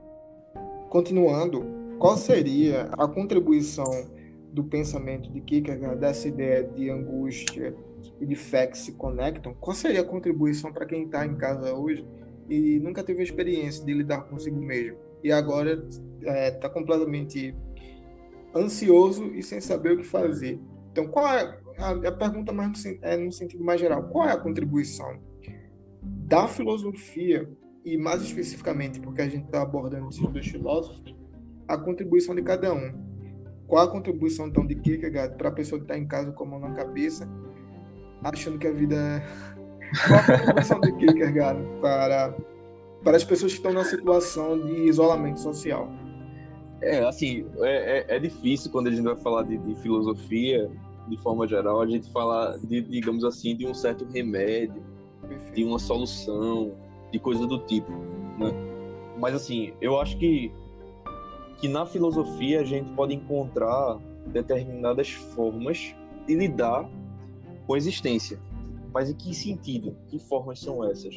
Continuando, 0.89 1.65
qual 1.99 2.17
seria 2.17 2.91
a 2.93 3.09
contribuição 3.09 3.85
do 4.53 4.65
pensamento 4.65 5.31
de 5.31 5.41
Kierkegaard 5.41 6.01
dessa 6.01 6.29
ideia 6.29 6.65
de 6.65 6.91
angústia 6.91 7.75
e 8.21 8.27
de 8.27 8.35
fé 8.35 8.67
que 8.67 8.77
se 8.77 8.93
conectam, 8.93 9.55
qual 9.55 9.75
seria 9.75 10.01
a 10.01 10.05
contribuição 10.05 10.73
para 10.73 10.85
quem 10.85 11.05
está 11.05 11.25
em 11.25 11.37
casa 11.37 11.73
hoje 11.73 12.05
e 12.49 12.81
nunca 12.81 13.03
teve 13.05 13.21
a 13.21 13.23
experiência 13.23 13.85
de 13.85 13.95
lidar 13.95 14.23
consigo 14.23 14.61
mesmo 14.61 14.99
e 15.23 15.31
agora 15.31 15.75
está 15.75 16.33
é, 16.33 16.51
tá 16.51 16.69
completamente 16.69 17.55
ansioso 18.55 19.27
e 19.35 19.43
sem 19.43 19.61
saber 19.61 19.93
o 19.93 19.97
que 19.99 20.05
fazer? 20.05 20.61
Então, 20.93 21.07
qual 21.07 21.27
é 21.27 21.61
a, 21.79 21.91
a 21.91 22.13
pergunta 22.13 22.53
mais 22.53 22.85
no, 22.85 22.99
é 23.03 23.17
no 23.17 23.33
sentido 23.33 23.65
mais 23.65 23.81
geral? 23.81 24.05
Qual 24.05 24.29
é 24.29 24.33
a 24.33 24.39
contribuição 24.39 25.19
da 26.03 26.49
filosofia 26.49 27.49
e 27.85 27.97
mais 27.97 28.23
especificamente 28.23 29.01
porque 29.01 29.23
a 29.23 29.29
gente 29.29 29.47
está 29.47 29.63
abordando 29.63 30.09
esses 30.09 30.27
dois 30.27 30.47
filósofos, 30.47 31.15
a 31.69 31.79
contribuição 31.79 32.35
de 32.35 32.43
cada 32.43 32.73
um? 32.73 32.93
Qual 33.67 33.83
a 33.85 33.91
contribuição 33.91 34.49
então 34.49 34.67
de 34.67 34.75
Kierkegaard 34.75 35.37
para 35.37 35.49
a 35.49 35.53
pessoa 35.53 35.79
que 35.79 35.85
está 35.85 35.97
em 35.97 36.07
casa 36.07 36.33
com 36.33 36.45
a 36.45 36.47
mão 36.47 36.59
na 36.59 36.73
cabeça 36.73 37.29
achando 38.23 38.59
que 38.59 38.67
a 38.67 38.73
vida 38.73 38.97
é. 38.97 39.23
Qual 40.07 40.19
a 40.19 40.23
contribuição 40.23 40.81
de 40.81 40.93
Kierkegaard 40.93 41.61
para, 41.81 42.35
para 43.03 43.17
as 43.17 43.25
pessoas 43.25 43.53
que 43.53 43.59
estão 43.59 43.73
numa 43.73 43.85
situação 43.85 44.59
de 44.61 44.89
isolamento 44.89 45.41
social? 45.41 45.89
É, 46.83 47.01
assim, 47.05 47.47
é, 47.59 47.99
é, 48.11 48.17
é 48.17 48.19
difícil 48.19 48.71
quando 48.71 48.87
a 48.87 48.91
gente 48.91 49.03
vai 49.03 49.17
falar 49.17 49.43
de, 49.43 49.59
de, 49.59 49.75
filosofia, 49.77 50.71
de 51.09 51.17
forma 51.19 51.47
geral, 51.47 51.81
a 51.81 51.87
gente 51.87 52.11
falar, 52.11 52.59
de, 52.59 52.81
digamos 52.83 53.25
assim, 53.25 53.55
de 53.55 53.67
um 53.67 53.75
certo 53.75 54.07
remédio, 54.07 54.83
Perfeito. 55.21 55.55
de 55.55 55.65
uma 55.65 55.79
solução, 55.79 56.73
de 57.13 57.19
coisa 57.19 57.47
do 57.47 57.59
tipo, 57.67 57.91
né? 57.93 58.53
Mas, 59.19 59.35
assim, 59.35 59.75
eu 59.81 60.01
acho 60.01 60.17
que, 60.17 60.51
que 61.59 61.69
na 61.69 61.85
filosofia 61.85 62.61
a 62.61 62.65
gente 62.65 62.91
pode 62.95 63.15
encontrar 63.15 63.99
determinadas 64.29 65.11
formas 65.11 65.95
de 66.27 66.35
lidar 66.35 66.89
com 67.67 67.75
a 67.75 67.77
existência. 67.77 68.41
Mas 68.93 69.11
em 69.11 69.15
que 69.15 69.35
sentido? 69.35 69.97
Que 70.09 70.19
formas 70.19 70.59
são 70.59 70.83
essas? 70.85 71.15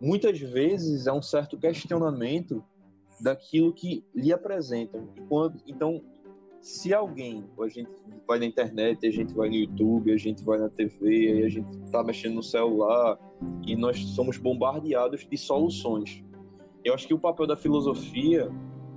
Muitas 0.00 0.40
vezes 0.40 1.06
é 1.06 1.12
um 1.12 1.22
certo 1.22 1.58
questionamento 1.58 2.64
daquilo 3.20 3.72
que 3.72 4.04
lhe 4.14 4.32
apresentam. 4.32 5.08
Então, 5.66 6.02
se 6.60 6.94
alguém, 6.94 7.44
a 7.60 7.68
gente 7.68 7.90
vai 8.26 8.38
na 8.38 8.46
internet, 8.46 9.04
a 9.06 9.10
gente 9.10 9.34
vai 9.34 9.48
no 9.48 9.56
YouTube, 9.56 10.12
a 10.12 10.16
gente 10.16 10.44
vai 10.44 10.58
na 10.58 10.68
TV, 10.68 11.42
a 11.44 11.48
gente 11.48 11.68
está 11.84 12.04
mexendo 12.04 12.34
no 12.34 12.42
celular 12.42 13.18
e 13.66 13.74
nós 13.74 13.98
somos 13.98 14.38
bombardeados 14.38 15.26
de 15.28 15.36
soluções. 15.36 16.22
Eu 16.84 16.94
acho 16.94 17.06
que 17.06 17.14
o 17.14 17.18
papel 17.18 17.46
da 17.46 17.56
filosofia 17.56 18.48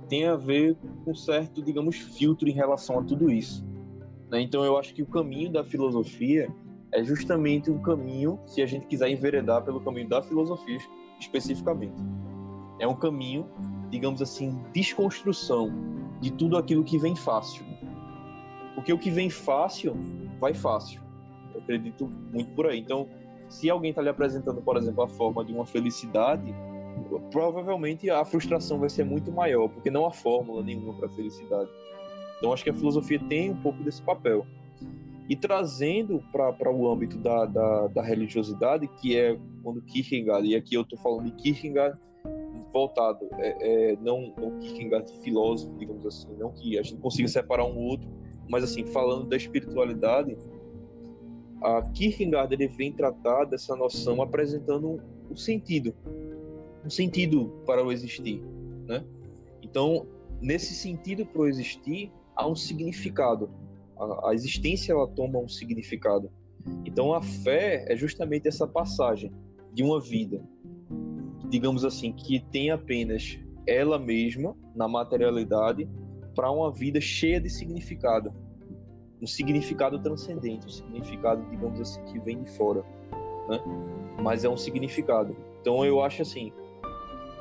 tem 0.08 0.26
a 0.26 0.36
ver 0.36 0.76
com 1.04 1.10
um 1.10 1.14
certo, 1.14 1.60
digamos, 1.60 1.96
filtro 1.96 2.48
em 2.48 2.52
relação 2.52 3.00
a 3.00 3.02
tudo 3.02 3.30
isso. 3.30 3.66
Né? 4.30 4.40
Então 4.40 4.64
eu 4.64 4.78
acho 4.78 4.94
que 4.94 5.02
o 5.02 5.06
caminho 5.06 5.50
da 5.50 5.64
filosofia 5.64 6.48
é 6.92 7.02
justamente 7.02 7.70
um 7.70 7.82
caminho, 7.82 8.38
se 8.46 8.62
a 8.62 8.66
gente 8.66 8.86
quiser 8.86 9.08
enveredar 9.10 9.64
pelo 9.64 9.80
caminho 9.80 10.08
da 10.08 10.22
filosofia 10.22 10.78
especificamente. 11.18 12.00
É 12.78 12.86
um 12.86 12.94
caminho, 12.94 13.48
digamos 13.90 14.20
assim, 14.20 14.62
desconstrução 14.72 15.72
de 16.20 16.30
tudo 16.32 16.56
aquilo 16.56 16.84
que 16.84 16.98
vem 16.98 17.16
fácil. 17.16 17.64
Porque 18.74 18.92
o 18.92 18.98
que 18.98 19.10
vem 19.10 19.30
fácil, 19.30 19.96
vai 20.38 20.52
fácil. 20.52 21.00
Eu 21.54 21.60
acredito 21.60 22.06
muito 22.32 22.50
por 22.52 22.66
aí. 22.66 22.78
Então, 22.78 23.08
se 23.48 23.70
alguém 23.70 23.90
está 23.90 24.02
lhe 24.02 24.08
apresentando, 24.08 24.60
por 24.60 24.76
exemplo, 24.76 25.02
a 25.02 25.08
forma 25.08 25.44
de 25.44 25.52
uma 25.52 25.64
felicidade, 25.64 26.54
provavelmente 27.30 28.10
a 28.10 28.24
frustração 28.24 28.78
vai 28.78 28.88
ser 28.88 29.04
muito 29.04 29.30
maior, 29.32 29.68
porque 29.68 29.90
não 29.90 30.06
há 30.06 30.12
fórmula 30.12 30.62
nenhuma 30.62 30.94
para 30.94 31.06
a 31.06 31.10
felicidade. 31.10 31.70
Então 32.38 32.52
acho 32.52 32.64
que 32.64 32.70
a 32.70 32.74
filosofia 32.74 33.20
tem 33.28 33.50
um 33.50 33.56
pouco 33.56 33.82
desse 33.82 34.02
papel. 34.02 34.46
E 35.28 35.34
trazendo 35.34 36.22
para 36.30 36.70
o 36.70 36.90
âmbito 36.90 37.18
da, 37.18 37.46
da, 37.46 37.88
da, 37.88 38.02
religiosidade, 38.02 38.86
que 39.00 39.16
é 39.18 39.36
quando 39.62 39.82
Kierkegaard, 39.82 40.46
e 40.46 40.54
aqui 40.54 40.74
eu 40.76 40.82
estou 40.82 40.98
falando 40.98 41.24
de 41.24 41.32
Kierkegaard 41.32 41.98
voltado, 42.76 43.26
é, 43.38 43.92
é, 43.92 43.96
não, 43.96 44.34
não 44.36 44.58
Kierkegaard 44.58 45.10
filósofo, 45.22 45.74
digamos 45.78 46.04
assim, 46.04 46.28
não 46.38 46.52
que 46.52 46.78
a 46.78 46.82
gente 46.82 47.00
consiga 47.00 47.26
separar 47.26 47.64
um 47.64 47.78
outro, 47.78 48.06
mas 48.48 48.62
assim, 48.62 48.84
falando 48.84 49.26
da 49.26 49.36
espiritualidade, 49.36 50.36
a 51.62 51.80
Kierkegaard 51.90 52.52
ele 52.52 52.68
vem 52.68 52.92
tratar 52.92 53.44
dessa 53.44 53.74
noção 53.74 54.20
apresentando 54.20 54.88
um, 54.88 54.98
um 55.30 55.36
sentido, 55.36 55.94
um 56.84 56.90
sentido 56.90 57.62
para 57.64 57.82
o 57.82 57.90
existir, 57.90 58.42
né? 58.86 59.02
Então, 59.62 60.06
nesse 60.40 60.74
sentido 60.74 61.24
para 61.24 61.40
o 61.40 61.48
existir, 61.48 62.12
há 62.36 62.46
um 62.46 62.54
significado. 62.54 63.48
A, 63.98 64.30
a 64.30 64.34
existência 64.34 64.92
ela 64.92 65.08
toma 65.08 65.38
um 65.38 65.48
significado. 65.48 66.30
Então 66.84 67.14
a 67.14 67.22
fé 67.22 67.86
é 67.88 67.96
justamente 67.96 68.46
essa 68.46 68.66
passagem 68.66 69.32
de 69.72 69.82
uma 69.82 70.00
vida 70.00 70.42
digamos 71.48 71.84
assim, 71.84 72.12
que 72.12 72.40
tem 72.50 72.70
apenas 72.70 73.38
ela 73.66 73.98
mesma 73.98 74.56
na 74.74 74.86
materialidade 74.86 75.88
para 76.34 76.50
uma 76.50 76.70
vida 76.70 77.00
cheia 77.00 77.40
de 77.40 77.48
significado. 77.48 78.32
Um 79.20 79.26
significado 79.26 79.98
transcendente, 79.98 80.66
um 80.66 80.70
significado, 80.70 81.42
digamos 81.50 81.80
assim, 81.80 82.02
que 82.04 82.18
vem 82.20 82.42
de 82.42 82.50
fora. 82.50 82.84
Né? 83.48 83.60
Mas 84.22 84.44
é 84.44 84.48
um 84.48 84.56
significado. 84.56 85.34
Então 85.60 85.84
eu 85.84 86.02
acho 86.02 86.22
assim 86.22 86.52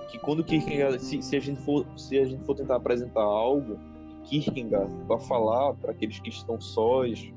que 0.09 0.19
quando 0.19 0.43
Kierkegaard, 0.43 0.99
se, 1.01 1.21
se 1.21 1.35
a 1.35 1.39
gente 1.39 1.61
for 1.61 1.85
se 1.97 2.17
a 2.17 2.25
gente 2.25 2.43
for 2.45 2.55
tentar 2.55 2.77
apresentar 2.77 3.21
algo, 3.21 3.77
Kierkegaard 4.23 4.91
vai 5.07 5.19
falar 5.19 5.73
para 5.75 5.91
aqueles 5.91 6.19
que 6.19 6.29
estão 6.29 6.59
sós, 6.59 7.31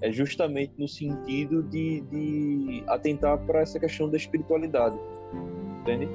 é 0.00 0.10
justamente 0.10 0.72
no 0.78 0.88
sentido 0.88 1.62
de, 1.62 2.00
de 2.02 2.84
atentar 2.86 3.38
para 3.46 3.60
essa 3.60 3.78
questão 3.78 4.08
da 4.08 4.16
espiritualidade, 4.16 4.98
entende? 5.80 6.08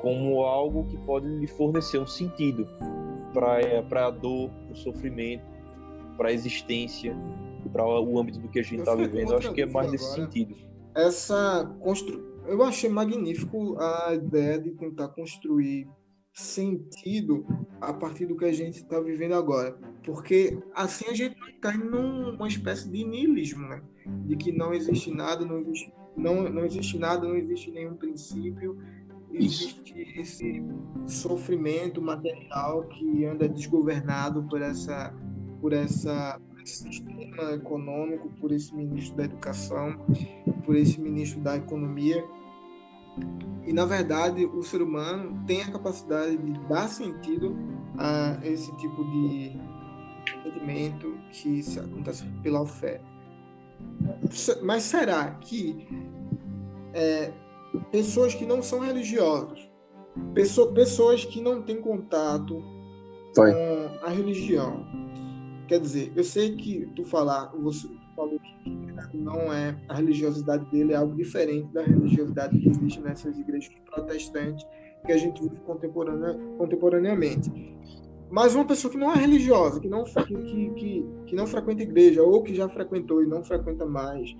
Como 0.00 0.42
algo 0.42 0.84
que 0.84 0.96
pode 0.98 1.26
lhe 1.26 1.46
fornecer 1.46 1.98
um 1.98 2.06
sentido 2.06 2.68
para 3.32 4.06
a 4.06 4.10
dor, 4.10 4.50
o 4.70 4.74
sofrimento, 4.74 5.44
para 6.16 6.28
a 6.28 6.32
existência, 6.32 7.16
para 7.72 7.84
o 7.84 8.18
âmbito 8.18 8.38
do 8.38 8.48
que 8.48 8.60
a 8.60 8.62
gente 8.62 8.80
está 8.80 8.94
vivendo. 8.94 9.32
Eu 9.32 9.38
acho 9.38 9.52
que 9.52 9.62
é 9.62 9.66
mais 9.66 9.90
nesse 9.90 10.14
sentido. 10.14 10.56
Essa 10.94 11.76
constru... 11.80 12.26
Eu 12.46 12.62
achei 12.62 12.88
magnífico 12.88 13.76
a 13.78 14.14
ideia 14.14 14.58
de 14.58 14.70
tentar 14.70 15.08
construir 15.08 15.86
sentido 16.32 17.44
a 17.80 17.92
partir 17.92 18.26
do 18.26 18.36
que 18.36 18.44
a 18.44 18.52
gente 18.52 18.78
está 18.78 18.98
vivendo 19.00 19.34
agora. 19.34 19.76
Porque 20.04 20.58
assim 20.74 21.06
a 21.08 21.14
gente 21.14 21.36
cai 21.60 21.76
numa 21.76 22.48
espécie 22.48 22.88
de 22.88 23.04
niilismo, 23.04 23.68
né? 23.68 23.82
De 24.24 24.36
que 24.36 24.50
não 24.50 24.72
existe 24.72 25.12
nada, 25.12 25.44
não 25.44 25.58
existe, 25.58 25.92
não, 26.18 26.48
não 26.48 26.64
existe 26.64 26.98
nada, 26.98 27.26
não 27.26 27.36
existe 27.36 27.70
nenhum 27.70 27.94
princípio, 27.94 28.78
existe 29.32 29.94
esse 30.16 30.62
sofrimento 31.06 32.00
material 32.00 32.84
que 32.84 33.24
anda 33.24 33.48
desgovernado 33.48 34.42
por 34.44 34.60
essa 34.60 35.14
por 35.60 35.72
essa 35.72 36.40
por 36.48 36.62
esse 36.62 36.82
sistema 36.82 37.52
econômico, 37.52 38.28
por 38.40 38.52
esse 38.52 38.74
ministro 38.74 39.16
da 39.16 39.24
educação, 39.24 39.98
por 40.64 40.76
esse 40.76 41.00
ministro 41.00 41.40
da 41.40 41.56
economia. 41.56 42.24
E, 43.66 43.72
na 43.72 43.84
verdade, 43.84 44.44
o 44.46 44.62
ser 44.62 44.82
humano 44.82 45.44
tem 45.46 45.62
a 45.62 45.70
capacidade 45.70 46.36
de 46.36 46.58
dar 46.68 46.88
sentido 46.88 47.56
a 47.98 48.38
esse 48.42 48.74
tipo 48.76 49.04
de 49.04 49.52
sentimento 50.42 51.12
que 51.30 51.62
acontece 51.78 52.24
pela 52.42 52.64
fé. 52.66 53.00
Mas 54.62 54.82
será 54.84 55.30
que 55.40 55.86
é, 56.94 57.32
pessoas 57.90 58.34
que 58.34 58.44
não 58.44 58.62
são 58.62 58.80
religiosas, 58.80 59.68
pessoas 60.74 61.24
que 61.24 61.40
não 61.40 61.62
têm 61.62 61.80
contato 61.80 62.62
Foi. 63.34 63.52
com 63.52 64.06
a 64.06 64.10
religião, 64.10 64.86
quer 65.66 65.80
dizer, 65.80 66.12
eu 66.16 66.24
sei 66.24 66.56
que 66.56 66.86
tu 66.96 67.04
falar, 67.04 67.52
você, 67.56 67.88
falou 68.16 68.38
que 68.40 69.16
não 69.16 69.52
é 69.52 69.76
a 69.88 69.94
religiosidade 69.94 70.64
dele 70.70 70.92
é 70.92 70.96
algo 70.96 71.14
diferente 71.14 71.72
da 71.72 71.82
religiosidade 71.82 72.58
que 72.58 72.68
existe 72.68 73.00
nessas 73.00 73.38
igrejas 73.38 73.70
protestantes 73.86 74.66
que 75.06 75.12
a 75.12 75.16
gente 75.16 75.40
vive 75.40 75.56
contemporânea, 75.60 76.34
contemporaneamente. 76.58 77.50
Mas 78.30 78.54
uma 78.54 78.64
pessoa 78.64 78.90
que 78.90 78.98
não 78.98 79.12
é 79.12 79.16
religiosa, 79.16 79.80
que 79.80 79.88
não, 79.88 80.04
que, 80.04 80.70
que, 80.74 81.06
que 81.26 81.34
não 81.34 81.46
frequenta 81.46 81.82
igreja, 81.82 82.22
ou 82.22 82.42
que 82.42 82.54
já 82.54 82.68
frequentou 82.68 83.22
e 83.22 83.26
não 83.26 83.42
frequenta 83.42 83.86
mais, 83.86 84.34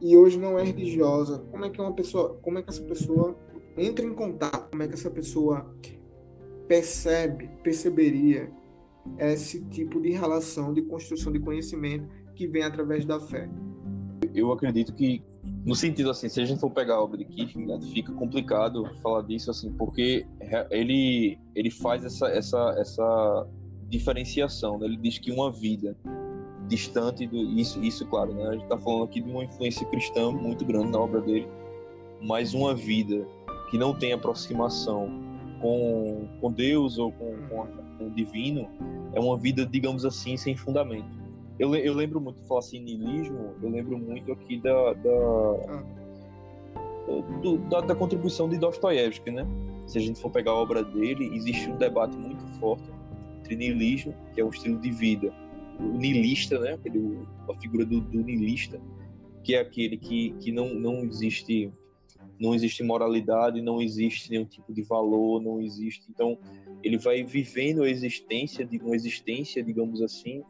e 0.00 0.16
hoje 0.16 0.38
não 0.38 0.58
é 0.58 0.62
religiosa, 0.62 1.38
como 1.50 1.64
é 1.64 1.70
que 1.70 1.80
uma 1.80 1.92
pessoa, 1.92 2.38
como 2.40 2.58
é 2.58 2.62
que 2.62 2.70
essa 2.70 2.82
pessoa 2.82 3.36
entra 3.76 4.04
em 4.04 4.14
contato, 4.14 4.70
como 4.70 4.82
é 4.82 4.88
que 4.88 4.94
essa 4.94 5.10
pessoa 5.10 5.74
percebe, 6.66 7.50
perceberia 7.62 8.50
esse 9.18 9.62
tipo 9.66 10.00
de 10.00 10.10
relação 10.10 10.72
de 10.72 10.82
construção 10.82 11.32
de 11.32 11.40
conhecimento 11.40 12.08
que 12.34 12.46
vem 12.46 12.62
através 12.62 13.04
da 13.04 13.20
fé. 13.20 13.50
Eu 14.34 14.52
acredito 14.52 14.94
que, 14.94 15.22
no 15.42 15.74
sentido 15.74 16.10
assim, 16.10 16.28
se 16.28 16.40
a 16.40 16.44
gente 16.44 16.60
for 16.60 16.70
pegar 16.70 16.94
a 16.94 17.02
obra 17.02 17.18
de 17.18 17.24
Kierkegaard, 17.24 17.84
fica 17.92 18.12
complicado 18.12 18.84
falar 19.02 19.22
disso, 19.22 19.50
assim, 19.50 19.72
porque 19.72 20.26
ele, 20.70 21.38
ele 21.54 21.70
faz 21.70 22.04
essa, 22.04 22.28
essa, 22.28 22.74
essa 22.78 23.46
diferenciação, 23.88 24.78
né? 24.78 24.86
ele 24.86 24.96
diz 24.96 25.18
que 25.18 25.32
uma 25.32 25.50
vida 25.50 25.96
distante 26.68 27.26
do 27.26 27.36
isso 27.36 27.82
isso 27.82 28.06
claro 28.06 28.32
né 28.32 28.46
a 28.46 28.52
gente 28.52 28.62
está 28.62 28.78
falando 28.78 29.02
aqui 29.02 29.20
de 29.20 29.28
uma 29.28 29.42
influência 29.42 29.84
cristã 29.88 30.30
muito 30.30 30.64
grande 30.64 30.92
na 30.92 31.00
obra 31.00 31.20
dele 31.20 31.48
mas 32.22 32.54
uma 32.54 32.72
vida 32.72 33.26
que 33.68 33.76
não 33.76 33.92
tem 33.92 34.12
aproximação 34.12 35.08
com, 35.60 36.28
com 36.40 36.52
Deus 36.52 36.96
ou 36.96 37.10
com, 37.10 37.36
com, 37.48 37.66
com 37.98 38.06
o 38.06 38.10
divino 38.10 38.68
é 39.12 39.18
uma 39.18 39.36
vida 39.36 39.66
digamos 39.66 40.04
assim 40.04 40.36
sem 40.36 40.56
fundamento 40.56 41.19
eu, 41.60 41.74
eu 41.74 41.92
lembro 41.92 42.18
muito, 42.18 42.42
falar 42.44 42.60
assim, 42.60 42.80
niilismo, 42.80 43.54
eu 43.62 43.68
lembro 43.68 43.98
muito 43.98 44.32
aqui 44.32 44.58
da, 44.58 44.94
da, 44.94 45.84
do, 47.42 47.58
da, 47.68 47.80
da, 47.82 47.94
contribuição 47.94 48.48
de 48.48 48.56
Dostoiévski, 48.56 49.30
né? 49.30 49.46
Se 49.86 49.98
a 49.98 50.00
gente 50.00 50.18
for 50.18 50.30
pegar 50.30 50.52
a 50.52 50.54
obra 50.54 50.82
dele, 50.82 51.30
existe 51.34 51.68
um 51.68 51.76
debate 51.76 52.16
muito 52.16 52.42
forte 52.58 52.90
entre 53.40 53.56
niilismo, 53.56 54.14
que 54.32 54.40
é 54.40 54.44
um 54.44 54.48
estilo 54.48 54.78
de 54.78 54.90
vida, 54.90 55.34
o 55.78 55.98
niilista, 55.98 56.58
né? 56.58 56.72
Aquele, 56.72 57.18
a 57.46 57.54
figura 57.60 57.84
do, 57.84 58.00
do 58.00 58.24
que 59.44 59.54
é 59.54 59.60
aquele 59.60 59.98
que, 59.98 60.30
que 60.40 60.50
não, 60.50 60.74
não 60.74 61.04
existe 61.04 61.70
não 62.38 62.54
existe 62.54 62.82
moralidade, 62.82 63.60
não 63.60 63.82
existe 63.82 64.30
nenhum 64.30 64.46
tipo 64.46 64.72
de 64.72 64.80
valor, 64.82 65.42
não 65.42 65.60
existe. 65.60 66.06
Então, 66.08 66.38
ele 66.82 66.98
vai 66.98 67.22
vivendo 67.22 67.82
a 67.82 67.90
existência 67.90 68.64
de 68.64 68.78
uma 68.78 68.94
existência, 68.94 69.62
digamos 69.62 70.00
assim, 70.02 70.42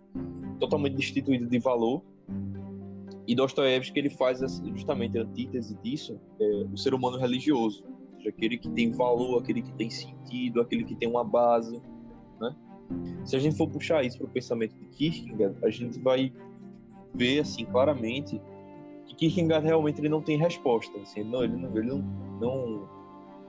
totalmente 0.59 0.95
destituída 0.95 1.47
de 1.47 1.59
valor. 1.59 2.03
E 3.27 3.35
Dostoiévski 3.35 3.99
ele 3.99 4.11
faz 4.11 4.41
justamente 4.75 5.19
a 5.19 5.23
antítese 5.23 5.77
disso, 5.83 6.21
é, 6.41 6.45
o 6.73 6.77
ser 6.77 6.95
humano 6.95 7.19
religioso, 7.19 7.85
seja, 8.21 8.29
aquele 8.29 8.59
que 8.59 8.69
tem 8.71 8.93
valor, 8.93 9.39
aquele 9.39 9.63
que 9.63 9.73
tem 9.73 9.91
sentido, 9.91 10.61
aquele 10.61 10.85
que 10.85 10.95
tem 10.95 11.09
uma 11.09 11.25
base, 11.25 11.81
né? 12.41 12.55
Se 13.25 13.37
a 13.37 13.39
gente 13.39 13.57
for 13.57 13.69
puxar 13.69 14.05
isso 14.05 14.19
para 14.19 14.27
o 14.27 14.31
pensamento 14.31 14.75
de 14.77 14.85
Kierkegaard, 14.87 15.57
a 15.65 15.71
gente 15.71 15.99
vai 16.01 16.33
ver 17.15 17.41
assim 17.41 17.65
claramente 17.65 18.41
que 19.07 19.15
Kierkegaard 19.15 19.67
realmente 19.67 20.01
ele 20.01 20.09
não 20.09 20.23
tem 20.23 20.37
resposta, 20.39 20.97
assim, 20.99 21.25
não, 21.25 21.43
ele 21.43 21.57
não, 21.57 21.77
ele 21.77 21.89
não, 21.89 21.99
não 22.41 22.89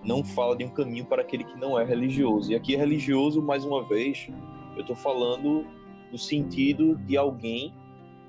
não 0.03 0.23
fala 0.23 0.55
de 0.55 0.65
um 0.65 0.69
caminho 0.69 1.05
para 1.05 1.21
aquele 1.21 1.43
que 1.43 1.57
não 1.59 1.79
é 1.79 1.83
religioso. 1.83 2.51
E 2.51 2.55
aqui 2.55 2.75
é 2.75 2.77
religioso, 2.77 3.41
mais 3.41 3.63
uma 3.63 3.83
vez, 3.83 4.27
eu 4.75 4.81
estou 4.81 4.95
falando 4.95 5.65
no 6.11 6.17
sentido 6.17 6.95
de 6.97 7.15
alguém 7.15 7.73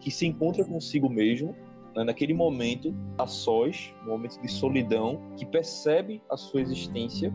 que 0.00 0.10
se 0.10 0.26
encontra 0.26 0.64
consigo 0.64 1.08
mesmo, 1.08 1.54
né, 1.94 2.04
naquele 2.04 2.34
momento, 2.34 2.94
a 3.16 3.26
sós, 3.26 3.94
no 4.02 4.10
momento 4.10 4.40
de 4.40 4.48
solidão, 4.48 5.20
que 5.36 5.46
percebe 5.46 6.22
a 6.30 6.36
sua 6.36 6.60
existência 6.60 7.32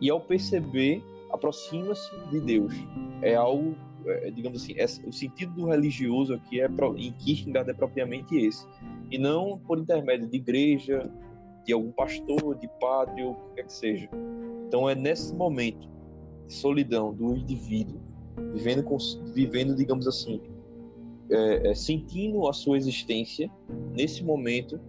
e, 0.00 0.08
ao 0.10 0.20
perceber, 0.20 1.02
aproxima-se 1.30 2.10
de 2.30 2.40
Deus. 2.40 2.74
É 3.22 3.34
algo, 3.34 3.76
é, 4.06 4.30
digamos 4.30 4.62
assim, 4.62 4.74
é, 4.76 4.84
o 5.06 5.12
sentido 5.12 5.52
do 5.54 5.66
religioso 5.66 6.34
aqui 6.34 6.60
é, 6.60 6.68
em 6.96 7.12
Kierkegaard 7.12 7.70
é 7.70 7.74
propriamente 7.74 8.36
esse. 8.36 8.66
E 9.10 9.18
não 9.18 9.58
por 9.58 9.78
intermédio 9.78 10.28
de 10.28 10.36
igreja, 10.36 11.10
de 11.64 11.72
algum 11.72 11.92
pastor, 11.92 12.56
de 12.58 12.68
padre 12.80 13.22
ou 13.22 13.32
o 13.32 13.34
que 13.34 13.54
quer 13.56 13.66
que 13.66 13.72
seja. 13.72 14.08
Então 14.66 14.88
é 14.88 14.94
nesse 14.94 15.34
momento 15.34 15.88
de 16.46 16.54
solidão 16.54 17.12
do 17.12 17.34
indivíduo, 17.34 18.00
vivendo, 18.52 18.82
com, 18.82 18.96
vivendo 19.32 19.74
digamos 19.74 20.06
assim, 20.06 20.40
é, 21.30 21.70
é, 21.70 21.74
sentindo 21.74 22.48
a 22.48 22.52
sua 22.52 22.76
existência, 22.76 23.50
nesse 23.92 24.24
momento 24.24 24.80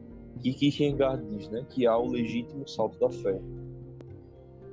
que 0.41 0.53
Kierkegaard 0.53 1.23
diz 1.27 1.49
né, 1.49 1.65
que 1.69 1.85
há 1.85 1.97
o 1.97 2.07
legítimo 2.07 2.67
salto 2.67 2.99
da 2.99 3.09
fé. 3.09 3.39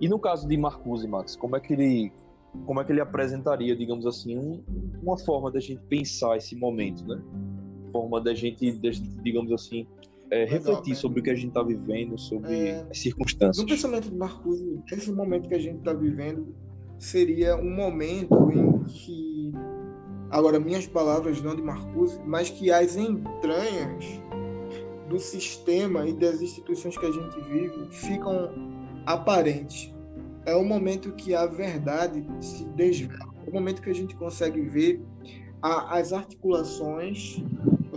E 0.01 0.09
no 0.09 0.19
caso 0.19 0.49
de 0.49 0.57
Marcuse, 0.57 1.07
Max, 1.07 1.37
como 1.37 1.57
é 1.57 1.61
que 1.61 1.73
ele 1.73 2.13
como 2.65 2.81
é 2.81 2.85
que 2.85 2.91
ele 2.91 3.01
apresentaria, 3.01 3.77
digamos 3.77 4.07
assim, 4.07 4.37
um, 4.39 4.63
uma 5.03 5.19
forma 5.19 5.51
da 5.51 5.61
gente 5.61 5.83
pensar 5.83 6.37
esse 6.37 6.57
momento, 6.57 7.07
né? 7.07 7.21
Forma 7.93 8.21
da 8.21 8.35
gente, 8.35 8.73
digamos 9.23 9.53
assim, 9.53 9.87
é, 10.31 10.45
refletir 10.45 10.95
sobre 10.95 11.21
o 11.21 11.23
que 11.23 11.31
a 11.31 11.35
gente 11.35 11.49
está 11.49 11.63
vivendo, 11.63 12.19
sobre 12.19 12.55
é, 12.55 12.87
as 12.91 12.99
circunstâncias. 12.99 13.59
No 13.59 13.67
pensamento 13.67 14.11
de 14.11 14.17
Marcuse, 14.17 14.81
esse 14.93 15.11
momento 15.11 15.49
que 15.49 15.55
a 15.55 15.59
gente 15.59 15.79
está 15.79 15.93
vivendo 15.93 16.55
seria 16.99 17.57
um 17.57 17.71
momento 17.71 18.51
em 18.53 18.85
que, 18.85 19.53
agora 20.31 20.59
minhas 20.59 20.87
palavras 20.87 21.41
não 21.41 21.55
de 21.55 21.63
Marcuse, 21.63 22.21
mas 22.27 22.51
que 22.51 22.71
as 22.71 22.97
entranhas 22.97 24.05
do 25.09 25.19
sistema 25.19 26.07
e 26.07 26.13
das 26.13 26.43
instituições 26.43 26.97
que 26.99 27.07
a 27.07 27.11
gente 27.11 27.41
vive 27.43 27.89
ficam 27.91 28.51
aparentes. 29.07 29.95
É 30.45 30.55
o 30.55 30.65
momento 30.65 31.13
que 31.13 31.35
a 31.35 31.47
verdade 31.47 32.25
se 32.41 32.65
desvela. 32.65 33.35
É 33.47 33.51
o 33.51 33.53
momento 33.53 33.81
que 33.81 33.91
a 33.91 33.95
gente 33.95 34.15
consegue 34.17 34.61
ver 34.61 35.03
a, 35.63 35.99
as 35.99 36.13
articulações 36.13 37.43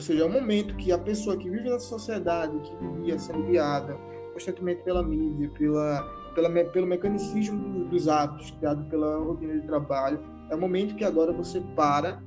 ou 0.02 0.04
seja, 0.04 0.24
é 0.24 0.26
um 0.26 0.32
momento 0.32 0.76
que 0.78 0.92
a 0.92 0.98
pessoa 0.98 1.38
que 1.38 1.48
vive 1.48 1.70
na 1.70 1.78
sociedade, 1.78 2.60
que 2.60 2.76
vivia 2.76 3.20
sendo 3.20 3.44
guiada 3.44 3.96
constantemente 4.34 4.82
pela 4.82 5.04
mídia, 5.04 5.48
pela, 5.52 6.02
pela, 6.34 6.50
pelo 6.72 6.88
mecanicismo 6.88 7.86
dos 7.86 8.08
atos 8.08 8.50
criado 8.50 8.84
pela 8.90 9.20
rotina 9.20 9.60
de 9.60 9.68
trabalho. 9.68 10.20
É 10.50 10.56
o 10.56 10.60
momento 10.60 10.96
que 10.96 11.06
agora 11.06 11.32
você 11.32 11.62
para, 11.76 12.20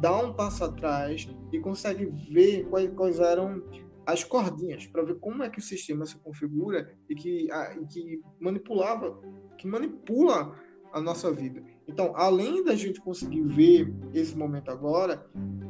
dá 0.00 0.18
um 0.18 0.32
passo 0.32 0.64
atrás 0.64 1.28
e 1.52 1.60
consegue 1.60 2.06
ver 2.28 2.64
quais, 2.64 2.90
quais 2.96 3.20
eram 3.20 3.62
as 4.04 4.24
cordinhas 4.24 4.84
para 4.88 5.04
ver 5.04 5.14
como 5.20 5.44
é 5.44 5.48
que 5.48 5.60
o 5.60 5.62
sistema 5.62 6.04
se 6.06 6.18
configura 6.18 6.92
e 7.08 7.14
que, 7.14 7.48
a, 7.52 7.76
e 7.76 7.86
que 7.86 8.20
manipulava, 8.40 9.16
que 9.56 9.68
manipula 9.68 10.58
a 10.96 11.00
nossa 11.00 11.30
vida. 11.30 11.62
Então, 11.86 12.12
além 12.16 12.64
da 12.64 12.74
gente 12.74 13.02
conseguir 13.02 13.42
ver 13.42 13.94
esse 14.14 14.34
momento 14.34 14.70
agora, 14.70 15.26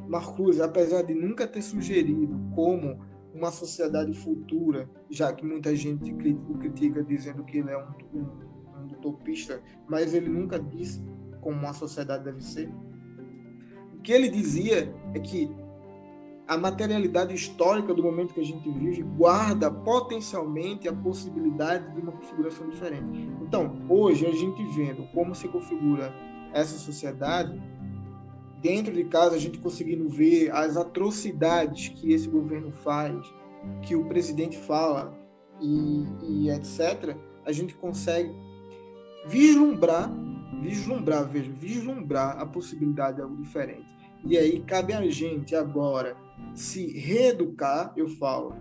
Marcuse, 0.09 0.63
apesar 0.63 1.03
de 1.03 1.15
nunca 1.15 1.49
ter 1.49 1.63
sugerido 1.63 2.39
como 2.55 3.05
uma 3.35 3.51
sociedade 3.51 4.15
futura, 4.15 4.89
já 5.11 5.33
que 5.33 5.45
muita 5.45 5.75
gente 5.75 6.13
o 6.13 6.55
critica 6.59 7.03
dizendo 7.03 7.43
que 7.45 7.59
ele 7.59 7.71
é 7.71 7.77
um, 7.77 7.89
um, 8.15 8.23
um 8.83 8.87
utopista, 8.93 9.61
mas 9.89 10.15
ele 10.15 10.29
nunca 10.29 10.61
disse 10.61 11.03
como 11.41 11.59
uma 11.59 11.73
sociedade 11.73 12.23
deve 12.23 12.41
ser. 12.41 12.71
O 13.95 14.03
que 14.03 14.13
ele 14.13 14.29
dizia 14.29 14.95
é 15.13 15.19
que 15.19 15.51
a 16.47 16.57
materialidade 16.57 17.35
histórica 17.35 17.93
do 17.93 18.03
momento 18.03 18.33
que 18.33 18.41
a 18.41 18.45
gente 18.45 18.71
vive 18.71 19.03
guarda 19.03 19.71
potencialmente 19.71 20.89
a 20.89 20.93
possibilidade 20.93 21.93
de 21.93 22.01
uma 22.01 22.13
configuração 22.13 22.69
diferente. 22.69 23.29
Então, 23.43 23.85
hoje, 23.89 24.27
a 24.27 24.33
gente 24.33 24.63
vendo 24.75 25.05
como 25.13 25.35
se 25.35 25.49
configura 25.49 26.15
essa 26.53 26.79
sociedade, 26.79 27.61
dentro 28.63 28.93
de 28.93 29.05
casa, 29.05 29.35
a 29.35 29.39
gente 29.39 29.59
conseguindo 29.59 30.09
ver 30.09 30.51
as 30.53 30.77
atrocidades 30.77 31.89
que 31.89 32.13
esse 32.13 32.29
governo 32.29 32.71
faz, 32.71 33.27
que 33.83 33.97
o 33.97 34.05
presidente 34.05 34.57
fala 34.57 35.17
e, 35.61 36.05
e 36.23 36.51
etc., 36.51 37.17
a 37.45 37.51
gente 37.51 37.75
consegue 37.75 38.33
vislumbrar, 39.27 40.11
vislumbrar, 40.63 41.29
veja, 41.29 41.51
vislumbrar 41.51 42.39
a 42.39 42.47
possibilidade 42.47 43.17
de 43.17 43.23
algo 43.23 43.37
diferente. 43.37 43.87
E 44.25 44.39
aí 44.39 44.61
cabe 44.61 44.93
a 44.93 45.09
gente 45.09 45.55
agora 45.55 46.17
se 46.55 46.87
reeducar, 46.99 47.93
eu 47.97 48.09
falo, 48.09 48.55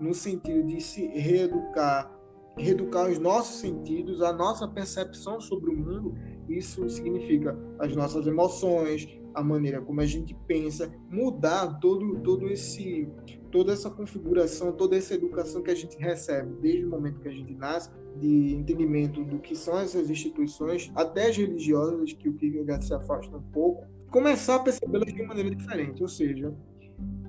no 0.00 0.14
sentido 0.14 0.66
de 0.66 0.80
se 0.80 1.06
reeducar, 1.06 2.10
reeducar 2.56 3.10
os 3.10 3.18
nossos 3.18 3.60
sentidos, 3.60 4.22
a 4.22 4.32
nossa 4.32 4.66
percepção 4.68 5.40
sobre 5.40 5.70
o 5.70 5.76
mundo. 5.76 6.14
Isso 6.48 6.88
significa 6.88 7.58
as 7.78 7.94
nossas 7.96 8.26
emoções, 8.26 9.08
a 9.34 9.42
maneira 9.42 9.80
como 9.80 10.00
a 10.00 10.06
gente 10.06 10.34
pensa, 10.46 10.92
mudar 11.10 11.78
todo, 11.80 12.20
todo 12.20 12.48
esse, 12.48 13.08
toda 13.50 13.72
essa 13.72 13.90
configuração, 13.90 14.72
toda 14.72 14.96
essa 14.96 15.14
educação 15.14 15.62
que 15.62 15.70
a 15.70 15.74
gente 15.74 15.96
recebe 15.98 16.54
desde 16.60 16.84
o 16.84 16.90
momento 16.90 17.20
que 17.20 17.28
a 17.28 17.32
gente 17.32 17.52
nasce, 17.54 17.90
de 18.16 18.54
entendimento 18.54 19.24
do 19.24 19.40
que 19.40 19.56
são 19.56 19.78
essas 19.78 20.08
instituições, 20.08 20.92
até 20.94 21.28
as 21.28 21.36
religiosas, 21.36 22.12
que 22.12 22.28
o 22.28 22.34
Kierkegaard 22.34 22.84
se 22.84 22.94
afasta 22.94 23.36
um 23.36 23.42
pouco, 23.42 23.84
começar 24.10 24.56
a 24.56 24.60
percebê-las 24.60 25.12
de 25.12 25.22
maneira 25.24 25.52
diferente, 25.52 26.00
ou 26.00 26.08
seja, 26.08 26.54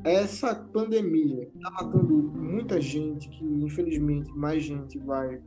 essa 0.06 0.54
pandemia 0.54 1.50
está 1.56 1.72
matando 1.72 2.14
muita 2.16 2.80
gente, 2.80 3.28
que 3.28 3.44
infelizmente 3.44 4.32
mais 4.38 4.62
gente 4.62 5.00
vai, 5.00 5.42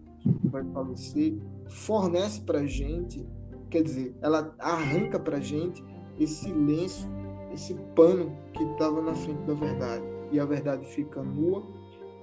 vai 0.50 0.64
falecer, 0.72 1.38
fornece 1.68 2.40
para 2.40 2.66
gente, 2.66 3.24
quer 3.70 3.84
dizer, 3.84 4.16
ela 4.20 4.52
arranca 4.58 5.16
para 5.16 5.38
gente 5.38 5.84
esse 6.18 6.52
lenço, 6.52 7.08
esse 7.54 7.72
pano 7.94 8.36
que 8.52 8.64
estava 8.64 9.00
na 9.00 9.14
frente 9.14 9.40
da 9.42 9.54
verdade. 9.54 10.04
E 10.32 10.40
a 10.40 10.44
verdade 10.44 10.84
fica 10.86 11.22
nua 11.22 11.64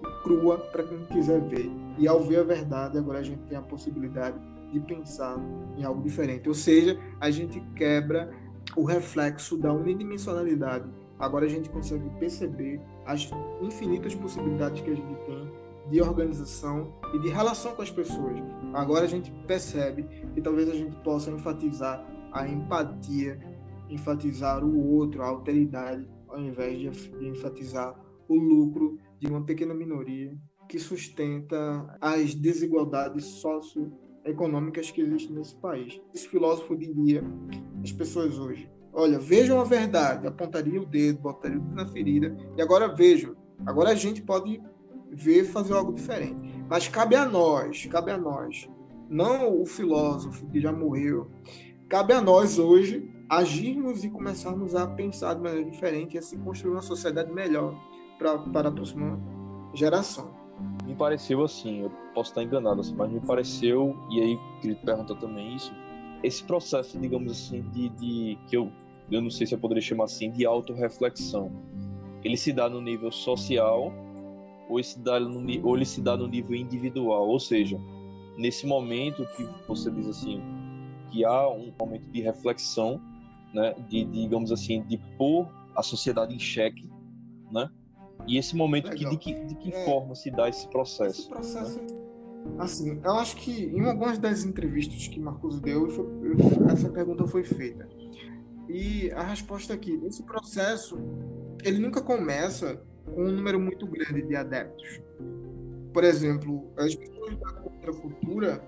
e 0.03 0.23
crua 0.23 0.57
para 0.57 0.83
quem 0.83 1.05
quiser 1.05 1.39
ver. 1.47 1.71
E 1.97 2.05
ao 2.05 2.21
ver 2.21 2.39
a 2.39 2.43
verdade, 2.43 2.97
agora 2.97 3.19
a 3.19 3.23
gente 3.23 3.43
tem 3.43 3.57
a 3.57 3.61
possibilidade 3.61 4.37
de 4.73 4.81
pensar 4.81 5.39
em 5.77 5.85
algo 5.85 6.03
diferente. 6.03 6.49
Ou 6.49 6.53
seja, 6.53 6.99
a 7.21 7.31
gente 7.31 7.61
quebra 7.77 8.29
o 8.75 8.83
reflexo 8.83 9.57
da 9.57 9.71
unidimensionalidade 9.71 10.85
agora 11.19 11.45
a 11.45 11.49
gente 11.49 11.69
consegue 11.69 12.09
perceber 12.19 12.81
as 13.05 13.29
infinitas 13.61 14.15
possibilidades 14.15 14.81
que 14.81 14.91
a 14.91 14.95
gente 14.95 15.15
tem 15.25 15.51
de 15.89 16.01
organização 16.01 16.93
e 17.13 17.19
de 17.19 17.29
relação 17.29 17.75
com 17.75 17.81
as 17.81 17.91
pessoas. 17.91 18.39
Agora 18.73 19.05
a 19.05 19.07
gente 19.07 19.31
percebe 19.47 20.03
que 20.33 20.41
talvez 20.41 20.69
a 20.69 20.73
gente 20.73 20.95
possa 21.03 21.29
enfatizar 21.29 22.03
a 22.31 22.47
empatia, 22.47 23.39
enfatizar 23.89 24.63
o 24.63 24.93
outro, 24.93 25.21
a 25.21 25.27
alteridade, 25.27 26.07
ao 26.27 26.39
invés 26.39 26.79
de 26.79 27.27
enfatizar 27.27 27.95
o 28.27 28.35
lucro 28.35 28.97
de 29.19 29.27
uma 29.27 29.43
pequena 29.43 29.73
minoria 29.73 30.35
que 30.67 30.79
sustenta 30.79 31.95
as 32.01 32.33
desigualdades 32.33 33.25
socioeconômicas 33.25 34.89
que 34.89 35.01
existem 35.01 35.35
nesse 35.35 35.55
país. 35.55 36.01
Esse 36.13 36.27
filósofo 36.27 36.75
diria: 36.75 37.23
as 37.83 37.91
pessoas 37.91 38.39
hoje 38.39 38.67
Olha, 38.97 39.19
vejam 39.19 39.59
a 39.59 39.65
verdade, 39.65 40.25
apontaria 40.25 40.81
o 40.81 40.85
dedo, 40.85 41.19
botaria 41.19 41.57
o 41.57 41.59
dedo 41.59 41.75
na 41.75 41.85
ferida, 41.85 42.33
e 42.55 42.61
agora 42.61 42.87
vejam. 42.87 43.35
Agora 43.65 43.89
a 43.89 43.95
gente 43.95 44.21
pode 44.21 44.61
ver 45.11 45.43
fazer 45.43 45.73
algo 45.73 45.91
diferente. 45.91 46.63
Mas 46.69 46.87
cabe 46.87 47.13
a 47.13 47.25
nós, 47.25 47.85
cabe 47.87 48.11
a 48.11 48.17
nós, 48.17 48.69
não 49.09 49.61
o 49.61 49.65
filósofo 49.65 50.47
que 50.47 50.61
já 50.61 50.71
morreu, 50.71 51.29
cabe 51.89 52.13
a 52.13 52.21
nós 52.21 52.57
hoje 52.57 53.11
agirmos 53.29 54.05
e 54.05 54.09
começarmos 54.09 54.75
a 54.75 54.87
pensar 54.87 55.33
de 55.33 55.41
maneira 55.41 55.69
diferente 55.69 56.15
e 56.15 56.17
assim 56.17 56.39
construir 56.39 56.71
uma 56.71 56.81
sociedade 56.81 57.33
melhor 57.33 57.77
pra, 58.17 58.37
para 58.37 58.69
a 58.69 58.71
próxima 58.71 59.19
geração. 59.73 60.33
Me 60.85 60.95
pareceu 60.95 61.43
assim, 61.43 61.81
eu 61.81 61.91
posso 62.13 62.31
estar 62.31 62.43
enganado, 62.43 62.79
assim, 62.79 62.95
mas 62.95 63.11
me 63.11 63.19
pareceu, 63.19 63.93
e 64.09 64.21
aí 64.21 64.39
queria 64.61 64.77
te 64.77 64.85
perguntar 64.85 65.15
também 65.15 65.53
isso, 65.53 65.73
esse 66.23 66.41
processo, 66.43 66.97
digamos 66.97 67.31
assim, 67.31 67.61
de, 67.71 67.89
de 67.89 68.37
que 68.47 68.55
eu 68.55 68.71
eu 69.11 69.21
não 69.21 69.29
sei 69.29 69.45
se 69.45 69.53
eu 69.53 69.59
poderia 69.59 69.81
chamar 69.81 70.05
assim, 70.05 70.31
de 70.31 70.45
autorreflexão. 70.45 71.51
Ele 72.23 72.37
se 72.37 72.51
dá 72.51 72.69
no 72.69 72.81
nível 72.81 73.11
social 73.11 73.93
ou 74.67 74.79
ele 74.79 74.83
se 74.83 74.99
dá 74.99 75.19
no, 75.19 75.67
ou 75.67 75.75
ele 75.75 75.85
se 75.85 76.01
dá 76.01 76.17
no 76.17 76.27
nível 76.27 76.55
individual, 76.55 77.27
ou 77.27 77.39
seja, 77.39 77.79
nesse 78.37 78.65
momento 78.65 79.25
que 79.35 79.47
você 79.67 79.91
diz 79.91 80.07
assim, 80.07 80.41
que 81.11 81.23
há 81.23 81.49
um 81.49 81.71
momento 81.79 82.09
de 82.09 82.21
reflexão, 82.21 82.99
né, 83.53 83.73
de, 83.87 84.05
digamos 84.05 84.51
assim, 84.51 84.81
de 84.83 84.97
pôr 85.17 85.47
a 85.75 85.83
sociedade 85.83 86.33
em 86.33 86.39
xeque, 86.39 86.89
né? 87.51 87.69
E 88.27 88.37
esse 88.37 88.55
momento 88.55 88.89
que, 88.91 89.07
de 89.07 89.17
que, 89.17 89.33
de 89.45 89.55
que 89.55 89.73
é, 89.73 89.85
forma 89.85 90.15
se 90.15 90.31
dá 90.31 90.49
esse 90.49 90.67
processo? 90.69 91.21
Esse 91.21 91.29
processo, 91.29 91.79
né? 91.79 92.05
assim, 92.59 92.99
eu 93.03 93.11
acho 93.13 93.35
que 93.35 93.65
em 93.65 93.85
algumas 93.85 94.17
das 94.17 94.43
entrevistas 94.43 95.07
que 95.07 95.19
Marcos 95.19 95.59
deu, 95.59 95.87
essa 96.71 96.89
pergunta 96.89 97.27
foi 97.27 97.43
feita. 97.43 97.87
E 98.67 99.11
a 99.11 99.23
resposta 99.23 99.73
aqui, 99.73 99.99
esse 100.05 100.23
processo, 100.23 100.97
ele 101.63 101.79
nunca 101.79 102.01
começa 102.01 102.81
com 103.05 103.25
um 103.25 103.31
número 103.31 103.59
muito 103.59 103.85
grande 103.87 104.21
de 104.21 104.35
adeptos. 104.35 105.01
Por 105.93 106.03
exemplo, 106.03 106.71
as 106.77 106.95
pessoas 106.95 107.37
da 107.37 107.53
contracultura 107.53 108.63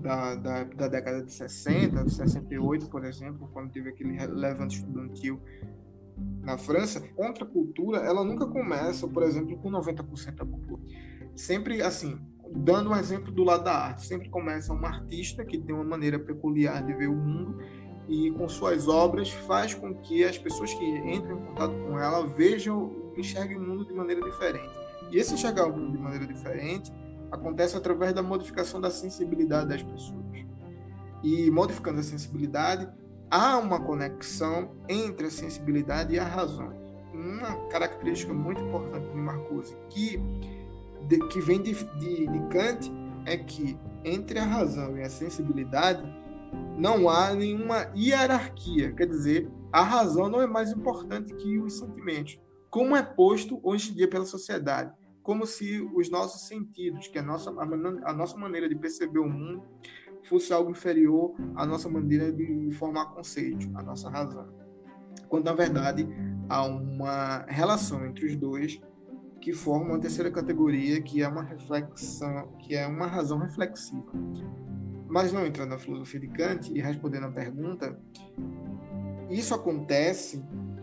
da, 0.00 0.34
da, 0.34 0.64
da 0.64 0.88
década 0.88 1.22
de 1.22 1.32
60, 1.32 2.08
68, 2.08 2.88
por 2.88 3.04
exemplo, 3.04 3.48
quando 3.52 3.70
teve 3.70 3.90
aquele 3.90 4.16
levante 4.26 4.76
estudantil 4.78 5.40
na 6.40 6.58
França, 6.58 7.00
contra 7.14 7.44
cultura, 7.44 7.98
ela 7.98 8.24
nunca 8.24 8.46
começa, 8.46 9.06
por 9.08 9.22
exemplo, 9.22 9.56
com 9.58 9.70
90% 9.70 10.34
da 10.34 10.44
população. 10.44 10.86
Sempre 11.34 11.82
assim, 11.82 12.18
dando 12.54 12.90
um 12.90 12.96
exemplo 12.96 13.32
do 13.32 13.42
lado 13.44 13.64
da 13.64 13.74
arte, 13.74 14.06
sempre 14.06 14.28
começa 14.28 14.72
um 14.72 14.84
artista 14.84 15.44
que 15.44 15.58
tem 15.58 15.74
uma 15.74 15.84
maneira 15.84 16.18
peculiar 16.18 16.84
de 16.84 16.92
ver 16.94 17.08
o 17.08 17.14
mundo 17.14 17.58
e 18.08 18.30
com 18.32 18.48
suas 18.48 18.88
obras 18.88 19.30
faz 19.30 19.74
com 19.74 19.94
que 19.94 20.24
as 20.24 20.36
pessoas 20.36 20.72
que 20.74 20.84
entram 20.84 21.38
em 21.38 21.46
contato 21.46 21.74
com 21.86 21.98
ela 21.98 22.26
vejam, 22.26 22.92
enxerguem 23.16 23.56
o 23.56 23.60
mundo 23.60 23.84
de 23.84 23.92
maneira 23.92 24.22
diferente. 24.22 24.70
E 25.10 25.18
esse 25.18 25.34
enxergar 25.34 25.66
o 25.66 25.76
mundo 25.76 25.92
de 25.92 25.98
maneira 25.98 26.26
diferente 26.26 26.92
acontece 27.30 27.76
através 27.76 28.12
da 28.12 28.22
modificação 28.22 28.80
da 28.80 28.90
sensibilidade 28.90 29.68
das 29.68 29.82
pessoas. 29.82 30.22
E 31.22 31.50
modificando 31.50 32.00
a 32.00 32.02
sensibilidade, 32.02 32.88
há 33.30 33.56
uma 33.58 33.80
conexão 33.80 34.72
entre 34.88 35.26
a 35.26 35.30
sensibilidade 35.30 36.14
e 36.14 36.18
a 36.18 36.24
razão. 36.24 36.72
Uma 37.14 37.54
característica 37.68 38.32
muito 38.34 38.60
importante 38.60 39.08
de 39.08 39.16
Marcuse 39.16 39.76
que, 39.88 40.20
de, 41.06 41.18
que 41.28 41.40
vem 41.40 41.62
de, 41.62 41.72
de, 41.72 42.26
de 42.26 42.40
Kant 42.48 42.92
é 43.24 43.36
que 43.36 43.78
entre 44.04 44.38
a 44.38 44.44
razão 44.44 44.98
e 44.98 45.02
a 45.02 45.08
sensibilidade 45.08 46.02
não 46.76 47.08
há 47.08 47.32
nenhuma 47.34 47.90
hierarquia, 47.96 48.92
quer 48.92 49.06
dizer, 49.06 49.50
a 49.72 49.82
razão 49.82 50.28
não 50.28 50.42
é 50.42 50.46
mais 50.46 50.72
importante 50.72 51.34
que 51.34 51.58
os 51.58 51.78
sentimentos, 51.78 52.40
como 52.70 52.96
é 52.96 53.02
posto 53.02 53.60
hoje 53.62 53.90
em 53.90 53.94
dia 53.94 54.08
pela 54.08 54.24
sociedade, 54.24 54.92
como 55.22 55.46
se 55.46 55.80
os 55.94 56.10
nossos 56.10 56.48
sentidos, 56.48 57.06
que 57.06 57.18
é 57.18 57.20
a 57.20 57.24
nossa, 57.24 57.50
a 57.50 58.12
nossa 58.12 58.36
maneira 58.36 58.68
de 58.68 58.74
perceber 58.74 59.20
o 59.20 59.28
mundo, 59.28 59.62
fosse 60.24 60.52
algo 60.52 60.70
inferior 60.70 61.34
à 61.54 61.64
nossa 61.66 61.88
maneira 61.88 62.32
de 62.32 62.70
formar 62.72 63.06
conceito, 63.06 63.70
à 63.74 63.82
nossa 63.82 64.10
razão. 64.10 64.48
Quando, 65.28 65.44
na 65.44 65.52
verdade, 65.52 66.06
há 66.48 66.64
uma 66.64 67.44
relação 67.48 68.04
entre 68.06 68.26
os 68.26 68.36
dois 68.36 68.80
que 69.40 69.52
formam 69.52 69.90
uma 69.90 70.00
terceira 70.00 70.30
categoria, 70.30 71.02
que 71.02 71.22
é 71.22 71.28
uma 71.28 71.42
reflexão, 71.42 72.52
que 72.58 72.74
é 72.74 72.86
uma 72.86 73.06
razão 73.06 73.38
reflexiva. 73.38 74.12
Mas 75.12 75.30
não 75.30 75.46
entrando 75.46 75.68
na 75.68 75.78
filosofia 75.78 76.18
de 76.18 76.28
Kant 76.28 76.72
e 76.72 76.80
respondendo 76.80 77.26
a 77.26 77.30
pergunta, 77.30 78.00
isso 79.28 79.54
acontece, 79.54 80.42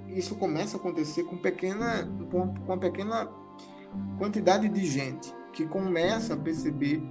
isso 0.10 0.36
começa 0.36 0.78
a 0.78 0.80
acontecer 0.80 1.24
com 1.24 1.36
pequena, 1.36 2.08
com 2.30 2.44
uma 2.64 2.78
pequena 2.78 3.28
quantidade 4.20 4.70
de 4.70 4.86
gente 4.86 5.34
que 5.52 5.66
começa 5.66 6.36
a 6.36 6.38
perceber 6.38 7.02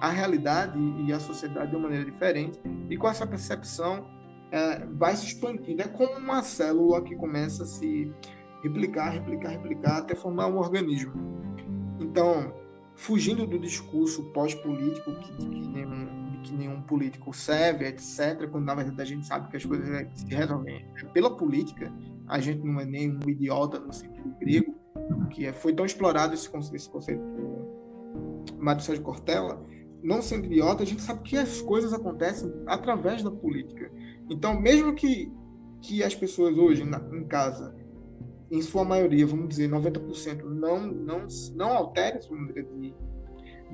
a 0.00 0.08
realidade 0.08 0.78
e 1.06 1.12
a 1.12 1.20
sociedade 1.20 1.68
de 1.68 1.76
uma 1.76 1.82
maneira 1.82 2.10
diferente 2.10 2.58
e 2.88 2.96
com 2.96 3.08
essa 3.08 3.26
percepção 3.26 4.06
é, 4.50 4.86
vai 4.86 5.14
se 5.16 5.26
expandindo. 5.26 5.82
É 5.82 5.86
como 5.86 6.16
uma 6.16 6.42
célula 6.42 7.02
que 7.02 7.14
começa 7.14 7.64
a 7.64 7.66
se 7.66 8.10
replicar, 8.62 9.10
replicar, 9.10 9.50
replicar, 9.50 9.98
até 9.98 10.14
formar 10.14 10.46
um 10.46 10.56
organismo. 10.56 11.12
Então, 12.00 12.54
fugindo 12.94 13.46
do 13.46 13.58
discurso 13.58 14.24
pós-político 14.32 15.14
que, 15.20 15.36
que 15.36 15.44
nenhum, 15.46 16.23
que 16.44 16.54
nenhum 16.54 16.82
político 16.82 17.32
serve, 17.32 17.86
etc., 17.86 18.48
quando 18.50 18.64
na 18.64 18.74
verdade 18.74 19.02
a 19.02 19.04
gente 19.04 19.26
sabe 19.26 19.48
que 19.48 19.56
as 19.56 19.64
coisas 19.64 19.88
é, 19.88 20.08
se 20.14 20.26
resolvem 20.26 20.86
pela 21.12 21.34
política, 21.36 21.92
a 22.28 22.38
gente 22.38 22.62
não 22.64 22.80
é 22.80 22.84
nem 22.84 23.10
um 23.10 23.28
idiota 23.28 23.80
no 23.80 23.92
sentido 23.92 24.34
grego, 24.38 24.74
que 25.30 25.46
é, 25.46 25.52
foi 25.52 25.74
tão 25.74 25.84
explorado 25.84 26.34
esse 26.34 26.48
conceito, 26.48 26.76
esse 26.76 26.90
conceito 26.90 27.22
Sérgio 28.80 29.02
Cortella, 29.02 29.64
não 30.02 30.20
sendo 30.20 30.46
idiota, 30.46 30.82
a 30.82 30.86
gente 30.86 31.02
sabe 31.02 31.22
que 31.22 31.36
as 31.36 31.60
coisas 31.62 31.92
acontecem 31.92 32.52
através 32.66 33.22
da 33.22 33.30
política. 33.30 33.90
Então, 34.30 34.58
mesmo 34.60 34.94
que, 34.94 35.32
que 35.80 36.02
as 36.02 36.14
pessoas 36.14 36.56
hoje 36.56 36.84
na, 36.84 36.98
em 37.12 37.24
casa 37.24 37.74
em 38.50 38.62
sua 38.62 38.84
maioria, 38.84 39.26
vamos 39.26 39.48
dizer, 39.48 39.68
90%, 39.70 40.42
não, 40.44 40.86
não, 40.86 41.26
não 41.54 41.72
altere 41.72 42.18
a 42.18 42.22
sua 42.22 42.36
maneira 42.36 42.62
de, 42.62 42.94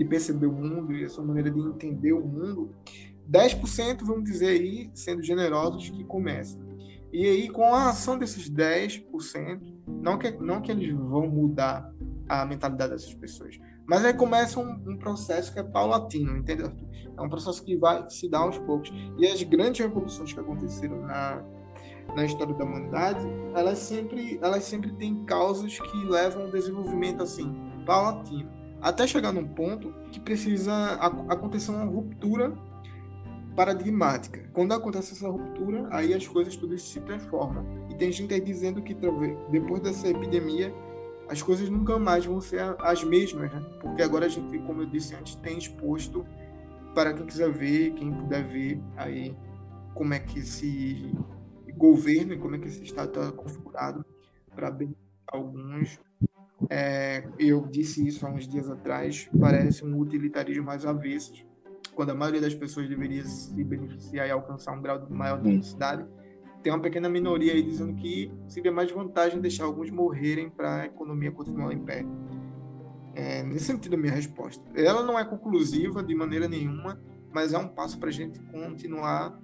de 0.00 0.04
perceber 0.06 0.46
o 0.46 0.52
mundo 0.52 0.94
e 0.94 1.04
a 1.04 1.10
sua 1.10 1.22
maneira 1.22 1.50
de 1.50 1.60
entender 1.60 2.14
o 2.14 2.26
mundo, 2.26 2.74
10%, 3.30 4.02
vamos 4.02 4.24
dizer 4.24 4.48
aí, 4.48 4.90
sendo 4.94 5.22
generosos, 5.22 5.90
que 5.90 6.02
começam. 6.04 6.58
E 7.12 7.26
aí, 7.26 7.50
com 7.50 7.74
a 7.74 7.90
ação 7.90 8.18
desses 8.18 8.50
10%, 8.50 9.60
não 9.86 10.16
que, 10.16 10.30
não 10.30 10.62
que 10.62 10.72
eles 10.72 10.90
vão 10.90 11.28
mudar 11.28 11.92
a 12.26 12.46
mentalidade 12.46 12.92
dessas 12.92 13.12
pessoas, 13.12 13.60
mas 13.86 14.02
aí 14.02 14.14
começa 14.14 14.58
um, 14.58 14.70
um 14.86 14.96
processo 14.96 15.52
que 15.52 15.58
é 15.58 15.62
paulatino, 15.62 16.34
entendeu? 16.34 16.72
É 17.18 17.20
um 17.20 17.28
processo 17.28 17.62
que 17.62 17.76
vai 17.76 18.08
se 18.08 18.26
dar 18.26 18.38
aos 18.38 18.56
poucos. 18.56 18.90
E 19.18 19.26
as 19.26 19.42
grandes 19.42 19.84
revoluções 19.84 20.32
que 20.32 20.40
aconteceram 20.40 21.02
na, 21.02 21.44
na 22.16 22.24
história 22.24 22.54
da 22.54 22.64
humanidade, 22.64 23.20
elas 23.54 23.76
sempre, 23.76 24.38
elas 24.40 24.64
sempre 24.64 24.92
têm 24.94 25.26
causas 25.26 25.78
que 25.78 26.06
levam 26.06 26.44
ao 26.44 26.50
desenvolvimento 26.50 27.22
assim, 27.22 27.52
paulatino, 27.84 28.59
até 28.80 29.06
chegar 29.06 29.32
num 29.32 29.46
ponto 29.46 29.92
que 30.10 30.20
precisa 30.20 30.94
acontecer 31.28 31.70
uma 31.70 31.84
ruptura 31.84 32.52
paradigmática. 33.54 34.48
Quando 34.52 34.72
acontece 34.72 35.12
essa 35.12 35.28
ruptura, 35.28 35.86
aí 35.90 36.14
as 36.14 36.26
coisas 36.26 36.56
todas 36.56 36.82
se 36.82 37.00
transformam. 37.00 37.64
E 37.90 37.94
tem 37.94 38.10
gente 38.10 38.32
aí 38.32 38.40
dizendo 38.40 38.80
que 38.80 38.96
depois 39.50 39.82
dessa 39.82 40.08
epidemia, 40.08 40.72
as 41.28 41.42
coisas 41.42 41.68
nunca 41.68 41.98
mais 41.98 42.24
vão 42.24 42.40
ser 42.40 42.60
as 42.80 43.04
mesmas, 43.04 43.52
né? 43.52 43.60
Porque 43.80 44.02
agora 44.02 44.26
a 44.26 44.28
gente, 44.28 44.58
como 44.60 44.82
eu 44.82 44.86
disse 44.86 45.14
antes, 45.14 45.34
tem 45.36 45.58
exposto 45.58 46.24
para 46.94 47.12
quem 47.12 47.26
quiser 47.26 47.52
ver, 47.52 47.92
quem 47.94 48.12
puder 48.12 48.44
ver 48.48 48.80
aí 48.96 49.36
como 49.94 50.14
é 50.14 50.18
que 50.18 50.42
se 50.42 51.12
governo 51.76 52.34
e 52.34 52.38
como 52.38 52.56
é 52.56 52.58
que 52.58 52.68
esse 52.68 52.82
Estado 52.82 53.08
está 53.08 53.32
configurado 53.32 54.04
para 54.54 54.76
alguns. 55.26 56.00
É, 56.68 57.26
eu 57.38 57.66
disse 57.66 58.06
isso 58.06 58.26
há 58.26 58.30
uns 58.30 58.46
dias 58.46 58.70
atrás, 58.70 59.30
parece 59.38 59.84
um 59.84 59.98
utilitarismo 59.98 60.64
mais 60.64 60.84
avesso, 60.84 61.32
quando 61.94 62.10
a 62.10 62.14
maioria 62.14 62.40
das 62.40 62.54
pessoas 62.54 62.88
deveria 62.88 63.24
se 63.24 63.62
beneficiar 63.64 64.26
e 64.26 64.30
alcançar 64.30 64.72
um 64.72 64.82
grau 64.82 65.06
maior 65.08 65.38
de 65.38 65.50
felicidade. 65.50 66.04
Tem 66.62 66.72
uma 66.72 66.82
pequena 66.82 67.08
minoria 67.08 67.54
aí 67.54 67.62
dizendo 67.62 67.94
que 67.94 68.30
seria 68.46 68.70
mais 68.70 68.90
vantagem 68.90 69.40
deixar 69.40 69.64
alguns 69.64 69.90
morrerem 69.90 70.50
para 70.50 70.82
a 70.82 70.86
economia 70.86 71.32
continuar 71.32 71.72
em 71.72 71.78
pé. 71.78 72.04
É, 73.14 73.42
nesse 73.42 73.64
sentido, 73.64 73.94
a 73.94 73.96
minha 73.96 74.12
resposta. 74.12 74.62
Ela 74.74 75.02
não 75.02 75.18
é 75.18 75.24
conclusiva 75.24 76.02
de 76.02 76.14
maneira 76.14 76.46
nenhuma, 76.46 77.00
mas 77.32 77.54
é 77.54 77.58
um 77.58 77.68
passo 77.68 77.98
para 77.98 78.08
a 78.08 78.12
gente 78.12 78.38
continuar 78.40 79.38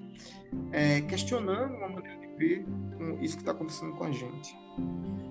é, 0.72 1.00
questionando 1.02 1.74
uma 1.74 1.88
maneira 1.88 2.20
de 2.20 2.25
ver 2.36 2.66
isso 3.20 3.36
que 3.36 3.42
está 3.42 3.52
acontecendo 3.52 3.92
com 3.94 4.04
a 4.04 4.10
gente. 4.10 4.56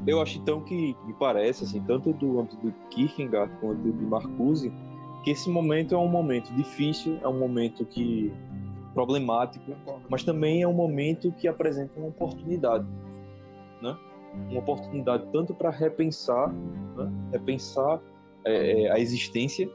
Eu 0.05 0.21
acho 0.21 0.37
então 0.37 0.61
que 0.61 0.95
me 1.05 1.13
parece, 1.13 1.63
assim, 1.63 1.81
tanto 1.81 2.13
do 2.13 2.39
âmbito 2.39 2.57
do 2.57 2.71
Kierkegaard 2.89 3.51
quanto 3.59 3.81
do 3.81 4.07
Marcuse, 4.07 4.71
que 5.23 5.31
esse 5.31 5.49
momento 5.49 5.95
é 5.95 5.97
um 5.97 6.07
momento 6.07 6.53
difícil, 6.53 7.17
é 7.23 7.27
um 7.27 7.39
momento 7.39 7.85
que 7.85 8.31
problemático, 8.93 9.75
mas 10.09 10.23
também 10.23 10.61
é 10.61 10.67
um 10.67 10.73
momento 10.73 11.31
que 11.33 11.47
apresenta 11.47 11.99
uma 11.99 12.07
oportunidade, 12.07 12.85
né? 13.81 13.97
Uma 14.49 14.59
oportunidade 14.59 15.25
tanto 15.33 15.53
para 15.53 15.69
repensar, 15.69 16.51
né? 16.51 17.11
repensar 17.31 17.99
é, 18.45 18.83
é, 18.83 18.91
a 18.91 18.99
existência, 18.99 19.67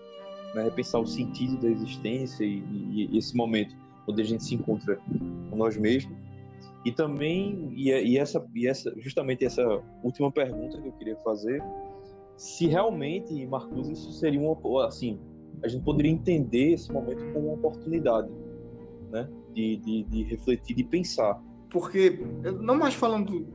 né? 0.54 0.62
repensar 0.62 1.00
o 1.00 1.06
sentido 1.06 1.58
da 1.58 1.68
existência 1.68 2.44
e, 2.44 2.62
e, 2.70 3.08
e 3.12 3.18
esse 3.18 3.36
momento 3.36 3.74
onde 4.08 4.22
a 4.22 4.24
gente 4.24 4.44
se 4.44 4.54
encontra 4.54 4.98
com 5.50 5.56
nós 5.56 5.76
mesmos. 5.76 6.16
E 6.84 6.92
também, 6.92 7.72
e, 7.74 7.90
e, 7.90 8.18
essa, 8.18 8.44
e 8.54 8.66
essa, 8.66 8.92
justamente 8.98 9.44
essa 9.44 9.62
última 10.02 10.32
pergunta 10.32 10.80
que 10.80 10.88
eu 10.88 10.92
queria 10.92 11.16
fazer, 11.18 11.62
se 12.36 12.66
realmente, 12.66 13.46
Marcos, 13.46 13.88
isso 13.90 14.12
seria 14.12 14.40
uma, 14.40 14.86
assim, 14.86 15.20
a 15.62 15.68
gente 15.68 15.84
poderia 15.84 16.10
entender 16.10 16.72
esse 16.72 16.90
momento 16.90 17.22
como 17.32 17.48
uma 17.48 17.54
oportunidade, 17.54 18.30
né, 19.10 19.28
de, 19.52 19.76
de, 19.76 20.04
de 20.04 20.22
refletir, 20.24 20.74
de 20.74 20.84
pensar. 20.84 21.38
Porque, 21.70 22.18
não 22.60 22.76
mais 22.76 22.94
falando 22.94 23.46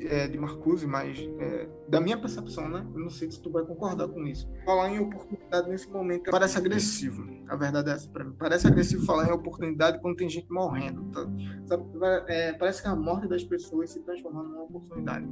é, 0.00 0.28
de 0.28 0.38
Marcuse, 0.38 0.86
mas 0.86 1.18
é, 1.38 1.68
da 1.88 2.00
minha 2.00 2.18
percepção, 2.18 2.68
né? 2.68 2.86
Eu 2.94 3.00
não 3.00 3.10
sei 3.10 3.30
se 3.30 3.40
tu 3.40 3.50
vai 3.50 3.64
concordar 3.64 4.08
com 4.08 4.26
isso. 4.26 4.48
Falar 4.64 4.90
em 4.90 4.98
oportunidade 4.98 5.68
nesse 5.68 5.88
momento 5.88 6.30
parece 6.30 6.58
agressivo. 6.58 7.26
A 7.48 7.56
verdade 7.56 7.90
é 7.90 7.94
essa 7.94 8.08
para 8.08 8.24
mim. 8.24 8.34
Parece 8.38 8.66
agressivo 8.66 9.04
falar 9.04 9.28
em 9.28 9.32
oportunidade 9.32 10.00
quando 10.00 10.16
tem 10.16 10.28
gente 10.28 10.50
morrendo. 10.50 11.04
Tá? 11.12 11.26
Sabe? 11.66 11.84
É, 12.28 12.52
parece 12.52 12.82
que 12.82 12.88
a 12.88 12.96
morte 12.96 13.28
das 13.28 13.44
pessoas 13.44 13.90
se 13.90 14.00
transforma 14.00 14.42
numa 14.42 14.62
oportunidade. 14.62 15.26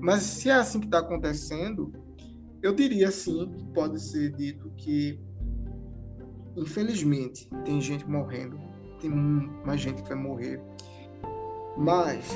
Mas 0.00 0.22
se 0.22 0.50
é 0.50 0.54
assim 0.54 0.80
que 0.80 0.86
está 0.86 0.98
acontecendo, 0.98 1.92
eu 2.62 2.74
diria 2.74 3.10
sim 3.10 3.50
que 3.56 3.64
pode 3.72 4.00
ser 4.00 4.32
dito 4.32 4.70
que, 4.76 5.20
infelizmente, 6.56 7.48
tem 7.64 7.80
gente 7.80 8.08
morrendo. 8.08 8.58
Tem 9.00 9.10
mais 9.10 9.80
gente 9.80 10.02
que 10.02 10.08
vai 10.08 10.18
morrer. 10.18 10.62
Mas 11.76 12.30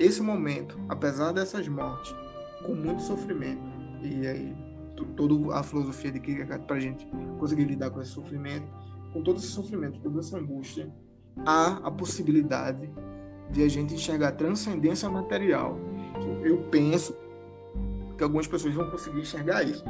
esse 0.00 0.22
momento, 0.22 0.80
apesar 0.88 1.30
dessas 1.32 1.68
mortes, 1.68 2.14
com 2.64 2.74
muito 2.74 3.02
sofrimento, 3.02 3.62
e 4.02 4.26
aí 4.26 4.56
toda 5.16 5.54
a 5.54 5.62
filosofia 5.62 6.10
de 6.10 6.20
Kierkegaard 6.20 6.64
para 6.66 6.76
a 6.76 6.80
gente 6.80 7.06
conseguir 7.38 7.64
lidar 7.64 7.90
com 7.90 8.00
esse 8.00 8.12
sofrimento, 8.12 8.66
com 9.12 9.22
todo 9.22 9.36
esse 9.38 9.48
sofrimento, 9.48 10.00
toda 10.00 10.20
essa 10.20 10.38
angústia, 10.38 10.90
há 11.44 11.86
a 11.86 11.90
possibilidade 11.90 12.90
de 13.50 13.62
a 13.62 13.68
gente 13.68 13.94
enxergar 13.94 14.32
transcendência 14.32 15.08
material. 15.08 15.78
Eu 16.42 16.62
penso 16.70 17.14
que 18.16 18.24
algumas 18.24 18.46
pessoas 18.46 18.74
vão 18.74 18.90
conseguir 18.90 19.20
enxergar 19.20 19.62
isso. 19.62 19.84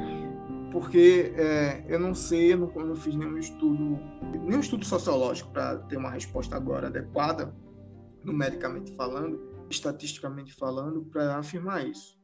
Porque 0.72 1.32
é, 1.36 1.84
eu 1.88 1.98
não 1.98 2.14
sei, 2.14 2.52
eu 2.52 2.58
não, 2.58 2.72
eu 2.74 2.86
não 2.86 2.96
fiz 2.96 3.14
nenhum 3.14 3.36
estudo, 3.38 3.98
nenhum 4.44 4.60
estudo 4.60 4.84
sociológico 4.84 5.50
para 5.50 5.76
ter 5.78 5.96
uma 5.96 6.10
resposta 6.10 6.56
agora 6.56 6.86
adequada, 6.86 7.52
numericamente 8.24 8.92
falando, 8.94 9.49
estatisticamente 9.70 10.52
falando, 10.54 11.04
para 11.04 11.36
afirmar 11.36 11.86
isso. 11.86 12.18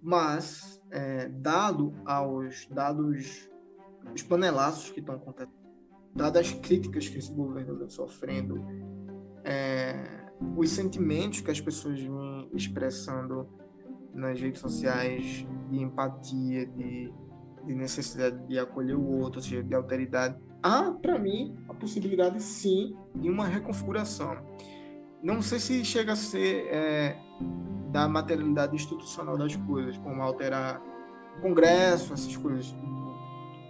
Mas, 0.00 0.80
é, 0.90 1.28
dado 1.28 1.92
aos 2.06 2.66
dados, 2.70 3.50
os 4.14 4.22
panelaços 4.22 4.90
que 4.90 5.00
estão 5.00 5.16
acontecendo, 5.16 5.58
dadas 6.14 6.46
as 6.46 6.52
críticas 6.52 7.08
que 7.08 7.18
esse 7.18 7.32
governo 7.32 7.76
vem 7.76 7.88
sofrendo, 7.88 8.64
é, 9.44 10.28
os 10.56 10.70
sentimentos 10.70 11.40
que 11.40 11.50
as 11.50 11.60
pessoas 11.60 12.00
vêm 12.00 12.48
expressando 12.54 13.48
nas 14.14 14.40
redes 14.40 14.60
sociais 14.60 15.46
de 15.68 15.82
empatia, 15.82 16.64
de, 16.66 17.12
de 17.66 17.74
necessidade 17.74 18.46
de 18.46 18.58
acolher 18.58 18.96
o 18.96 19.18
outro, 19.18 19.40
ou 19.40 19.44
seja, 19.44 19.62
de 19.62 19.74
alteridade, 19.74 20.40
há, 20.62 20.92
para 20.92 21.18
mim, 21.18 21.56
a 21.68 21.74
possibilidade, 21.74 22.40
sim, 22.40 22.96
de 23.16 23.28
uma 23.28 23.46
reconfiguração 23.46 24.36
não 25.22 25.42
sei 25.42 25.58
se 25.58 25.84
chega 25.84 26.12
a 26.12 26.16
ser 26.16 26.66
é, 26.70 27.16
da 27.90 28.08
materialidade 28.08 28.74
institucional 28.74 29.36
das 29.36 29.56
coisas, 29.56 29.96
como 29.98 30.22
alterar 30.22 30.80
o 31.38 31.40
Congresso, 31.40 32.12
essas 32.12 32.36
coisas, 32.36 32.74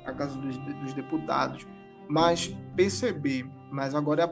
a 0.05 0.13
casa 0.13 0.39
dos, 0.39 0.57
dos 0.57 0.95
deputados, 0.95 1.67
mas 2.09 2.49
perceber, 2.75 3.49
mas 3.71 3.95
agora 3.95 4.31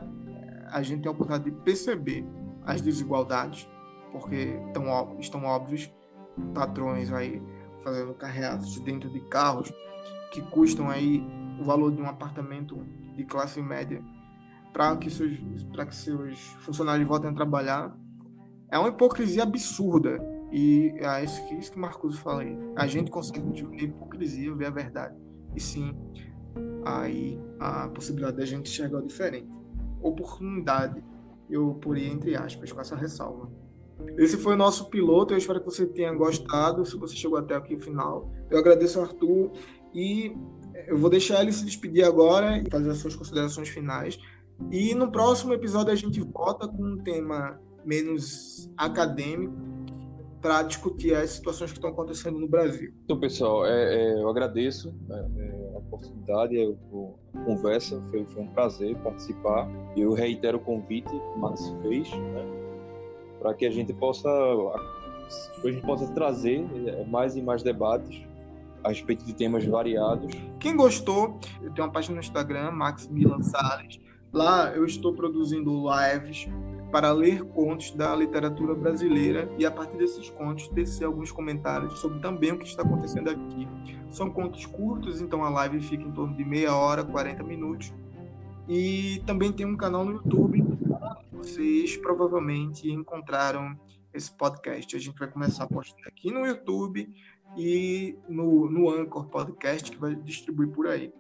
a 0.70 0.82
gente 0.82 1.02
tem 1.02 1.08
a 1.08 1.12
oportunidade 1.12 1.50
de 1.50 1.62
perceber 1.62 2.26
as 2.64 2.80
desigualdades, 2.80 3.68
porque 4.10 4.58
estão, 4.66 5.16
estão 5.20 5.44
óbvios 5.44 5.90
patrões 6.54 7.12
aí 7.12 7.42
fazendo 7.82 8.14
carreatas 8.14 8.78
dentro 8.80 9.08
de 9.10 9.20
carros 9.28 9.72
que 10.32 10.42
custam 10.50 10.90
aí 10.90 11.24
o 11.60 11.64
valor 11.64 11.92
de 11.92 12.02
um 12.02 12.06
apartamento 12.06 12.84
de 13.14 13.24
classe 13.24 13.62
média 13.62 14.02
para 14.76 14.94
que 14.98 15.08
seus 15.08 15.38
que 15.88 15.96
seus 15.96 16.38
funcionários 16.60 17.08
voltem 17.08 17.30
a 17.30 17.32
trabalhar. 17.32 17.96
É 18.70 18.78
uma 18.78 18.90
hipocrisia 18.90 19.42
absurda. 19.42 20.18
E 20.52 20.92
é 20.98 21.24
isso 21.24 21.44
que, 21.48 21.54
isso 21.54 21.72
que 21.72 21.78
Marcos 21.78 22.18
falei 22.18 22.56
a 22.76 22.86
gente 22.86 23.10
consegue 23.10 23.40
ver 23.40 23.80
a 23.80 23.84
hipocrisia 23.84 24.54
ver 24.54 24.66
a 24.66 24.70
verdade. 24.70 25.16
E 25.54 25.60
sim 25.60 25.96
aí 26.84 27.40
a 27.58 27.88
possibilidade 27.88 28.36
da 28.36 28.44
gente 28.44 28.70
enxergar 28.70 28.98
o 28.98 29.06
diferente. 29.06 29.48
Oportunidade. 30.02 31.02
Eu 31.48 31.74
porei 31.76 32.08
entre 32.08 32.36
aspas 32.36 32.70
com 32.70 32.78
essa 32.78 32.94
ressalva. 32.94 33.50
Esse 34.18 34.36
foi 34.36 34.52
o 34.52 34.58
nosso 34.58 34.90
piloto. 34.90 35.32
Eu 35.32 35.38
espero 35.38 35.60
que 35.60 35.64
você 35.64 35.86
tenha 35.86 36.12
gostado. 36.12 36.84
Se 36.84 36.98
você 36.98 37.16
chegou 37.16 37.38
até 37.38 37.54
aqui 37.54 37.76
no 37.76 37.80
final, 37.80 38.30
eu 38.50 38.58
agradeço 38.58 38.98
ao 38.98 39.06
Arthur. 39.06 39.52
E 39.94 40.36
eu 40.86 40.98
vou 40.98 41.08
deixar 41.08 41.40
ele 41.40 41.52
se 41.52 41.64
despedir 41.64 42.04
agora 42.04 42.58
e 42.58 42.70
fazer 42.70 42.90
as 42.90 42.98
suas 42.98 43.16
considerações 43.16 43.70
finais. 43.70 44.18
E 44.70 44.94
no 44.94 45.10
próximo 45.10 45.52
episódio 45.52 45.92
a 45.92 45.96
gente 45.96 46.20
volta 46.20 46.66
com 46.66 46.82
um 46.82 46.98
tema 46.98 47.60
menos 47.84 48.70
acadêmico 48.76 49.54
para 50.40 50.62
discutir 50.62 51.14
as 51.14 51.30
situações 51.30 51.72
que 51.72 51.78
estão 51.78 51.90
acontecendo 51.90 52.38
no 52.38 52.48
Brasil. 52.48 52.92
Então, 53.04 53.18
pessoal, 53.18 53.66
é, 53.66 53.94
é, 53.94 54.22
eu 54.22 54.28
agradeço 54.28 54.94
né, 55.08 55.28
é, 55.38 55.74
a 55.74 55.78
oportunidade, 55.78 56.56
a 56.58 57.44
conversa, 57.44 58.00
foi, 58.10 58.24
foi, 58.26 58.42
um 58.42 58.48
prazer 58.48 58.96
participar. 58.98 59.68
Eu 59.96 60.12
reitero 60.12 60.58
o 60.58 60.60
convite 60.60 61.08
que 61.08 61.16
o 61.16 61.38
Max 61.38 61.74
fez, 61.82 62.10
né, 62.10 62.44
para 63.40 63.54
que 63.54 63.66
a 63.66 63.70
gente 63.70 63.92
possa 63.92 64.28
a 64.28 65.70
gente 65.70 65.84
possa 65.84 66.06
trazer 66.12 66.64
é, 66.86 67.04
mais 67.06 67.34
e 67.36 67.42
mais 67.42 67.62
debates 67.62 68.24
a 68.84 68.88
respeito 68.90 69.24
de 69.24 69.34
temas 69.34 69.64
variados. 69.64 70.32
Quem 70.60 70.76
gostou, 70.76 71.40
eu 71.60 71.72
tenho 71.72 71.88
uma 71.88 71.92
página 71.92 72.14
no 72.14 72.20
Instagram, 72.20 72.70
Max 72.70 73.08
Milan 73.08 73.42
Salles. 73.42 73.98
Lá 74.36 74.70
eu 74.76 74.84
estou 74.84 75.14
produzindo 75.14 75.84
lives 75.88 76.46
para 76.92 77.10
ler 77.10 77.42
contos 77.42 77.90
da 77.92 78.14
literatura 78.14 78.74
brasileira 78.74 79.50
e 79.58 79.64
a 79.64 79.70
partir 79.70 79.96
desses 79.96 80.28
contos 80.28 80.68
tecer 80.68 81.06
alguns 81.06 81.32
comentários 81.32 81.98
sobre 82.00 82.20
também 82.20 82.52
o 82.52 82.58
que 82.58 82.66
está 82.66 82.82
acontecendo 82.82 83.30
aqui. 83.30 83.66
São 84.10 84.28
contos 84.28 84.66
curtos, 84.66 85.22
então 85.22 85.42
a 85.42 85.48
live 85.48 85.80
fica 85.80 86.04
em 86.04 86.12
torno 86.12 86.36
de 86.36 86.44
meia 86.44 86.76
hora, 86.76 87.02
40 87.02 87.42
minutos. 87.44 87.94
E 88.68 89.22
também 89.24 89.52
tem 89.52 89.64
um 89.64 89.74
canal 89.74 90.04
no 90.04 90.12
YouTube 90.12 90.76
vocês 91.46 91.96
provavelmente 91.96 92.90
encontraram 92.90 93.78
esse 94.12 94.30
podcast. 94.36 94.96
A 94.96 94.98
gente 94.98 95.18
vai 95.18 95.30
começar 95.30 95.64
a 95.64 95.68
postar 95.68 96.08
aqui 96.08 96.30
no 96.30 96.44
YouTube 96.44 97.08
e 97.56 98.18
no, 98.28 98.68
no 98.68 98.90
Anchor 98.90 99.28
Podcast, 99.28 99.90
que 99.90 99.96
vai 99.96 100.14
distribuir 100.14 100.68
por 100.70 100.86
aí. 100.88 101.12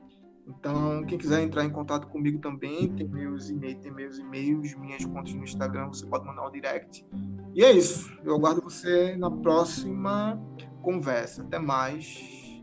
Então, 0.46 1.04
quem 1.04 1.18
quiser 1.18 1.42
entrar 1.42 1.64
em 1.64 1.70
contato 1.70 2.06
comigo 2.06 2.38
também, 2.38 2.88
tem 2.88 3.08
meus 3.08 3.50
e-mails, 3.50 3.80
tem 3.82 3.92
meus 3.92 4.18
e-mails, 4.18 4.74
minhas 4.76 5.04
contas 5.04 5.34
no 5.34 5.42
Instagram, 5.42 5.88
você 5.88 6.06
pode 6.06 6.24
mandar 6.24 6.46
um 6.46 6.50
direct. 6.52 7.04
E 7.52 7.64
é 7.64 7.72
isso. 7.72 8.12
Eu 8.22 8.34
aguardo 8.36 8.62
você 8.62 9.16
na 9.16 9.30
próxima 9.30 10.40
conversa. 10.82 11.42
Até 11.42 11.58
mais. 11.58 12.62